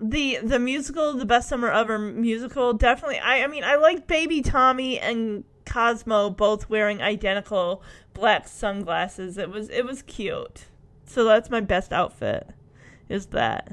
The 0.00 0.38
the 0.44 0.60
musical, 0.60 1.14
the 1.14 1.26
best 1.26 1.48
summer 1.48 1.72
ever 1.72 1.98
musical, 1.98 2.72
definitely. 2.72 3.18
I 3.18 3.42
I 3.42 3.48
mean, 3.48 3.64
I 3.64 3.74
like 3.74 4.06
Baby 4.06 4.42
Tommy 4.42 4.96
and 5.00 5.42
Cosmo 5.66 6.30
both 6.30 6.70
wearing 6.70 7.02
identical 7.02 7.82
black 8.14 8.46
sunglasses. 8.46 9.38
It 9.38 9.50
was 9.50 9.68
it 9.70 9.84
was 9.84 10.02
cute. 10.02 10.66
So 11.04 11.24
that's 11.24 11.50
my 11.50 11.60
best 11.60 11.92
outfit. 11.92 12.48
Is 13.08 13.26
that? 13.26 13.72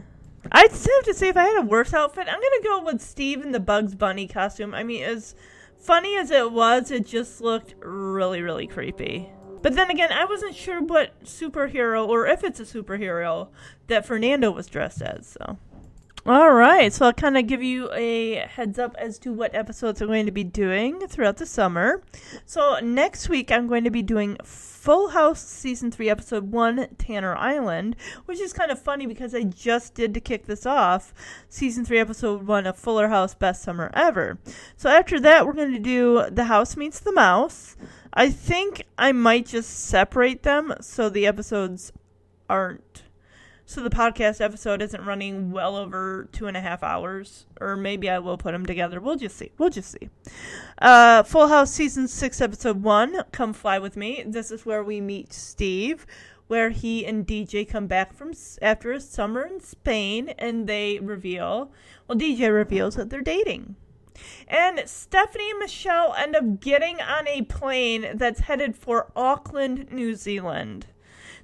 I'd 0.52 0.72
still 0.72 0.95
have 0.98 1.06
to 1.06 1.14
say 1.14 1.30
if 1.30 1.38
I 1.38 1.44
had 1.44 1.64
a 1.64 1.68
worse 1.68 1.94
outfit, 1.94 2.28
I'm 2.28 2.40
gonna 2.40 2.64
go 2.64 2.84
with 2.84 3.02
Steve 3.02 3.41
in 3.41 3.52
the 3.52 3.60
Bugs 3.60 3.95
Bunny 3.95 4.28
costume. 4.28 4.74
I 4.74 4.84
mean, 4.84 5.03
as 5.03 5.36
funny 5.78 6.18
as 6.18 6.32
it 6.32 6.52
was, 6.52 6.91
it 6.91 7.06
just 7.06 7.41
looked 7.41 7.76
really, 7.80 8.41
really 8.41 8.68
creepy. 8.68 9.30
But 9.66 9.74
then 9.74 9.90
again, 9.90 10.12
I 10.12 10.26
wasn't 10.26 10.54
sure 10.54 10.80
what 10.80 11.24
superhero 11.24 12.08
or 12.08 12.28
if 12.28 12.44
it's 12.44 12.60
a 12.60 12.66
superhero 12.66 13.48
that 13.88 14.06
Fernando 14.06 14.52
was 14.52 14.68
dressed 14.68 15.02
as. 15.02 15.26
So, 15.26 15.58
all 16.24 16.52
right. 16.52 16.94
So 16.94 17.08
I'll 17.08 17.14
kind 17.14 17.36
of 17.36 17.48
give 17.48 17.64
you 17.64 17.92
a 17.92 18.46
heads 18.48 18.78
up 18.78 18.96
as 19.00 19.18
to 19.18 19.34
what 19.34 19.56
episodes 19.56 20.04
I'm 20.04 20.08
going 20.08 20.28
to 20.28 20.32
be 20.32 20.44
doing 20.44 21.00
throughout 21.08 21.38
the 21.38 21.48
summer. 21.48 22.04
So 22.46 22.78
next 22.84 23.28
week 23.28 23.52
I'm 23.52 23.66
going 23.66 23.86
to 23.86 23.90
be 23.90 24.04
doing 24.04 24.38
Full 24.44 25.10
House 25.10 25.44
Season 25.44 25.90
3, 25.90 26.12
Episode 26.12 26.52
1, 26.52 26.90
Tanner 27.00 27.36
Island, 27.36 27.96
which 28.26 28.40
is 28.40 28.54
kind 28.54 28.70
of 28.70 28.80
funny 28.80 29.08
because 29.08 29.34
I 29.34 29.42
just 29.42 29.96
did 29.96 30.14
to 30.14 30.20
kick 30.20 30.46
this 30.46 30.68
off 30.68 31.12
Season 31.50 31.84
3, 31.84 31.98
Episode 31.98 32.46
1 32.46 32.68
of 32.68 32.78
Fuller 32.78 33.08
House 33.08 33.34
Best 33.34 33.64
Summer 33.64 33.90
Ever. 33.96 34.38
So 34.78 34.92
after 34.92 35.20
that, 35.22 35.48
we're 35.48 35.54
going 35.54 35.74
to 35.74 35.80
do 35.80 36.28
The 36.30 36.44
House 36.44 36.78
Meets 36.78 37.00
the 37.00 37.12
Mouse. 37.14 37.76
I 38.16 38.30
think 38.30 38.84
I 38.98 39.12
might 39.12 39.46
just 39.46 39.70
separate 39.70 40.44
them 40.44 40.74
so 40.80 41.10
the 41.10 41.28
episodes 41.28 41.92
aren't 42.50 43.04
so 43.68 43.82
the 43.82 43.90
podcast 43.90 44.42
episode 44.42 44.82
isn't 44.84 45.06
running 45.06 45.52
well 45.52 45.76
over 45.76 46.30
two 46.32 46.46
and 46.46 46.56
a 46.56 46.62
half 46.62 46.84
hours, 46.84 47.48
or 47.60 47.76
maybe 47.76 48.08
I 48.10 48.20
will 48.20 48.38
put 48.38 48.52
them 48.52 48.64
together. 48.66 49.02
We'll 49.02 49.16
just 49.16 49.38
see. 49.38 49.52
We'll 49.58 49.72
just 49.72 49.92
see. 49.92 50.10
Uh, 50.78 51.24
Full 51.24 51.48
House 51.48 51.72
season 51.72 52.08
six, 52.08 52.42
episode 52.42 52.84
one. 52.84 53.24
Come 53.32 53.54
fly 53.54 53.80
with 53.80 53.98
me. 53.98 54.24
This 54.26 54.52
is 54.52 54.68
where 54.68 54.84
we 54.84 55.02
meet 55.02 55.34
Steve, 55.34 56.06
where 56.46 56.70
he 56.70 57.08
and 57.08 57.26
DJ 57.26 57.68
come 57.68 57.88
back 57.88 58.14
from 58.14 58.34
after 58.62 58.92
a 58.92 59.02
summer 59.02 59.42
in 59.42 59.60
Spain, 59.60 60.30
and 60.38 60.68
they 60.68 61.00
reveal. 61.00 61.72
Well, 62.08 62.20
DJ 62.20 62.54
reveals 62.54 62.96
that 62.96 63.10
they're 63.10 63.22
dating. 63.22 63.76
And 64.48 64.82
Stephanie 64.86 65.52
and 65.52 65.60
Michelle 65.60 66.14
end 66.18 66.36
up 66.36 66.60
getting 66.60 67.02
on 67.02 67.28
a 67.28 67.44
plane 67.44 68.12
that's 68.16 68.42
headed 68.42 68.76
for 68.76 69.12
Auckland, 69.16 69.92
New 69.92 70.16
Zealand. 70.16 70.88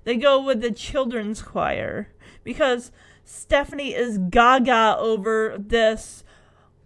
They 0.03 0.17
go 0.17 0.41
with 0.41 0.61
the 0.61 0.71
children's 0.71 1.41
choir 1.41 2.09
because 2.43 2.91
Stephanie 3.23 3.93
is 3.93 4.17
gaga 4.17 4.95
over 4.97 5.55
this 5.57 6.23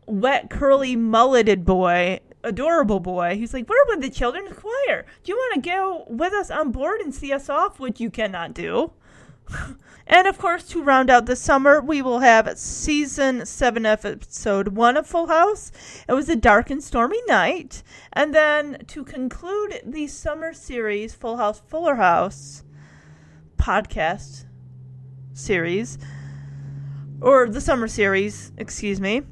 wet, 0.06 0.50
curly, 0.50 0.96
mulleted 0.96 1.66
boy 1.66 2.20
adorable 2.46 3.00
boy. 3.00 3.36
He's 3.36 3.54
like, 3.54 3.68
We're 3.68 3.86
with 3.88 4.02
the 4.02 4.10
children's 4.10 4.56
choir. 4.56 5.06
Do 5.24 5.32
you 5.32 5.36
want 5.36 5.64
to 5.64 5.70
go 5.70 6.06
with 6.08 6.32
us 6.34 6.50
on 6.50 6.72
board 6.72 7.02
and 7.02 7.14
see 7.14 7.34
us 7.34 7.50
off? 7.50 7.80
Which 7.80 8.00
you 8.00 8.10
cannot 8.10 8.54
do. 8.54 8.92
and 10.08 10.28
of 10.28 10.38
course, 10.38 10.64
to 10.70 10.84
round 10.84 11.10
out 11.10 11.26
the 11.26 11.36
summer, 11.36 11.82
we 11.82 12.02
will 12.02 12.20
have 12.20 12.58
season 12.58 13.46
7, 13.46 13.86
episode 13.86 14.70
1 14.70 14.98
of 14.98 15.08
Full 15.08 15.28
House. 15.28 15.72
It 16.08 16.14
was 16.14 16.30
a 16.30 16.36
dark 16.36 16.70
and 16.70 16.84
stormy 16.84 17.22
night. 17.28 17.82
And 18.14 18.34
then 18.34 18.84
to 18.88 19.04
conclude 19.04 19.82
the 19.84 20.08
summer 20.08 20.54
series, 20.54 21.16
Full 21.16 21.38
House, 21.38 21.62
Fuller 21.68 21.96
House 21.96 22.64
podcast 23.58 24.46
series, 25.34 25.98
or 27.20 27.50
the 27.50 27.62
summer 27.62 27.88
series, 27.88 28.52
excuse 28.58 29.02
me. 29.02 29.24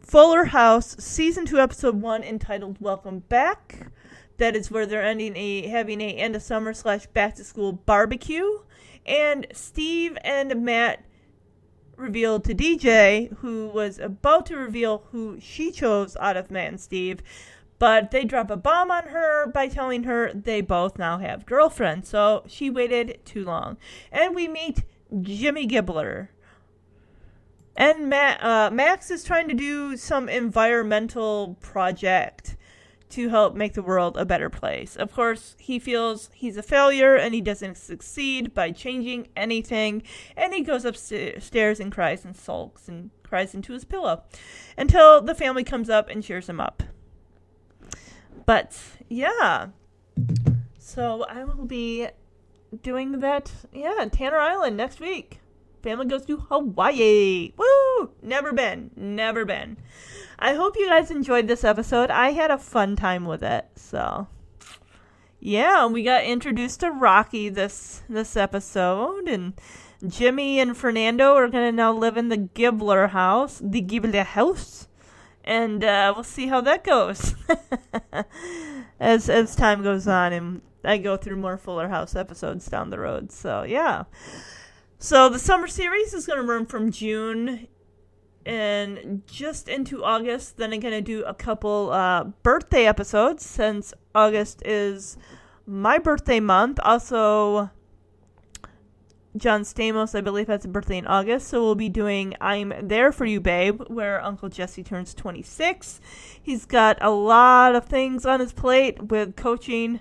Fuller 0.00 0.46
House 0.46 0.96
season 0.98 1.44
2 1.44 1.60
episode 1.60 2.00
1 2.00 2.22
entitled 2.22 2.78
Welcome 2.80 3.18
Back. 3.18 3.92
That 4.38 4.56
is 4.56 4.70
where 4.70 4.86
they're 4.86 5.04
ending 5.04 5.36
a 5.36 5.66
having 5.66 6.00
a 6.00 6.14
end 6.14 6.34
of 6.34 6.42
summer 6.42 6.72
slash 6.72 7.06
back 7.08 7.34
to 7.34 7.44
school 7.44 7.72
barbecue. 7.72 8.60
And 9.06 9.46
Steve 9.52 10.18
and 10.22 10.62
Matt 10.62 11.04
revealed 11.96 12.44
to 12.44 12.54
DJ, 12.54 13.36
who 13.38 13.68
was 13.68 13.98
about 13.98 14.46
to 14.46 14.56
reveal 14.56 15.04
who 15.10 15.38
she 15.40 15.70
chose 15.70 16.16
out 16.20 16.36
of 16.36 16.50
Matt 16.50 16.68
and 16.68 16.80
Steve, 16.80 17.20
but 17.78 18.10
they 18.10 18.24
drop 18.24 18.50
a 18.50 18.56
bomb 18.56 18.90
on 18.90 19.08
her 19.08 19.46
by 19.46 19.68
telling 19.68 20.04
her 20.04 20.32
they 20.32 20.60
both 20.60 20.98
now 20.98 21.18
have 21.18 21.46
girlfriends. 21.46 22.08
So 22.08 22.42
she 22.46 22.70
waited 22.70 23.20
too 23.24 23.44
long. 23.44 23.76
And 24.10 24.34
we 24.34 24.48
meet 24.48 24.84
Jimmy 25.20 25.66
Gibbler. 25.66 26.28
And 27.76 28.10
Ma- 28.10 28.36
uh, 28.40 28.70
Max 28.72 29.10
is 29.10 29.22
trying 29.22 29.48
to 29.48 29.54
do 29.54 29.96
some 29.96 30.28
environmental 30.28 31.56
project 31.60 32.56
to 33.10 33.28
help 33.28 33.54
make 33.54 33.74
the 33.74 33.82
world 33.82 34.16
a 34.16 34.24
better 34.24 34.50
place. 34.50 34.96
Of 34.96 35.12
course, 35.12 35.56
he 35.58 35.78
feels 35.78 36.30
he's 36.34 36.56
a 36.56 36.62
failure 36.62 37.16
and 37.16 37.34
he 37.34 37.40
doesn't 37.40 37.76
succeed 37.76 38.54
by 38.54 38.70
changing 38.70 39.28
anything, 39.36 40.02
and 40.36 40.52
he 40.52 40.60
goes 40.62 40.84
upstairs 40.84 41.80
and 41.80 41.92
cries 41.92 42.24
and 42.24 42.36
sulks 42.36 42.88
and 42.88 43.10
cries 43.22 43.54
into 43.54 43.72
his 43.72 43.84
pillow 43.84 44.22
until 44.76 45.20
the 45.20 45.34
family 45.34 45.64
comes 45.64 45.88
up 45.90 46.08
and 46.08 46.22
cheers 46.22 46.48
him 46.48 46.60
up. 46.60 46.82
But 48.46 48.78
yeah, 49.08 49.68
so 50.78 51.24
I 51.28 51.44
will 51.44 51.66
be 51.66 52.08
doing 52.82 53.20
that, 53.20 53.52
yeah, 53.72 54.06
Tanner 54.10 54.38
Island 54.38 54.76
next 54.76 55.00
week. 55.00 55.40
Family 55.82 56.06
goes 56.06 56.26
to 56.26 56.38
Hawaii. 56.38 57.52
Woo! 57.56 58.10
Never 58.22 58.52
been. 58.52 58.90
Never 58.96 59.44
been. 59.44 59.76
I 60.38 60.54
hope 60.54 60.76
you 60.76 60.86
guys 60.86 61.10
enjoyed 61.10 61.48
this 61.48 61.64
episode. 61.64 62.10
I 62.10 62.30
had 62.30 62.50
a 62.50 62.58
fun 62.58 62.94
time 62.94 63.24
with 63.24 63.42
it. 63.42 63.66
So, 63.74 64.28
yeah, 65.40 65.86
we 65.86 66.04
got 66.04 66.24
introduced 66.24 66.80
to 66.80 66.90
Rocky 66.90 67.48
this 67.48 68.02
this 68.08 68.36
episode 68.36 69.28
and 69.28 69.54
Jimmy 70.06 70.60
and 70.60 70.76
Fernando 70.76 71.34
are 71.34 71.48
to 71.48 71.72
now 71.72 71.92
live 71.92 72.16
in 72.16 72.28
the 72.28 72.36
Gibbler 72.36 73.08
house, 73.08 73.60
the 73.64 73.82
Gibbler 73.82 74.24
house. 74.24 74.86
And 75.42 75.82
uh, 75.82 76.12
we'll 76.14 76.24
see 76.24 76.46
how 76.46 76.60
that 76.60 76.84
goes 76.84 77.34
as 79.00 79.28
as 79.28 79.56
time 79.56 79.82
goes 79.82 80.06
on 80.06 80.32
and 80.32 80.60
I 80.84 80.98
go 80.98 81.16
through 81.16 81.36
more 81.36 81.58
Fuller 81.58 81.88
House 81.88 82.14
episodes 82.14 82.66
down 82.66 82.90
the 82.90 82.98
road. 82.98 83.32
So, 83.32 83.64
yeah. 83.64 84.04
So 84.98 85.28
the 85.28 85.38
summer 85.38 85.66
series 85.66 86.14
is 86.14 86.26
going 86.26 86.40
to 86.40 86.46
run 86.46 86.66
from 86.66 86.92
June 86.92 87.66
and 88.48 89.22
just 89.26 89.68
into 89.68 90.02
August. 90.02 90.56
Then 90.56 90.72
I'm 90.72 90.80
to 90.80 91.02
do 91.02 91.22
a 91.24 91.34
couple 91.34 91.90
uh, 91.92 92.24
birthday 92.42 92.86
episodes 92.86 93.44
since 93.44 93.92
August 94.14 94.62
is 94.64 95.18
my 95.66 95.98
birthday 95.98 96.40
month. 96.40 96.80
Also, 96.82 97.70
John 99.36 99.62
Stamos, 99.62 100.14
I 100.14 100.22
believe, 100.22 100.46
has 100.46 100.64
a 100.64 100.68
birthday 100.68 100.96
in 100.96 101.06
August. 101.06 101.48
So 101.48 101.62
we'll 101.62 101.74
be 101.74 101.90
doing 101.90 102.34
I'm 102.40 102.72
There 102.82 103.12
For 103.12 103.26
You, 103.26 103.38
Babe, 103.38 103.82
where 103.88 104.24
Uncle 104.24 104.48
Jesse 104.48 104.82
turns 104.82 105.12
26. 105.12 106.00
He's 106.42 106.64
got 106.64 106.96
a 107.02 107.10
lot 107.10 107.74
of 107.74 107.84
things 107.84 108.24
on 108.24 108.40
his 108.40 108.54
plate 108.54 109.10
with 109.10 109.36
coaching 109.36 110.00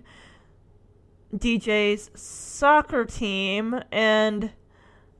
DJ's 1.36 2.12
soccer 2.16 3.04
team 3.04 3.82
and 3.92 4.52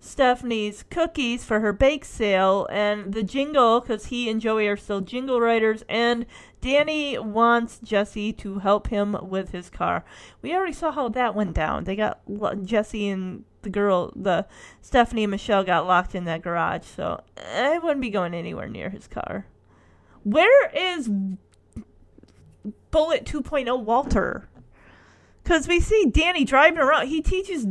Stephanie's 0.08 0.84
cookies 0.90 1.44
for 1.44 1.60
her 1.60 1.74
bake 1.74 2.06
sale 2.06 2.66
and 2.72 3.14
the 3.14 3.24
jingle 3.24 3.82
because 3.82 4.06
he 4.06 4.30
and 4.30 4.40
Joey 4.40 4.68
are 4.68 4.78
still 4.78 5.02
jingle 5.02 5.42
writers 5.42 5.84
and 5.90 6.26
Danny 6.62 7.18
wants 7.18 7.80
Jesse 7.80 8.32
to 8.34 8.60
help 8.60 8.88
him 8.88 9.18
with 9.22 9.52
his 9.52 9.70
car. 9.70 10.06
We 10.42 10.56
already 10.56 10.74
saw 10.74 10.92
how 10.92 11.10
that 11.10 11.36
went 11.36 11.54
down. 11.54 11.84
They 11.84 11.96
got 11.96 12.22
Jesse 12.64 13.10
and 13.10 13.44
the 13.64 13.70
girl, 13.70 14.14
the 14.16 14.46
Stephanie 14.82 15.26
and 15.26 15.32
Michelle 15.32 15.64
got 15.64 15.86
locked 15.86 16.16
in 16.16 16.24
that 16.24 16.42
garage, 16.42 16.86
so 16.86 17.22
I 17.38 17.78
wouldn't 17.78 18.02
be 18.02 18.10
going 18.10 18.34
anywhere 18.34 18.70
near 18.70 18.90
his 18.90 19.08
car. 19.08 19.46
Where 20.24 20.70
is 20.70 21.10
Bullet 22.92 23.26
2.0 23.26 23.84
Walter? 23.84 24.48
Because 25.44 25.68
we 25.68 25.80
see 25.80 26.06
Danny 26.10 26.46
driving 26.46 26.80
around. 26.80 27.08
He 27.08 27.22
teaches 27.22 27.68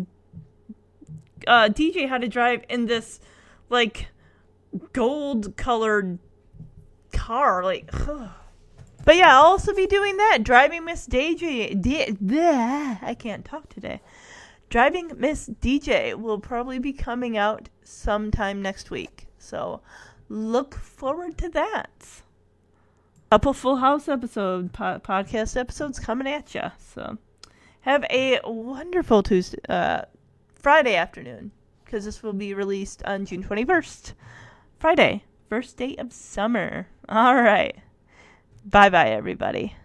uh, 1.46 1.68
DJ 1.68 2.08
how 2.08 2.18
to 2.18 2.28
drive 2.28 2.64
in 2.68 2.86
this 2.86 3.20
like 3.68 4.08
gold 4.92 5.56
colored 5.56 6.18
car. 7.12 7.64
Like, 7.64 7.90
ugh. 8.08 8.28
but 9.04 9.16
yeah, 9.16 9.36
I'll 9.36 9.46
also 9.46 9.74
be 9.74 9.86
doing 9.86 10.16
that. 10.16 10.38
Driving 10.42 10.84
Miss 10.84 11.06
DJ. 11.06 11.80
D- 11.80 12.12
bleh, 12.22 13.02
I 13.02 13.14
can't 13.14 13.44
talk 13.44 13.68
today. 13.68 14.00
Driving 14.68 15.12
Miss 15.16 15.48
DJ 15.60 16.14
will 16.14 16.40
probably 16.40 16.78
be 16.78 16.92
coming 16.92 17.36
out 17.36 17.68
sometime 17.82 18.60
next 18.60 18.90
week. 18.90 19.26
So 19.38 19.80
look 20.28 20.74
forward 20.74 21.38
to 21.38 21.48
that. 21.50 22.22
Couple 23.30 23.52
Full 23.52 23.76
House 23.76 24.08
episode 24.08 24.72
po- 24.72 25.00
podcast 25.00 25.56
episodes 25.56 25.98
coming 25.98 26.26
at 26.26 26.54
you. 26.54 26.62
So 26.78 27.18
have 27.80 28.04
a 28.10 28.40
wonderful 28.44 29.22
Tuesday. 29.22 29.58
Uh, 29.68 30.02
Friday 30.66 30.96
afternoon 30.96 31.52
because 31.84 32.04
this 32.06 32.24
will 32.24 32.32
be 32.32 32.52
released 32.52 33.00
on 33.04 33.24
June 33.24 33.44
21st. 33.44 34.14
Friday, 34.80 35.22
first 35.48 35.76
day 35.76 35.94
of 35.94 36.12
summer. 36.12 36.88
All 37.08 37.36
right. 37.36 37.76
Bye 38.64 38.90
bye, 38.90 39.10
everybody. 39.10 39.76